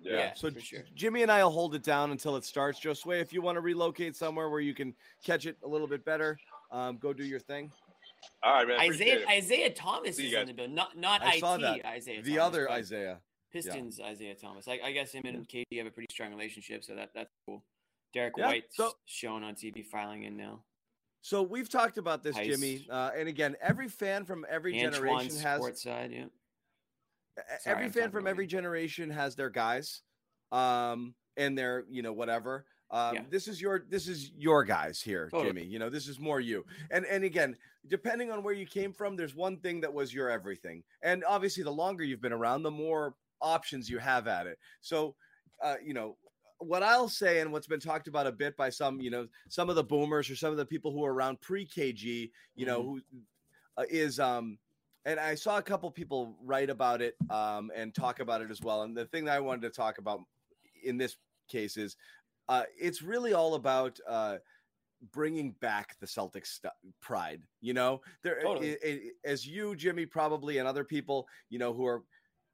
yeah. 0.01 0.17
Yeah, 0.17 0.35
So 0.35 0.51
for 0.51 0.61
sure. 0.61 0.85
Jimmy 0.95 1.23
and 1.23 1.33
I 1.33 1.43
will 1.43 1.51
hold 1.51 1.75
it 1.75 1.83
down 1.83 2.13
until 2.13 2.37
it 2.37 2.45
starts. 2.45 2.79
Josue, 2.79 3.21
if 3.21 3.33
you 3.33 3.43
want 3.43 3.57
to 3.57 3.61
relocate 3.61 4.15
somewhere 4.15 4.49
where 4.49 4.61
you 4.61 4.75
can 4.75 4.95
catch 5.25 5.47
it 5.47 5.57
a 5.65 5.69
little 5.69 5.89
bit 5.89 6.05
better, 6.05 6.39
um, 6.71 6.99
go 6.99 7.13
do 7.13 7.25
your 7.25 7.41
thing. 7.41 7.73
All 8.43 8.55
right, 8.55 8.69
man. 8.69 8.81
Isaiah 8.81 9.21
it. 9.21 9.29
Isaiah 9.29 9.71
Thomas 9.71 10.17
See 10.17 10.29
is 10.29 10.35
in 10.35 10.47
the 10.47 10.53
building. 10.53 10.75
Not 10.75 10.97
not 10.97 11.23
I 11.23 11.35
IT 11.35 11.41
saw 11.41 11.57
that. 11.57 11.85
Isaiah. 11.85 12.23
The 12.23 12.37
Thomas, 12.37 12.45
other 12.47 12.71
Isaiah. 12.71 13.21
Pistons 13.53 14.01
Isaiah 14.01 14.35
Thomas. 14.35 14.67
I, 14.67 14.81
I 14.85 14.93
guess 14.93 15.13
him 15.13 15.23
and 15.27 15.49
KD 15.49 15.79
have 15.79 15.87
a 15.87 15.91
pretty 15.91 16.09
strong 16.13 16.31
relationship, 16.31 16.83
so 16.85 16.95
that 16.97 17.11
that's 17.15 17.31
cool. 17.47 17.65
Derrick 18.13 18.35
Yeah, 18.37 18.47
White's 18.47 18.77
so- 18.77 18.93
shown 19.07 19.43
on 19.45 19.55
TV 19.55 19.85
filing 19.85 20.25
in 20.25 20.37
now. 20.37 20.65
So 21.23 21.43
we've 21.43 21.71
talked 21.71 21.97
about 21.97 22.23
this, 22.23 22.37
Heist. 22.37 22.45
Jimmy, 22.45 22.87
uh, 22.91 23.11
and 23.17 23.29
again, 23.29 23.57
every 23.63 23.89
fan 23.89 24.25
from 24.27 24.45
every 24.49 24.75
Antoine 24.79 24.93
generation 24.93 25.41
has 25.41 25.57
sports 25.59 25.83
side, 25.83 26.11
yeah. 26.13 26.25
Sorry, 27.61 27.75
every 27.77 27.85
I'm 27.87 27.93
fan 27.93 28.11
from 28.11 28.27
every 28.27 28.47
generation 28.47 29.09
has 29.11 29.35
their 29.35 29.49
guys, 29.51 30.03
um, 30.53 31.15
and 31.37 31.57
their 31.57 31.85
you 31.89 32.03
know 32.03 32.13
whatever. 32.13 32.67
Um, 32.95 33.15
Yeah. 33.17 33.23
This 33.29 33.49
is 33.49 33.61
your 33.61 33.85
this 33.91 34.07
is 34.07 34.31
your 34.39 34.63
guys 34.65 35.01
here, 35.01 35.29
Totally. 35.29 35.49
Jimmy. 35.49 35.65
You 35.65 35.81
know 35.81 35.91
this 35.91 36.07
is 36.07 36.21
more 36.21 36.41
you. 36.41 36.65
And 36.93 37.05
and 37.07 37.25
again, 37.25 37.57
depending 37.89 38.31
on 38.31 38.43
where 38.45 38.55
you 38.55 38.67
came 38.67 38.93
from, 38.93 39.17
there's 39.17 39.35
one 39.35 39.57
thing 39.59 39.81
that 39.81 39.93
was 39.93 40.15
your 40.15 40.31
everything. 40.31 40.85
And 41.03 41.25
obviously, 41.25 41.65
the 41.65 41.73
longer 41.73 42.05
you've 42.05 42.23
been 42.23 42.33
around, 42.33 42.63
the 42.63 42.71
more 42.71 43.15
options 43.41 43.91
you 43.91 43.99
have 43.99 44.29
at 44.29 44.47
it. 44.47 44.59
So, 44.81 45.17
uh, 45.63 45.77
you 45.85 45.93
know. 45.93 46.17
What 46.59 46.85
I'll 46.85 47.09
say, 47.09 47.41
and 47.41 47.53
what's 47.53 47.67
been 47.67 47.81
talked 47.81 48.09
about 48.09 48.27
a 48.29 48.33
bit 48.33 48.57
by 48.57 48.71
some, 48.71 48.99
you 49.01 49.11
know, 49.11 49.27
some 49.51 49.69
of 49.69 49.75
the 49.75 49.85
boomers 49.85 50.31
or 50.31 50.37
some 50.37 50.51
of 50.53 50.57
the 50.57 50.65
people 50.65 50.93
who 50.93 51.05
are 51.05 51.13
around 51.13 51.41
pre 51.41 51.67
KG, 51.67 52.31
you 52.55 52.65
know, 52.65 52.83
who 52.83 53.01
uh, 53.77 53.85
is 53.91 54.19
um 54.21 54.57
and 55.05 55.21
I 55.21 55.35
saw 55.35 55.59
a 55.59 55.63
couple 55.63 55.91
people 55.91 56.37
write 56.43 56.71
about 56.71 57.03
it 57.03 57.17
um, 57.29 57.71
and 57.75 57.95
talk 57.95 58.21
about 58.21 58.41
it 58.41 58.51
as 58.51 58.63
well. 58.63 58.83
And 58.83 58.97
the 58.97 59.05
thing 59.07 59.25
that 59.27 59.35
I 59.35 59.41
wanted 59.41 59.63
to 59.63 59.71
talk 59.71 59.99
about 59.99 60.21
in 60.83 60.97
this 60.97 61.17
case 61.49 61.77
is 61.77 61.97
uh, 62.49 62.65
it's 62.79 63.03
really 63.03 63.33
all 63.33 63.55
about 63.55 63.99
uh, 64.09 64.37
bringing 65.13 65.53
back 65.61 65.99
the 66.01 66.07
Celtics 66.07 66.47
stu- 66.49 66.69
pride. 67.01 67.43
You 67.61 67.75
know, 67.75 68.01
there 68.23 68.41
Totally. 68.43 68.73
i- 68.73 68.79
i- 68.87 69.11
as 69.25 69.47
you, 69.47 69.77
Jimmy, 69.77 70.07
probably, 70.07 70.59
and 70.59 70.69
other 70.69 70.85
people, 70.85 71.29
you 71.51 71.59
know, 71.59 71.73
who 71.73 71.87
are 71.87 72.03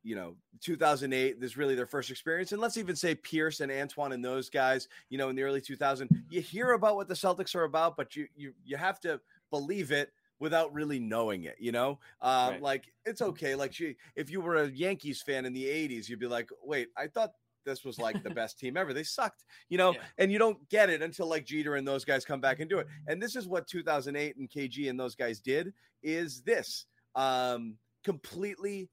you 0.03 0.14
know 0.16 0.35
2008 0.62 1.38
this 1.42 1.50
is 1.50 1.57
really 1.59 1.74
their 1.74 1.85
first 1.85 2.11
experience 2.11 2.53
and 2.53 2.61
let's 2.62 2.79
even 2.79 2.96
say 2.96 3.14
pierce 3.14 3.61
and 3.61 3.70
antoine 3.70 4.12
and 4.12 4.24
those 4.24 4.48
guys 4.48 4.88
you 5.11 5.18
know 5.18 5.29
in 5.29 5.37
the 5.37 5.42
early 5.42 5.61
2000s 5.61 6.09
you 6.31 6.40
hear 6.40 6.70
about 6.72 6.96
what 6.96 7.07
the 7.07 7.12
celtics 7.12 7.55
are 7.55 7.64
about 7.64 7.98
but 7.98 8.16
you 8.16 8.26
you 8.35 8.55
you 8.64 8.79
have 8.79 8.98
to 8.98 9.20
believe 9.50 9.92
it 9.92 10.11
without 10.38 10.72
really 10.72 10.98
knowing 10.98 11.44
it 11.44 11.57
you 11.61 11.70
know 11.70 11.98
um, 12.22 12.53
Right. 12.53 12.62
like 12.62 12.92
it's 13.05 13.20
okay 13.20 13.55
like 13.55 13.74
she, 13.74 13.94
if 14.16 14.31
you 14.31 14.40
were 14.40 14.57
a 14.62 14.68
yankees 14.70 15.20
fan 15.20 15.44
in 15.44 15.53
the 15.53 15.66
80s 15.66 16.09
you'd 16.09 16.18
be 16.18 16.26
like 16.26 16.48
wait 16.64 16.88
i 16.96 17.07
thought 17.07 17.35
this 17.64 17.85
was 17.85 17.99
like 17.99 18.23
the 18.23 18.31
best 18.40 18.59
team 18.59 18.77
ever 18.77 18.92
they 18.92 19.03
sucked 19.03 19.44
you 19.68 19.79
know 19.79 19.92
Yeah. 19.92 20.01
and 20.18 20.33
you 20.33 20.38
don't 20.38 20.66
get 20.68 20.90
it 20.90 21.03
until 21.03 21.27
like 21.27 21.44
jeter 21.44 21.77
and 21.77 21.87
those 21.87 22.05
guys 22.05 22.25
come 22.25 22.40
back 22.40 22.61
and 22.61 22.68
do 22.70 22.79
it 22.79 22.87
and 23.07 23.23
this 23.23 23.37
is 23.37 23.46
what 23.46 23.66
2008 23.66 24.37
and 24.37 24.49
kg 24.51 24.88
and 24.90 24.99
those 24.99 25.14
guys 25.14 25.40
did 25.40 25.73
is 26.03 26.42
this 26.42 26.87
um 27.14 27.77
completely 28.05 28.88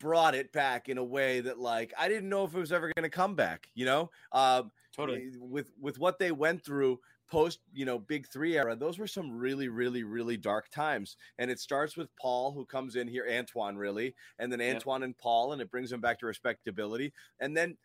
brought 0.00 0.34
it 0.34 0.52
back 0.52 0.88
in 0.88 0.96
a 0.98 1.04
way 1.04 1.40
that 1.40 1.58
like 1.58 1.92
I 1.98 2.08
didn't 2.08 2.28
know 2.28 2.44
if 2.44 2.54
it 2.54 2.58
was 2.58 2.70
ever 2.72 2.92
going 2.94 3.02
to 3.02 3.10
come 3.10 3.34
back, 3.34 3.68
you 3.74 3.84
know? 3.84 4.10
Um 4.32 4.70
Totally. 4.94 5.30
with 5.38 5.72
with 5.80 5.98
what 5.98 6.18
they 6.20 6.30
went 6.32 6.64
through 6.64 7.00
post, 7.28 7.60
you 7.72 7.84
know, 7.84 7.98
Big 7.98 8.26
3 8.28 8.56
era, 8.56 8.76
those 8.76 8.98
were 8.98 9.06
some 9.06 9.36
really 9.36 9.68
really 9.68 10.04
really 10.04 10.36
dark 10.36 10.70
times. 10.70 11.16
And 11.38 11.50
it 11.50 11.60
starts 11.60 11.96
with 11.96 12.08
Paul 12.16 12.52
who 12.52 12.64
comes 12.64 12.96
in 12.96 13.08
here 13.08 13.26
Antoine 13.30 13.76
really, 13.76 14.14
and 14.38 14.52
then. 14.52 14.58
Antoine 14.60 15.02
and 15.02 15.16
Paul 15.16 15.52
and 15.52 15.62
it 15.62 15.70
brings 15.70 15.90
them 15.90 16.00
back 16.00 16.18
to 16.20 16.26
respectability. 16.26 17.12
And 17.40 17.56
then 17.56 17.76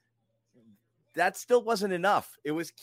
that 1.16 1.38
still 1.38 1.62
wasn't 1.62 1.94
enough. 1.94 2.38
It 2.44 2.52
was 2.52 2.74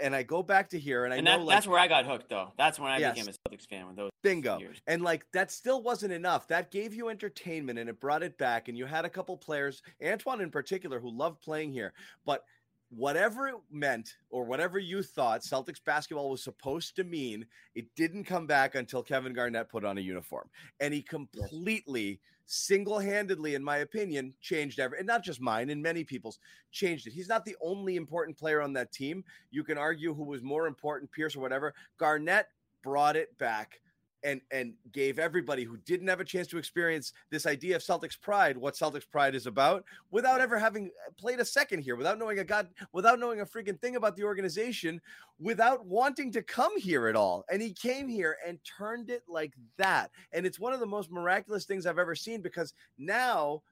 and 0.00 0.14
I 0.14 0.22
go 0.22 0.42
back 0.42 0.68
to 0.70 0.78
here 0.78 1.04
and 1.04 1.12
I 1.12 1.16
and 1.16 1.24
know 1.24 1.38
like 1.38 1.56
that's 1.56 1.66
where 1.66 1.78
I 1.78 1.88
got 1.88 2.06
hooked, 2.06 2.28
though. 2.28 2.52
That's 2.56 2.78
when 2.78 2.90
I 2.90 2.98
Yes. 2.98 3.14
became 3.14 3.28
a 3.28 3.48
Celtics 3.50 3.68
fan 3.68 3.86
with 3.86 3.96
those 3.96 4.10
bingo. 4.22 4.58
years. 4.58 4.80
And 4.86 5.02
like 5.02 5.26
that 5.32 5.50
still 5.50 5.82
wasn't 5.82 6.12
enough. 6.12 6.46
That 6.48 6.70
gave 6.70 6.94
you 6.94 7.08
entertainment 7.08 7.78
and 7.78 7.88
it 7.88 8.00
brought 8.00 8.22
it 8.22 8.38
back. 8.38 8.68
And 8.68 8.78
you 8.78 8.86
had 8.86 9.04
a 9.04 9.10
couple 9.10 9.36
players, 9.36 9.82
Antoine 10.04 10.40
in 10.40 10.50
particular, 10.50 11.00
who 11.00 11.10
loved 11.10 11.40
playing 11.42 11.72
here. 11.72 11.92
But 12.24 12.44
whatever 12.90 13.48
it 13.48 13.54
meant 13.70 14.16
or 14.30 14.44
whatever 14.44 14.78
you 14.78 15.02
thought 15.02 15.42
Celtics 15.42 15.82
basketball 15.84 16.30
was 16.30 16.42
supposed 16.42 16.96
to 16.96 17.04
mean, 17.04 17.46
it 17.74 17.86
didn't 17.96 18.24
come 18.24 18.46
back 18.46 18.74
until 18.74 19.02
Kevin 19.02 19.32
Garnett 19.32 19.68
put 19.68 19.84
on 19.84 19.98
a 19.98 20.00
uniform. 20.00 20.48
And 20.80 20.94
he 20.94 21.02
completely, 21.02 22.20
single 22.46 22.98
handedly, 22.98 23.54
in 23.54 23.64
my 23.64 23.78
opinion, 23.78 24.34
changed 24.40 24.78
every, 24.78 24.98
and 24.98 25.06
not 25.06 25.24
just 25.24 25.40
mine, 25.40 25.70
and 25.70 25.82
many 25.82 26.04
people's 26.04 26.38
changed 26.70 27.06
it. 27.06 27.12
He's 27.12 27.28
not 27.28 27.44
the 27.44 27.56
only 27.60 27.96
important 27.96 28.38
player 28.38 28.62
on 28.62 28.72
that 28.74 28.92
team. 28.92 29.24
You 29.50 29.64
can 29.64 29.78
argue 29.78 30.14
who 30.14 30.24
was 30.24 30.42
more 30.42 30.66
important, 30.66 31.10
Pierce 31.10 31.36
or 31.36 31.40
whatever. 31.40 31.74
Garnett 31.98 32.48
brought 32.82 33.16
it 33.16 33.36
back 33.38 33.80
and 34.24 34.40
and 34.50 34.74
gave 34.92 35.18
everybody 35.18 35.64
who 35.64 35.76
didn't 35.78 36.08
have 36.08 36.20
a 36.20 36.24
chance 36.24 36.48
to 36.48 36.58
experience 36.58 37.12
this 37.30 37.46
idea 37.46 37.76
of 37.76 37.82
Celtics 37.82 38.20
pride 38.20 38.56
what 38.56 38.74
Celtics 38.74 39.08
pride 39.08 39.34
is 39.34 39.46
about 39.46 39.84
without 40.10 40.40
ever 40.40 40.58
having 40.58 40.86
uh, 40.86 41.10
played 41.18 41.40
a 41.40 41.44
second 41.44 41.82
here 41.82 41.96
without 41.96 42.18
knowing 42.18 42.38
a 42.38 42.44
god 42.44 42.68
without 42.92 43.20
knowing 43.20 43.40
a 43.40 43.46
freaking 43.46 43.80
thing 43.80 43.96
about 43.96 44.16
the 44.16 44.24
organization 44.24 45.00
without 45.38 45.84
wanting 45.86 46.30
to 46.32 46.42
come 46.42 46.78
here 46.78 47.08
at 47.08 47.16
all. 47.16 47.44
And 47.50 47.60
he 47.60 47.72
came 47.72 48.08
here 48.08 48.36
and 48.46 48.58
turned 48.64 49.10
it 49.10 49.22
like 49.28 49.52
that. 49.76 50.10
And 50.32 50.46
it's 50.46 50.60
one 50.60 50.72
of 50.72 50.80
the 50.80 50.86
most 50.86 51.10
miraculous 51.10 51.64
things 51.64 51.86
I've 51.86 51.98
ever 51.98 52.14
seen 52.14 52.40
because 52.40 52.72
now 52.98 53.62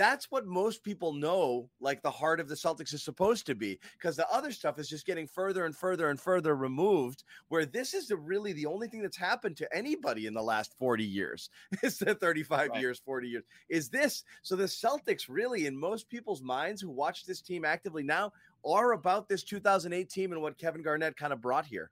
that's 0.00 0.30
what 0.30 0.46
most 0.46 0.82
people 0.82 1.12
know 1.12 1.68
like 1.78 2.00
the 2.00 2.10
heart 2.10 2.40
of 2.40 2.48
the 2.48 2.54
Celtics 2.54 2.94
is 2.94 3.02
supposed 3.02 3.44
to 3.44 3.54
be 3.54 3.78
because 3.98 4.16
the 4.16 4.26
other 4.32 4.50
stuff 4.50 4.78
is 4.78 4.88
just 4.88 5.04
getting 5.04 5.26
further 5.26 5.66
and 5.66 5.76
further 5.76 6.08
and 6.08 6.18
further 6.18 6.56
removed 6.56 7.24
where 7.48 7.66
this 7.66 7.92
is 7.92 8.08
the 8.08 8.16
really 8.16 8.54
the 8.54 8.64
only 8.64 8.88
thing 8.88 9.02
that's 9.02 9.18
happened 9.18 9.58
to 9.58 9.76
anybody 9.76 10.26
in 10.26 10.32
the 10.32 10.42
last 10.42 10.72
40 10.78 11.04
years 11.04 11.50
is 11.82 11.98
the 11.98 12.14
35 12.14 12.70
Right. 12.70 12.80
years 12.80 12.98
40 13.04 13.28
years 13.28 13.44
is 13.68 13.90
this 13.90 14.24
so 14.40 14.56
the 14.56 14.64
Celtics 14.64 15.26
really 15.28 15.66
in 15.66 15.78
most 15.78 16.08
people's 16.08 16.40
minds 16.40 16.80
who 16.80 16.88
watch 16.88 17.26
this 17.26 17.42
team 17.42 17.66
actively 17.66 18.02
now 18.02 18.32
are 18.64 18.92
about 18.92 19.28
this 19.28 19.44
2008 19.44 20.08
team 20.08 20.32
and 20.32 20.40
what 20.40 20.56
Kevin 20.56 20.80
Garnett 20.80 21.14
kind 21.18 21.34
of 21.34 21.42
brought 21.42 21.66
here 21.66 21.90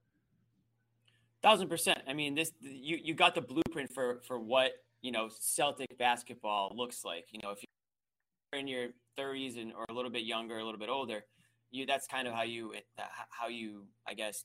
Thousand 1.43 1.69
percent. 1.69 2.01
I 2.09 2.15
mean, 2.15 2.35
this 2.35 2.53
you 2.61 2.99
you 3.01 3.13
got 3.15 3.35
the 3.35 3.43
blueprint 3.43 3.93
for 3.93 4.21
for 4.27 4.41
what 4.41 4.73
you 5.03 5.13
know 5.13 5.29
Celtic 5.39 5.97
basketball 5.97 6.73
looks 6.75 7.05
like. 7.05 7.27
You 7.31 7.39
know, 7.45 7.51
if 7.51 7.59
you're 7.63 7.78
in 8.53 8.69
your 8.69 8.89
30s 9.19 9.61
and 9.61 9.73
or 9.73 9.85
a 9.89 9.93
little 9.93 10.11
bit 10.11 10.23
younger, 10.23 10.59
a 10.59 10.65
little 10.65 10.79
bit 10.79 10.89
older, 10.89 11.25
you 11.71 11.87
that's 11.87 12.07
kind 12.07 12.27
of 12.27 12.35
how 12.35 12.43
you 12.43 12.73
how 13.31 13.49
you 13.49 13.85
I 14.07 14.15
guess 14.15 14.45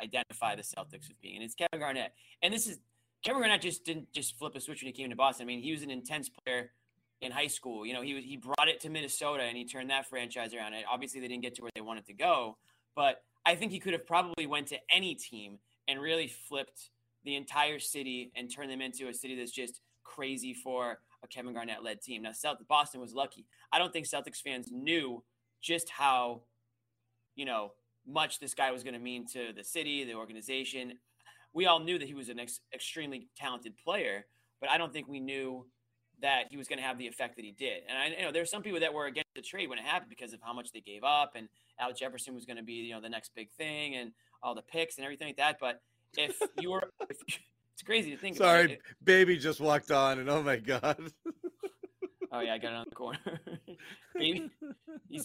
identify 0.00 0.56
the 0.56 0.62
Celtics 0.62 1.08
with 1.08 1.20
being. 1.20 1.36
And 1.36 1.44
it's 1.44 1.54
Kevin 1.54 1.78
Garnett. 1.78 2.12
And 2.42 2.52
this 2.52 2.66
is 2.66 2.78
Kevin 3.24 3.42
Garnett 3.42 3.60
just 3.60 3.84
didn't 3.84 4.12
just 4.12 4.36
flip 4.38 4.54
a 4.56 4.60
switch 4.60 4.82
when 4.82 4.92
he 4.92 4.92
came 4.92 5.10
to 5.10 5.16
Boston. 5.16 5.44
I 5.44 5.46
mean, 5.46 5.62
he 5.62 5.72
was 5.72 5.82
an 5.82 5.90
intense 5.90 6.28
player 6.28 6.72
in 7.20 7.32
high 7.32 7.46
school. 7.46 7.86
You 7.86 7.94
know, 7.94 8.02
he 8.02 8.14
was 8.14 8.24
he 8.24 8.36
brought 8.36 8.68
it 8.68 8.80
to 8.80 8.90
Minnesota 8.90 9.44
and 9.44 9.56
he 9.56 9.64
turned 9.64 9.90
that 9.90 10.08
franchise 10.08 10.52
around. 10.54 10.74
And 10.74 10.84
obviously, 10.90 11.20
they 11.20 11.28
didn't 11.28 11.42
get 11.42 11.54
to 11.56 11.62
where 11.62 11.70
they 11.74 11.80
wanted 11.80 12.06
to 12.06 12.14
go, 12.14 12.58
but 12.96 13.22
I 13.46 13.54
think 13.54 13.72
he 13.72 13.78
could 13.78 13.92
have 13.92 14.06
probably 14.06 14.46
went 14.46 14.68
to 14.68 14.78
any 14.94 15.14
team 15.14 15.58
and 15.86 16.00
really 16.00 16.26
flipped 16.26 16.90
the 17.24 17.36
entire 17.36 17.78
city 17.78 18.32
and 18.34 18.52
turned 18.52 18.70
them 18.70 18.80
into 18.80 19.08
a 19.08 19.14
city 19.14 19.36
that's 19.36 19.50
just 19.50 19.80
crazy 20.02 20.54
for 20.54 20.98
a 21.24 21.28
Kevin 21.28 21.52
Garnett 21.52 21.82
led 21.82 22.00
team. 22.00 22.22
Now, 22.22 22.32
Celtic, 22.32 22.68
Boston 22.68 23.00
was 23.00 23.14
lucky. 23.14 23.44
I 23.72 23.78
don't 23.78 23.92
think 23.92 24.06
Celtics 24.06 24.40
fans 24.40 24.68
knew 24.70 25.22
just 25.60 25.88
how, 25.90 26.42
you 27.34 27.44
know, 27.44 27.72
much 28.06 28.38
this 28.38 28.54
guy 28.54 28.70
was 28.70 28.82
going 28.82 28.94
to 28.94 29.00
mean 29.00 29.26
to 29.28 29.52
the 29.56 29.64
city, 29.64 30.04
the 30.04 30.14
organization. 30.14 30.98
We 31.52 31.66
all 31.66 31.80
knew 31.80 31.98
that 31.98 32.06
he 32.06 32.14
was 32.14 32.28
an 32.28 32.38
ex- 32.38 32.60
extremely 32.72 33.28
talented 33.36 33.74
player, 33.76 34.26
but 34.60 34.70
I 34.70 34.78
don't 34.78 34.92
think 34.92 35.08
we 35.08 35.20
knew 35.20 35.66
that 36.20 36.44
he 36.50 36.56
was 36.56 36.68
going 36.68 36.78
to 36.78 36.84
have 36.84 36.98
the 36.98 37.06
effect 37.06 37.36
that 37.36 37.44
he 37.44 37.52
did. 37.52 37.82
And 37.88 37.98
I 37.98 38.16
you 38.16 38.24
know 38.24 38.32
there's 38.32 38.50
some 38.50 38.62
people 38.62 38.80
that 38.80 38.92
were 38.92 39.06
against 39.06 39.34
the 39.34 39.42
trade 39.42 39.68
when 39.68 39.78
it 39.78 39.84
happened 39.84 40.10
because 40.10 40.32
of 40.32 40.40
how 40.42 40.52
much 40.52 40.70
they 40.72 40.80
gave 40.80 41.02
up 41.02 41.32
and 41.34 41.48
Al 41.80 41.92
Jefferson 41.92 42.34
was 42.34 42.44
going 42.44 42.56
to 42.56 42.62
be 42.62 42.74
you 42.74 42.94
know 42.94 43.00
the 43.00 43.08
next 43.08 43.34
big 43.34 43.50
thing 43.52 43.96
and 43.96 44.12
all 44.42 44.54
the 44.54 44.62
picks 44.62 44.96
and 44.96 45.04
everything 45.04 45.28
like 45.28 45.36
that. 45.38 45.56
But 45.60 45.80
if 46.16 46.36
you 46.60 46.70
were, 46.70 46.84
if 47.08 47.18
it's 47.74 47.82
crazy 47.82 48.10
to 48.10 48.16
think. 48.16 48.36
about 48.36 48.46
sorry 48.46 48.78
baby 49.02 49.36
just 49.36 49.60
walked 49.60 49.90
on 49.90 50.18
and 50.18 50.30
oh 50.30 50.42
my 50.42 50.56
god 50.56 50.98
Oh 52.34 52.40
yeah, 52.40 52.54
I 52.54 52.58
got 52.58 52.72
it 52.72 52.76
on 52.76 52.86
the 52.88 52.94
corner. 52.96 53.18
baby, 54.14 54.50
he's 55.08 55.24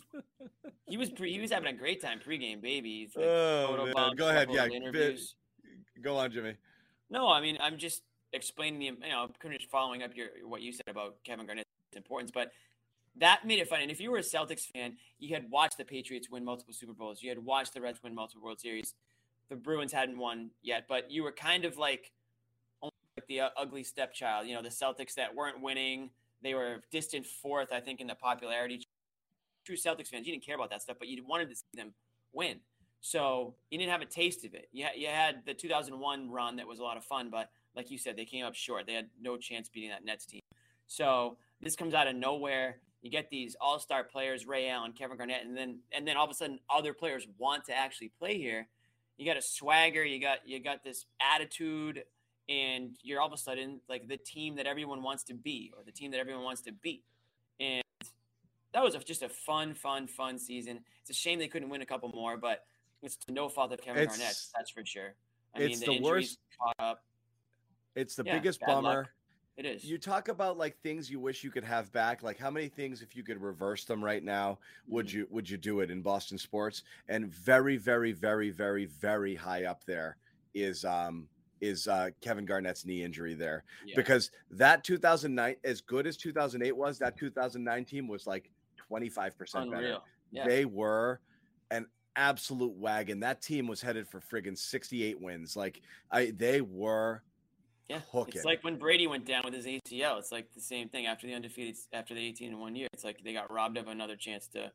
he 0.87 0.95
was 0.95 1.09
pre, 1.09 1.33
he 1.33 1.39
was 1.39 1.51
having 1.51 1.73
a 1.73 1.77
great 1.77 2.01
time 2.03 2.19
pregame. 2.19 2.61
Baby, 2.61 2.99
he's 2.99 3.15
like 3.15 3.25
oh, 3.25 3.91
man. 3.95 4.15
go 4.15 4.29
ahead 4.29 4.49
yeah 4.51 4.67
interviews. 4.67 5.33
go 6.03 6.17
on 6.17 6.31
Jimmy 6.31 6.55
No, 7.09 7.27
I 7.27 7.41
mean 7.41 7.57
I'm 7.59 7.79
just 7.79 8.03
explaining 8.31 8.79
the 8.79 8.85
you 8.85 9.11
know 9.11 9.27
pretty 9.39 9.55
much 9.55 9.67
following 9.71 10.03
up 10.03 10.15
your 10.15 10.27
what 10.45 10.61
you 10.61 10.71
said 10.71 10.87
about 10.87 11.15
Kevin 11.23 11.47
Garnett's 11.47 11.67
importance, 11.95 12.29
but 12.31 12.51
that 13.15 13.43
made 13.43 13.57
it 13.57 13.67
fun. 13.67 13.81
And 13.81 13.89
if 13.89 13.99
you 13.99 14.11
were 14.11 14.19
a 14.19 14.21
Celtics 14.21 14.67
fan, 14.71 14.97
you 15.17 15.33
had 15.33 15.49
watched 15.49 15.79
the 15.79 15.85
Patriots 15.85 16.29
win 16.29 16.45
multiple 16.45 16.75
Super 16.75 16.93
Bowls, 16.93 17.23
you 17.23 17.29
had 17.29 17.43
watched 17.43 17.73
the 17.73 17.81
Reds 17.81 18.03
win 18.03 18.13
multiple 18.13 18.43
World 18.43 18.59
Series. 18.59 18.93
The 19.49 19.55
Bruins 19.55 19.91
hadn't 19.91 20.19
won 20.19 20.51
yet, 20.61 20.85
but 20.87 21.09
you 21.09 21.23
were 21.23 21.31
kind 21.31 21.65
of 21.65 21.75
like 21.75 22.11
the 23.29 23.41
uh, 23.41 23.49
ugly 23.55 23.83
stepchild. 23.83 24.47
You 24.47 24.55
know, 24.55 24.61
the 24.61 24.69
Celtics 24.69 25.13
that 25.13 25.33
weren't 25.33 25.61
winning, 25.61 26.09
they 26.43 26.53
were 26.53 26.81
distant 26.91 27.25
fourth, 27.25 27.71
I 27.71 27.79
think, 27.79 28.01
in 28.01 28.07
the 28.07 28.15
popularity. 28.15 28.83
True 29.65 29.77
Celtics 29.77 30.07
fans, 30.07 30.27
you 30.27 30.33
didn't 30.33 30.45
care 30.45 30.55
about 30.55 30.71
that 30.71 30.81
stuff, 30.81 30.97
but 30.99 31.07
you 31.07 31.23
wanted 31.25 31.49
to 31.49 31.55
see 31.55 31.63
them 31.75 31.93
win. 32.33 32.59
So 33.01 33.55
you 33.69 33.77
didn't 33.77 33.91
have 33.91 34.01
a 34.01 34.05
taste 34.05 34.43
of 34.43 34.53
it. 34.53 34.67
You 34.73 34.85
had, 34.85 34.93
you 34.97 35.07
had 35.07 35.43
the 35.45 35.53
2001 35.53 36.29
run 36.29 36.57
that 36.57 36.67
was 36.67 36.79
a 36.79 36.83
lot 36.83 36.97
of 36.97 37.05
fun, 37.05 37.29
but 37.29 37.49
like 37.75 37.91
you 37.91 37.97
said, 37.97 38.17
they 38.17 38.25
came 38.25 38.45
up 38.45 38.55
short. 38.55 38.87
They 38.87 38.93
had 38.93 39.07
no 39.21 39.37
chance 39.37 39.69
beating 39.69 39.89
that 39.89 40.03
Nets 40.03 40.25
team. 40.25 40.41
So 40.87 41.37
this 41.61 41.75
comes 41.75 41.93
out 41.93 42.07
of 42.07 42.15
nowhere. 42.15 42.77
You 43.01 43.09
get 43.09 43.29
these 43.29 43.55
all-star 43.61 44.03
players, 44.03 44.45
Ray 44.45 44.69
Allen, 44.69 44.91
Kevin 44.91 45.15
Garnett, 45.15 45.45
and 45.45 45.55
then 45.55 45.79
and 45.93 46.05
then 46.05 46.17
all 46.17 46.25
of 46.25 46.31
a 46.31 46.33
sudden 46.33 46.59
other 46.69 46.93
players 46.93 47.25
want 47.37 47.65
to 47.65 47.73
actually 47.73 48.11
play 48.19 48.37
here. 48.37 48.67
You 49.17 49.25
got 49.25 49.37
a 49.37 49.41
swagger, 49.41 50.03
you 50.03 50.19
got 50.19 50.39
you 50.45 50.61
got 50.61 50.83
this 50.83 51.05
attitude, 51.21 52.03
and 52.49 52.97
you're 53.03 53.21
all 53.21 53.27
of 53.27 53.33
a 53.33 53.37
sudden 53.37 53.79
like 53.87 54.07
the 54.07 54.17
team 54.17 54.55
that 54.55 54.65
everyone 54.65 55.01
wants 55.03 55.23
to 55.25 55.33
be, 55.33 55.71
or 55.77 55.83
the 55.85 55.91
team 55.91 56.11
that 56.11 56.19
everyone 56.19 56.43
wants 56.43 56.61
to 56.61 56.71
beat. 56.71 57.03
And 57.59 57.83
that 58.73 58.83
was 58.83 58.95
a, 58.95 58.99
just 58.99 59.21
a 59.21 59.29
fun, 59.29 59.73
fun, 59.73 60.07
fun 60.07 60.37
season. 60.39 60.79
It's 61.01 61.09
a 61.09 61.13
shame 61.13 61.39
they 61.39 61.47
couldn't 61.47 61.69
win 61.69 61.81
a 61.81 61.85
couple 61.85 62.09
more, 62.09 62.35
but 62.37 62.65
it's 63.01 63.17
no 63.29 63.47
fault 63.49 63.71
of 63.71 63.79
Kevin 63.81 64.07
Garnett, 64.07 64.35
that's 64.55 64.69
for 64.71 64.83
sure. 64.85 65.13
I 65.55 65.61
it's 65.61 65.79
mean, 65.81 65.89
the, 65.89 65.97
the 65.99 66.03
worst- 66.03 66.39
caught 66.61 66.75
up. 66.79 67.03
it's 67.95 68.15
the 68.15 68.23
Yeah, 68.25 68.37
biggest 68.37 68.59
bad 68.61 68.67
luck. 68.67 68.83
bummer 68.83 69.09
It 69.57 69.65
is. 69.65 69.83
You 69.83 69.97
talk 69.97 70.27
about 70.27 70.57
like 70.57 70.77
things 70.81 71.09
you 71.09 71.19
wish 71.19 71.43
you 71.43 71.51
could 71.51 71.63
have 71.63 71.91
back. 71.91 72.23
Like 72.23 72.37
how 72.37 72.49
many 72.51 72.67
things, 72.67 73.01
if 73.01 73.15
you 73.15 73.23
could 73.23 73.41
reverse 73.41 73.85
them 73.85 74.03
right 74.03 74.23
now, 74.23 74.59
would 74.87 75.07
Mm-hmm. 75.07 75.17
you 75.17 75.27
would 75.29 75.49
you 75.49 75.57
do 75.57 75.79
it 75.81 75.91
in 75.91 76.01
Boston 76.01 76.37
sports? 76.37 76.83
And 77.07 77.27
very, 77.27 77.77
very, 77.77 78.11
very, 78.11 78.49
very, 78.51 78.85
very 78.85 79.35
high 79.35 79.65
up 79.65 79.83
there 79.85 80.17
is 80.53 80.83
um 80.85 81.27
is 81.61 81.87
uh 81.87 82.09
Kevin 82.21 82.45
Garnett's 82.45 82.85
knee 82.85 83.03
injury 83.03 83.33
there 83.33 83.63
Yeah. 83.85 83.95
because 83.95 84.31
that 84.51 84.83
2009 84.83 85.55
as 85.63 85.81
good 85.81 86.07
as 86.07 86.17
2008 86.17 86.71
was 86.75 86.99
that 86.99 87.17
2009 87.17 87.85
team 87.85 88.07
was 88.07 88.25
like 88.27 88.49
25% 88.91 89.71
better 89.71 89.97
Yeah. 90.31 90.47
they 90.47 90.65
were 90.65 91.19
an 91.71 91.87
absolute 92.15 92.73
wagon 92.75 93.19
that 93.21 93.41
team 93.41 93.67
was 93.67 93.81
headed 93.81 94.07
for 94.07 94.19
friggin 94.19 94.57
68 94.57 95.19
wins 95.21 95.55
like 95.55 95.81
i 96.11 96.31
they 96.35 96.61
were 96.61 97.21
Yeah, 97.87 98.01
it's 98.27 98.35
it. 98.37 98.45
like 98.45 98.63
when 98.63 98.77
Brady 98.77 99.07
went 99.07 99.25
down 99.25 99.41
with 99.43 99.53
his 99.55 99.65
ACL. 99.65 100.19
It's 100.19 100.31
like 100.31 100.53
the 100.53 100.61
same 100.61 100.89
thing 100.89 101.07
after 101.07 101.25
the 101.25 101.33
undefeated, 101.33 101.75
after 101.91 102.13
the 102.13 102.21
18 102.21 102.51
in 102.51 102.59
one 102.59 102.75
year. 102.75 102.87
It's 102.93 103.03
like 103.03 103.23
they 103.23 103.33
got 103.33 103.51
robbed 103.51 103.77
of 103.77 103.87
another 103.87 104.15
chance 104.15 104.45
to, 104.49 104.71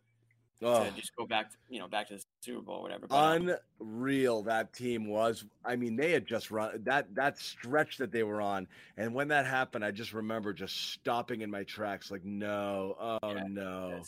Oh. 0.62 0.84
to 0.84 0.90
just 0.92 1.14
go 1.16 1.26
back, 1.26 1.50
to, 1.50 1.56
you 1.68 1.78
know, 1.78 1.88
back 1.88 2.08
to 2.08 2.14
the 2.14 2.24
Super 2.40 2.62
Bowl, 2.62 2.76
or 2.76 2.82
whatever. 2.82 3.06
But, 3.06 3.16
um, 3.16 3.54
unreal 3.80 4.42
that 4.44 4.72
team 4.72 5.08
was. 5.08 5.44
I 5.64 5.76
mean, 5.76 5.96
they 5.96 6.12
had 6.12 6.26
just 6.26 6.50
run 6.50 6.82
that 6.84 7.14
that 7.14 7.38
stretch 7.38 7.98
that 7.98 8.12
they 8.12 8.22
were 8.22 8.40
on, 8.40 8.68
and 8.96 9.12
when 9.14 9.28
that 9.28 9.46
happened, 9.46 9.84
I 9.84 9.90
just 9.90 10.12
remember 10.12 10.52
just 10.52 10.92
stopping 10.92 11.42
in 11.42 11.50
my 11.50 11.64
tracks, 11.64 12.10
like, 12.10 12.24
no, 12.24 12.96
oh 12.98 13.18
Yeah, 13.34 13.42
no, 13.48 14.02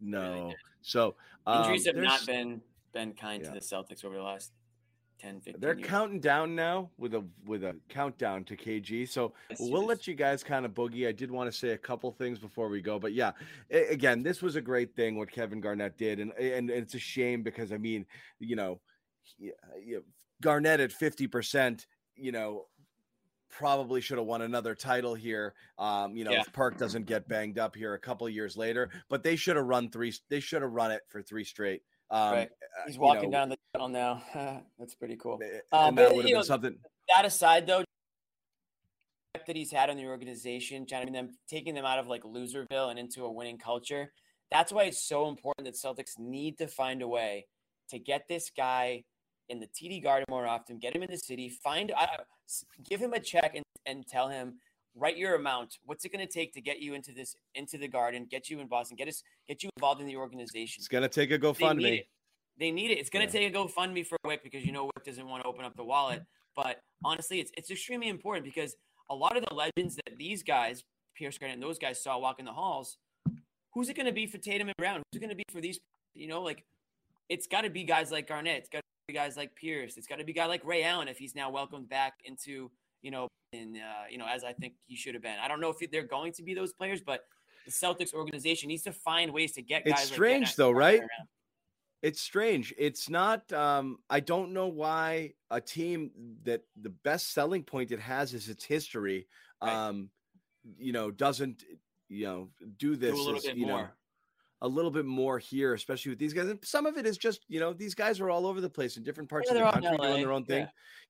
no. 0.00 0.48
did. 0.48 0.56
So 0.82 1.16
um, 1.46 1.62
Injuries 1.64 1.86
have 1.86 1.96
not 1.96 2.26
been 2.26 2.62
been 2.92 3.12
kind 3.12 3.42
Yeah. 3.42 3.48
to 3.50 3.54
the 3.54 3.60
Celtics 3.60 4.04
over 4.04 4.16
the 4.16 4.22
last 4.22 4.52
10, 5.20 5.40
15 5.40 5.60
They're 5.60 5.76
years. 5.78 5.88
counting 5.88 6.20
down 6.20 6.54
now 6.54 6.90
with 6.98 7.14
a 7.14 7.24
with 7.46 7.62
a 7.64 7.76
countdown 7.88 8.44
to 8.44 8.56
KG. 8.56 9.08
So 9.08 9.32
Yes, 9.50 9.58
we'll 9.60 9.82
yes. 9.82 9.88
let 9.88 10.06
you 10.06 10.14
guys 10.14 10.42
kind 10.42 10.64
of 10.64 10.72
boogie. 10.72 11.06
I 11.06 11.12
did 11.12 11.30
want 11.30 11.50
to 11.50 11.56
say 11.56 11.70
a 11.70 11.78
couple 11.78 12.10
things 12.12 12.38
before 12.38 12.68
we 12.68 12.80
go, 12.80 12.98
but 12.98 13.12
yeah, 13.12 13.32
again, 13.70 14.22
this 14.22 14.40
was 14.42 14.56
a 14.56 14.60
great 14.60 14.94
thing 14.96 15.16
what 15.16 15.30
Kevin 15.30 15.60
Garnett 15.60 15.96
did, 15.98 16.20
and 16.20 16.32
and, 16.32 16.70
and 16.70 16.82
it's 16.82 16.94
a 16.94 16.98
shame 16.98 17.42
because 17.42 17.72
I 17.72 17.76
mean, 17.78 18.06
you 18.38 18.56
know, 18.56 18.80
he- 19.22 19.52
you 19.84 19.96
know, 19.96 20.02
Garnett 20.40 20.80
at 20.80 20.92
fifty 20.92 21.26
percent, 21.26 21.86
you 22.16 22.32
know. 22.32 22.66
Probably 23.52 24.00
should 24.00 24.16
have 24.18 24.28
won 24.28 24.42
another 24.42 24.76
title 24.76 25.12
here. 25.12 25.54
Um, 25.76 26.14
you 26.14 26.22
know, 26.22 26.30
Yeah. 26.30 26.42
if 26.42 26.52
Perk 26.52 26.78
doesn't 26.78 27.06
get 27.06 27.26
banged 27.26 27.58
up 27.58 27.74
here 27.74 27.94
a 27.94 27.98
couple 27.98 28.28
years 28.28 28.56
later, 28.56 28.90
but 29.08 29.24
they 29.24 29.34
should 29.34 29.56
have 29.56 29.64
run 29.66 29.90
three. 29.90 30.14
They 30.28 30.38
should 30.38 30.62
have 30.62 30.70
run 30.70 30.92
it 30.92 31.02
for 31.08 31.20
three 31.20 31.42
straight. 31.42 31.82
Um, 32.10 32.32
Right. 32.32 32.50
uh, 32.50 32.86
He's 32.86 32.96
you 32.96 33.00
walking 33.02 33.30
know, 33.30 33.38
down 33.38 33.48
the 33.50 33.56
tunnel 33.74 33.88
now. 33.88 34.22
That's 34.78 34.94
pretty 34.94 35.16
cool. 35.16 35.40
Uh, 35.72 35.90
that 35.92 36.14
would 36.14 36.16
have 36.16 36.24
been 36.24 36.34
know, 36.34 36.42
something. 36.42 36.76
that 37.14 37.24
aside, 37.24 37.66
though, 37.66 37.84
that 39.46 39.56
he's 39.56 39.70
had 39.70 39.90
on 39.90 39.96
the 39.96 40.06
organization, 40.06 40.86
to 40.86 41.12
them 41.12 41.30
taking 41.48 41.74
them 41.74 41.84
out 41.84 41.98
of 41.98 42.06
like 42.08 42.22
loserville 42.24 42.90
and 42.90 42.98
into 42.98 43.24
a 43.24 43.30
winning 43.30 43.58
culture. 43.58 44.12
That's 44.50 44.72
why 44.72 44.84
it's 44.84 45.00
so 45.00 45.28
important 45.28 45.66
that 45.66 45.74
Celtics 45.74 46.18
need 46.18 46.58
to 46.58 46.66
find 46.66 47.02
a 47.02 47.08
way 47.08 47.46
to 47.90 47.98
get 47.98 48.26
this 48.28 48.50
guy 48.56 49.04
in 49.48 49.60
the 49.60 49.66
TD 49.68 50.02
Garden 50.02 50.24
more 50.28 50.46
often, 50.46 50.78
get 50.78 50.94
him 50.94 51.02
in 51.02 51.10
the 51.10 51.16
city, 51.18 51.48
find, 51.48 51.92
s- 52.48 52.64
give 52.88 53.00
him 53.00 53.12
a 53.12 53.20
check 53.20 53.54
and, 53.54 53.64
and 53.86 54.06
tell 54.06 54.28
him, 54.28 54.54
write 55.00 55.16
your 55.16 55.34
amount. 55.34 55.78
What's 55.84 56.04
it 56.04 56.12
going 56.12 56.26
to 56.26 56.32
take 56.32 56.52
to 56.54 56.60
get 56.60 56.80
you 56.80 56.94
into 56.94 57.12
this, 57.12 57.34
into 57.54 57.78
the 57.78 57.88
Garden, 57.88 58.26
get 58.30 58.50
you 58.50 58.60
in 58.60 58.66
Boston, 58.68 58.96
get 58.96 59.08
us, 59.08 59.22
get 59.48 59.62
you 59.62 59.70
involved 59.76 60.00
in 60.00 60.06
the 60.06 60.16
organization. 60.16 60.80
It's 60.80 60.88
gonna 60.88 61.08
take 61.08 61.30
a 61.30 61.38
They 61.38 61.48
need 61.48 61.56
GoFundMe. 61.58 61.98
it. 62.00 62.06
They 62.58 62.70
need 62.70 62.90
it. 62.90 62.98
It's 62.98 63.08
going 63.10 63.22
Yeah. 63.24 63.30
to 63.30 63.38
take 63.38 63.54
a 63.54 63.58
GoFundMe 63.58 64.06
for 64.06 64.18
Wyc 64.26 64.42
because 64.42 64.64
you 64.64 64.72
know 64.72 64.86
Wyc 64.86 65.04
doesn't 65.04 65.26
want 65.26 65.42
to 65.42 65.48
open 65.48 65.64
up 65.64 65.74
the 65.76 65.84
wallet. 65.84 66.22
But 66.54 66.80
honestly, 67.04 67.40
it's 67.40 67.50
it's 67.56 67.70
extremely 67.70 68.08
important 68.08 68.44
because 68.44 68.76
a 69.08 69.14
lot 69.14 69.36
of 69.36 69.44
the 69.44 69.54
legends 69.54 69.96
that 69.96 70.18
these 70.18 70.42
guys, 70.42 70.84
Pierce 71.16 71.38
Garnett 71.38 71.54
and 71.54 71.62
those 71.62 71.78
guys 71.78 72.02
saw 72.02 72.18
walking 72.18 72.44
the 72.44 72.52
halls, 72.52 72.98
who's 73.72 73.88
it 73.88 73.94
going 73.94 74.06
to 74.06 74.12
be 74.12 74.26
for 74.26 74.38
Tatum 74.38 74.68
and 74.68 74.76
Brown? 74.76 74.96
Who's 74.96 75.16
it 75.16 75.20
going 75.20 75.30
to 75.30 75.36
be 75.36 75.44
for 75.50 75.60
these? 75.60 75.78
You 76.14 76.26
know, 76.28 76.42
like 76.42 76.64
it's 77.28 77.46
got 77.46 77.62
to 77.62 77.70
be 77.70 77.84
guys 77.84 78.10
like 78.12 78.28
Garnett. 78.28 78.58
It's 78.58 78.68
got 78.68 78.78
to 78.80 78.84
be 79.08 79.14
guys 79.14 79.36
like 79.36 79.54
Pierce. 79.54 79.96
It's 79.96 80.06
got 80.06 80.18
to 80.18 80.24
be 80.24 80.32
guy 80.32 80.46
like 80.46 80.64
Ray 80.64 80.82
Allen 80.82 81.08
if 81.08 81.16
he's 81.18 81.34
now 81.34 81.50
welcomed 81.50 81.88
back 81.88 82.14
into 82.24 82.70
you 83.02 83.10
know 83.10 83.28
in 83.52 83.76
uh, 83.76 84.04
you 84.10 84.18
know 84.18 84.26
as 84.26 84.44
I 84.44 84.52
think 84.52 84.74
he 84.86 84.96
should 84.96 85.14
have 85.14 85.22
been. 85.22 85.36
I 85.42 85.48
don't 85.48 85.60
know 85.60 85.74
if 85.78 85.90
they're 85.90 86.02
going 86.02 86.32
to 86.34 86.42
be 86.42 86.54
those 86.54 86.72
players, 86.72 87.00
but 87.00 87.24
the 87.64 87.70
Celtics 87.72 88.14
organization 88.14 88.68
needs 88.68 88.82
to 88.84 88.92
find 88.92 89.32
ways 89.32 89.52
to 89.52 89.62
get 89.62 89.82
It's 89.86 89.92
guys. 89.92 89.98
like 89.98 90.08
that 90.08 90.14
strange, 90.14 90.48
out- 90.50 90.56
though, 90.56 90.70
right? 90.70 91.00
around. 91.00 91.28
It's 92.02 92.22
strange. 92.22 92.72
It's 92.78 93.10
not. 93.10 93.52
Um, 93.52 93.98
I 94.08 94.20
don't 94.20 94.52
know 94.52 94.68
why 94.68 95.34
a 95.50 95.60
team 95.60 96.10
that 96.44 96.62
the 96.80 96.88
best 96.88 97.34
selling 97.34 97.62
point 97.62 97.92
it 97.92 98.00
has 98.00 98.32
is 98.32 98.48
its 98.48 98.64
history. 98.64 99.26
Right. 99.62 99.70
Um, 99.72 100.08
you 100.78 100.92
know, 100.92 101.10
doesn't 101.10 101.62
you 102.08 102.24
know 102.24 102.48
do 102.78 102.96
this? 102.96 103.14
Do 103.14 103.20
a 103.20 103.22
little 103.22 103.36
as, 103.36 103.44
bit 103.44 103.56
you 103.56 103.66
know, 103.66 103.76
more. 103.76 103.92
A 104.62 104.68
little 104.68 104.90
bit 104.90 105.06
more 105.06 105.38
here, 105.38 105.74
especially 105.74 106.10
with 106.10 106.18
these 106.18 106.34
guys. 106.34 106.48
And 106.48 106.58
some 106.62 106.84
of 106.86 106.96
it 106.98 107.06
is 107.06 107.16
just 107.16 107.44
you 107.48 107.60
know 107.60 107.72
these 107.72 107.94
guys 107.94 108.20
are 108.20 108.30
all 108.30 108.46
over 108.46 108.60
the 108.60 108.68
place 108.70 108.96
in 108.96 109.02
different 109.02 109.30
parts 109.30 109.48
Yeah, 109.50 109.58
of 109.58 109.64
the 109.64 109.72
country 109.80 109.98
doing 109.98 110.22
their 110.22 110.32
own 110.32 110.44
thing. 110.44 110.68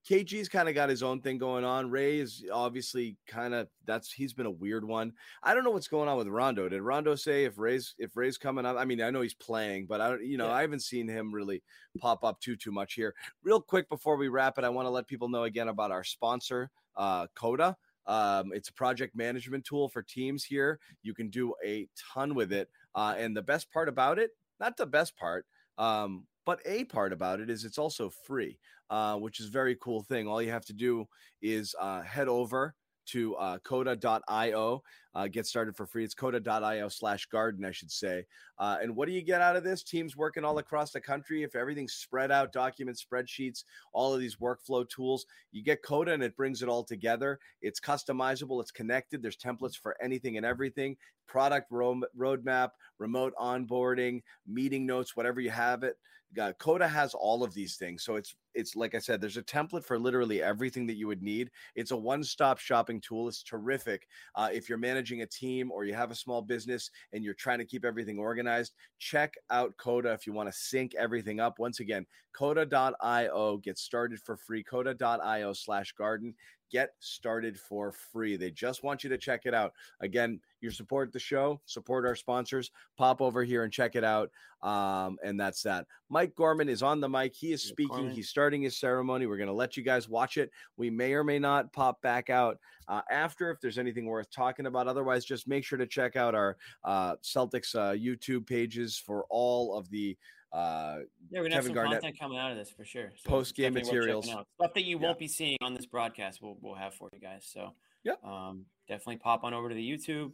KG's 0.09 0.48
kind 0.48 0.68
of 0.68 0.74
got 0.74 0.88
his 0.88 1.03
own 1.03 1.20
thing 1.20 1.36
going 1.36 1.64
on. 1.64 1.90
Ray 1.90 2.18
is 2.18 2.44
obviously 2.53 3.16
kind 3.26 3.53
of 3.53 3.68
that's 3.84 4.11
he's 4.12 4.32
been 4.32 4.46
a 4.46 4.51
weird 4.51 4.84
one. 4.84 5.12
I 5.42 5.53
don't 5.53 5.64
know 5.64 5.70
what's 5.72 5.88
going 5.88 6.09
on 6.09 6.16
with 6.16 6.28
Rondo. 6.28 6.68
Did 6.68 6.80
Rondo 6.82 7.14
say 7.16 7.44
if 7.44 7.59
Ray's 7.59 7.94
if 7.98 8.16
Ray's 8.16 8.38
coming 8.38 8.64
up? 8.64 8.76
I 8.78 8.84
mean, 8.84 9.03
I 9.03 9.11
know 9.11 9.20
he's 9.20 9.34
playing, 9.34 9.86
but 9.86 10.01
I 10.01 10.09
don't 10.11 10.24
you 10.24 10.38
know, 10.38 10.46
Yeah. 10.46 10.55
I 10.55 10.61
haven't 10.62 10.80
seen 10.80 11.09
him 11.09 11.32
really 11.34 11.62
pop 11.98 12.24
up 12.24 12.40
too 12.40 12.57
too 12.57 12.72
much 12.72 12.94
here. 12.94 13.14
Real 13.42 13.61
quick 13.61 13.88
before 13.88 14.16
we 14.16 14.28
wrap 14.28 14.59
it, 14.59 14.64
I 14.64 14.68
want 14.68 14.86
to 14.86 14.90
let 14.90 15.07
people 15.07 15.28
know 15.28 15.42
again 15.44 15.68
about 15.68 15.90
our 15.90 16.05
sponsor, 16.05 16.70
uh 16.96 17.26
Coda. 17.34 17.76
Um, 18.07 18.53
it's 18.53 18.70
a 18.70 18.72
project 18.72 19.14
management 19.14 19.64
tool 19.64 19.88
for 19.88 20.03
teams 20.03 20.42
here. 20.42 20.80
You 21.03 21.14
can 21.14 21.28
do 21.28 21.55
a 21.64 21.86
ton 22.12 22.34
with 22.34 22.53
it. 22.53 22.68
Uh, 22.95 23.14
and 23.16 23.36
the 23.36 23.43
best 23.43 23.70
part 23.72 23.88
about 23.88 24.18
it, 24.18 24.30
not 24.59 24.76
the 24.76 24.86
best 24.86 25.16
part, 25.16 25.47
um, 25.78 26.26
but 26.45 26.61
a 26.64 26.84
part 26.84 27.12
about 27.12 27.41
it 27.41 27.51
is 27.51 27.64
it's 27.64 27.78
also 27.78 28.11
free, 28.26 28.59
uh, 28.91 29.16
which 29.16 29.41
is 29.41 29.47
a 29.47 29.51
very 29.51 29.76
cool 29.80 30.03
thing. 30.03 30.26
All 30.26 30.43
you 30.43 30.51
have 30.51 30.64
to 30.66 30.72
do 30.72 31.07
is 31.43 31.74
uh, 31.80 32.03
head 32.03 32.28
over 32.28 32.74
to 33.07 33.34
uh, 33.36 33.59
coda.io, 33.59 34.82
uh, 35.14 35.28
get 35.28 35.46
started 35.46 35.76
for 35.76 35.86
free. 35.86 36.04
It's 36.04 36.14
coda.io 36.14 36.88
slash 36.88 37.26
garden, 37.26 37.64
I 37.64 37.70
should 37.70 37.90
say. 37.90 38.26
Uh, 38.58 38.78
and 38.82 38.94
what 38.94 39.08
do 39.08 39.12
you 39.12 39.22
get 39.22 39.40
out 39.40 39.56
of 39.56 39.64
this? 39.64 39.82
Teams 39.82 40.16
working 40.16 40.44
all 40.44 40.58
across 40.58 40.92
the 40.92 41.00
country. 41.00 41.42
If 41.42 41.56
everything's 41.56 41.94
spread 41.94 42.30
out, 42.30 42.52
documents, 42.52 43.04
spreadsheets, 43.04 43.64
all 43.92 44.14
of 44.14 44.20
these 44.20 44.36
workflow 44.36 44.88
tools, 44.88 45.26
you 45.52 45.62
get 45.62 45.82
Coda 45.82 46.12
and 46.12 46.22
it 46.22 46.36
brings 46.36 46.62
it 46.62 46.68
all 46.68 46.84
together. 46.84 47.38
It's 47.62 47.80
customizable, 47.80 48.61
it's 48.61 48.70
connected. 48.70 49.22
There's 49.22 49.36
templates 49.36 49.76
for 49.76 49.96
anything 50.02 50.36
and 50.36 50.46
everything 50.46 50.96
product 51.30 51.68
ro- 51.70 52.02
roadmap, 52.18 52.70
remote 52.98 53.32
onboarding, 53.40 54.22
meeting 54.46 54.84
notes, 54.84 55.16
whatever 55.16 55.40
you 55.40 55.50
have 55.50 55.84
it. 55.84 55.96
Uh, 56.40 56.52
Coda 56.58 56.86
has 56.86 57.14
all 57.14 57.42
of 57.42 57.54
these 57.54 57.76
things. 57.76 58.04
So 58.04 58.16
it's 58.16 58.36
it's 58.54 58.76
like 58.76 58.94
I 58.94 58.98
said, 58.98 59.20
there's 59.20 59.36
a 59.36 59.42
template 59.42 59.84
for 59.84 59.98
literally 59.98 60.42
everything 60.42 60.86
that 60.86 60.96
you 60.96 61.06
would 61.06 61.22
need. 61.22 61.50
It's 61.74 61.92
a 61.92 61.96
one-stop 61.96 62.58
shopping 62.58 63.00
tool. 63.00 63.28
It's 63.28 63.42
terrific. 63.42 64.06
Uh, 64.34 64.48
if 64.52 64.68
you're 64.68 64.78
managing 64.78 64.99
a 65.22 65.26
team 65.26 65.70
or 65.70 65.84
you 65.84 65.94
have 65.94 66.11
a 66.11 66.14
small 66.14 66.42
business 66.42 66.90
and 67.12 67.24
you're 67.24 67.34
trying 67.34 67.59
to 67.59 67.64
keep 67.64 67.84
everything 67.84 68.18
organized, 68.18 68.72
check 68.98 69.34
out 69.51 69.76
Coda 69.76 70.12
if 70.12 70.26
you 70.26 70.32
want 70.32 70.51
to 70.51 70.57
sync 70.57 70.94
everything 70.94 71.40
up. 71.40 71.59
Once 71.59 71.80
again, 71.80 72.07
coda.io. 72.32 73.57
Get 73.59 73.78
started 73.78 74.20
for 74.20 74.36
free. 74.36 74.62
Coda.io 74.62 75.53
slash 75.53 75.92
garden. 75.92 76.34
Get 76.70 76.94
started 76.98 77.58
for 77.58 77.92
free. 77.92 78.36
They 78.36 78.50
just 78.50 78.82
want 78.82 79.02
you 79.02 79.10
to 79.10 79.18
check 79.18 79.42
it 79.44 79.54
out. 79.54 79.72
Again, 80.00 80.40
you 80.60 80.70
support 80.70 81.12
the 81.12 81.18
show, 81.18 81.60
support 81.64 82.06
our 82.06 82.14
sponsors. 82.14 82.70
Pop 82.96 83.20
over 83.20 83.42
here 83.42 83.64
and 83.64 83.72
check 83.72 83.96
it 83.96 84.04
out. 84.04 84.30
Um, 84.62 85.18
and 85.24 85.40
that's 85.40 85.62
that. 85.62 85.86
Mike 86.10 86.34
Gorman 86.36 86.68
is 86.68 86.82
on 86.82 87.00
the 87.00 87.08
mic. 87.08 87.34
He 87.34 87.52
is 87.52 87.62
speaking. 87.62 88.10
He's 88.10 88.28
starting 88.28 88.62
his 88.62 88.78
ceremony. 88.78 89.26
We're 89.26 89.38
going 89.38 89.46
to 89.48 89.54
let 89.54 89.76
you 89.76 89.82
guys 89.82 90.08
watch 90.08 90.36
it. 90.36 90.50
We 90.76 90.90
may 90.90 91.14
or 91.14 91.24
may 91.24 91.38
not 91.38 91.72
pop 91.72 92.00
back 92.02 92.28
out 92.30 92.58
uh, 92.88 93.00
after 93.10 93.50
if 93.50 93.60
there's 93.60 93.78
anything 93.78 94.06
worth 94.06 94.30
talking 94.30 94.66
about. 94.66 94.86
Otherwise, 94.86 95.24
just 95.24 95.48
make 95.48 95.64
sure 95.64 95.78
to 95.78 95.86
check 95.86 96.16
out 96.16 96.34
our 96.34 96.56
uh, 96.84 97.16
Celtics 97.16 97.74
uh, 97.74 97.94
YouTube 97.94 98.46
pages 98.46 98.98
for 98.98 99.24
all 99.30 99.76
of 99.76 99.88
the 99.90 100.16
uh, 100.53 100.98
Yeah, 101.30 101.40
we're 101.40 101.44
gonna 101.44 101.55
have 101.55 101.64
Kevin 101.64 101.64
some 101.66 101.74
Garnett 101.74 101.92
content 102.01 102.18
coming 102.18 102.38
out 102.38 102.51
of 102.51 102.57
this 102.57 102.70
for 102.70 102.84
sure. 102.84 103.12
So 103.16 103.32
worth 103.32 103.55
checking 103.55 103.74
materials. 103.74 104.26
stuff 104.26 104.46
that 104.74 104.84
you 104.84 104.98
Yeah. 104.98 105.07
won't 105.07 105.18
be 105.18 105.28
seeing 105.28 105.57
on 105.61 105.74
this 105.74 105.86
broadcast. 105.86 106.40
We'll 106.42 106.57
we'll 106.61 106.74
have 106.74 106.94
for 106.94 107.09
you 107.12 107.20
guys. 107.20 107.46
So 107.46 107.74
yeah, 108.05 108.14
um, 108.24 108.66
definitely 108.88 109.16
pop 109.18 109.44
on 109.44 109.55
over 109.55 109.68
to 109.68 109.74
the 109.74 109.88
YouTube 109.90 110.32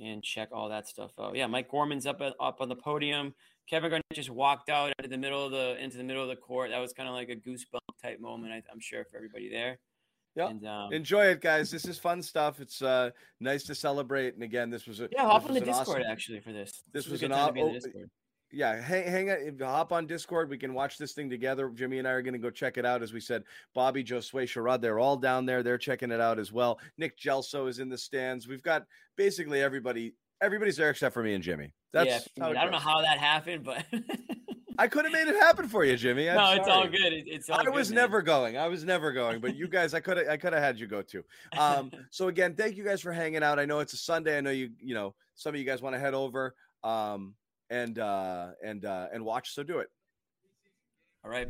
and 0.00 0.22
check 0.22 0.48
all 0.52 0.68
that 0.70 0.88
stuff 0.88 1.12
out. 1.18 1.36
Yeah, 1.36 1.46
Mike 1.46 1.68
Gorman's 1.70 2.06
up 2.06 2.20
up 2.20 2.60
on 2.60 2.68
the 2.68 2.76
podium. 2.76 3.34
Kevin 3.68 3.90
Garnett 3.90 4.04
just 4.12 4.30
walked 4.30 4.68
out 4.68 4.92
into 4.98 5.08
the 5.08 5.16
middle 5.18 5.44
of 5.44 5.50
the 5.52 5.76
into 5.82 5.96
the 5.96 6.04
middle 6.04 6.22
of 6.22 6.28
the 6.28 6.36
court. 6.36 6.70
That 6.70 6.78
was 6.80 6.92
kind 6.92 7.08
of 7.08 7.14
like 7.14 7.28
a 7.28 7.36
goosebump 7.36 7.78
type 8.02 8.20
moment. 8.20 8.52
I, 8.52 8.62
I'm 8.70 8.80
sure 8.80 9.04
for 9.04 9.16
everybody 9.16 9.48
there. 9.48 9.78
Yeah. 10.36 10.46
Um, 10.46 10.92
Enjoy 10.92 11.26
it, 11.26 11.40
guys. 11.40 11.70
This 11.70 11.84
is 11.84 11.96
fun 11.98 12.20
stuff. 12.20 12.58
It's 12.60 12.82
uh, 12.82 13.10
nice 13.38 13.62
to 13.64 13.74
celebrate. 13.74 14.34
And 14.34 14.42
again, 14.42 14.68
this 14.68 14.86
was 14.86 15.00
a 15.00 15.08
yeah, 15.12 15.22
hop 15.22 15.42
this 15.42 15.48
on 15.50 15.54
the 15.54 15.60
Discord 15.60 16.00
awesome- 16.00 16.10
actually 16.10 16.40
for 16.40 16.52
this. 16.52 16.82
This 16.92 17.06
was 17.06 17.22
a 17.22 17.26
an 17.26 17.30
good 17.30 18.10
time 18.54 18.66
to 18.66 18.80
au- 18.80 18.84
be 18.84 18.94
in 18.94 19.14
the 19.14 19.14
Discord. 19.14 19.14
yeah, 19.14 19.26
hang, 19.26 19.28
hang 19.28 19.46
you 19.60 19.64
hop 19.64 19.92
on 19.92 20.06
Discord. 20.06 20.50
We 20.50 20.58
can 20.58 20.74
watch 20.74 20.98
this 20.98 21.12
thing 21.12 21.30
together. 21.30 21.68
Jimmy 21.70 21.98
and 21.98 22.08
I 22.08 22.12
are 22.12 22.22
going 22.22 22.32
to 22.34 22.38
go 22.38 22.50
check 22.50 22.76
it 22.78 22.86
out. 22.86 23.02
As 23.02 23.12
we 23.12 23.20
said, 23.20 23.44
Bobby, 23.74 24.04
Josue, 24.04 24.44
Sherrod, 24.44 24.80
they're 24.80 24.98
all 24.98 25.16
down 25.16 25.46
there. 25.46 25.62
They're 25.62 25.78
checking 25.78 26.10
it 26.10 26.20
out 26.20 26.38
as 26.38 26.52
well. 26.52 26.78
Nick 26.98 27.18
Gelso 27.18 27.68
is 27.68 27.78
in 27.78 27.88
the 27.88 27.98
stands. 27.98 28.48
We've 28.48 28.62
got 28.62 28.86
basically 29.16 29.62
everybody. 29.62 30.14
Everybody's 30.40 30.76
there 30.76 30.90
except 30.90 31.14
for 31.14 31.22
me 31.22 31.34
and 31.34 31.42
Jimmy. 31.44 31.72
That's 31.92 32.28
yeah, 32.36 32.44
I 32.44 32.52
don't 32.52 32.72
know 32.72 32.78
how 32.78 33.00
that 33.00 33.18
happened, 33.18 33.64
but 33.64 33.84
I 34.78 34.88
could 34.88 35.04
have 35.04 35.12
made 35.12 35.28
it 35.28 35.36
happen 35.36 35.68
for 35.68 35.84
you, 35.84 35.96
Jimmy. 35.96 36.28
I'm 36.28 36.36
no, 36.36 36.52
it's 36.54 36.68
all 36.68 36.88
good. 36.88 37.12
It- 37.12 37.28
it's 37.28 37.48
all 37.48 37.58
good. 37.58 37.68
I 37.68 37.70
was 37.70 37.88
good, 37.88 37.94
never 37.94 38.20
going. 38.20 38.58
I 38.58 38.66
was 38.66 38.84
never 38.84 39.12
going, 39.12 39.40
but 39.40 39.54
you 39.54 39.68
guys, 39.78 39.94
I 39.94 40.00
could 40.00 40.16
have, 40.16 40.28
I 40.28 40.36
could 40.36 40.52
have 40.52 40.62
had 40.62 40.78
you 40.78 40.86
go 40.88 41.02
too. 41.02 41.24
Um, 41.56 41.92
so 42.10 42.28
again, 42.28 42.54
thank 42.56 42.76
you 42.76 42.84
guys 42.84 43.00
for 43.00 43.12
hanging 43.12 43.42
out. 43.44 43.58
I 43.60 43.64
know 43.64 43.78
it's 43.78 43.92
a 43.92 43.96
Sunday. 43.96 44.36
I 44.36 44.40
know 44.40 44.50
you, 44.50 44.70
you 44.80 44.94
know, 44.94 45.14
some 45.36 45.54
of 45.54 45.58
you 45.60 45.64
guys 45.64 45.80
want 45.80 45.94
to 45.94 46.00
head 46.00 46.14
over, 46.14 46.54
um, 46.82 47.34
and 47.70 47.98
uh, 47.98 48.48
and 48.62 48.84
uh, 48.84 49.08
and 49.12 49.24
watch. 49.24 49.54
So 49.54 49.62
do 49.62 49.78
it. 49.78 49.88
All 51.24 51.30
right. 51.30 51.48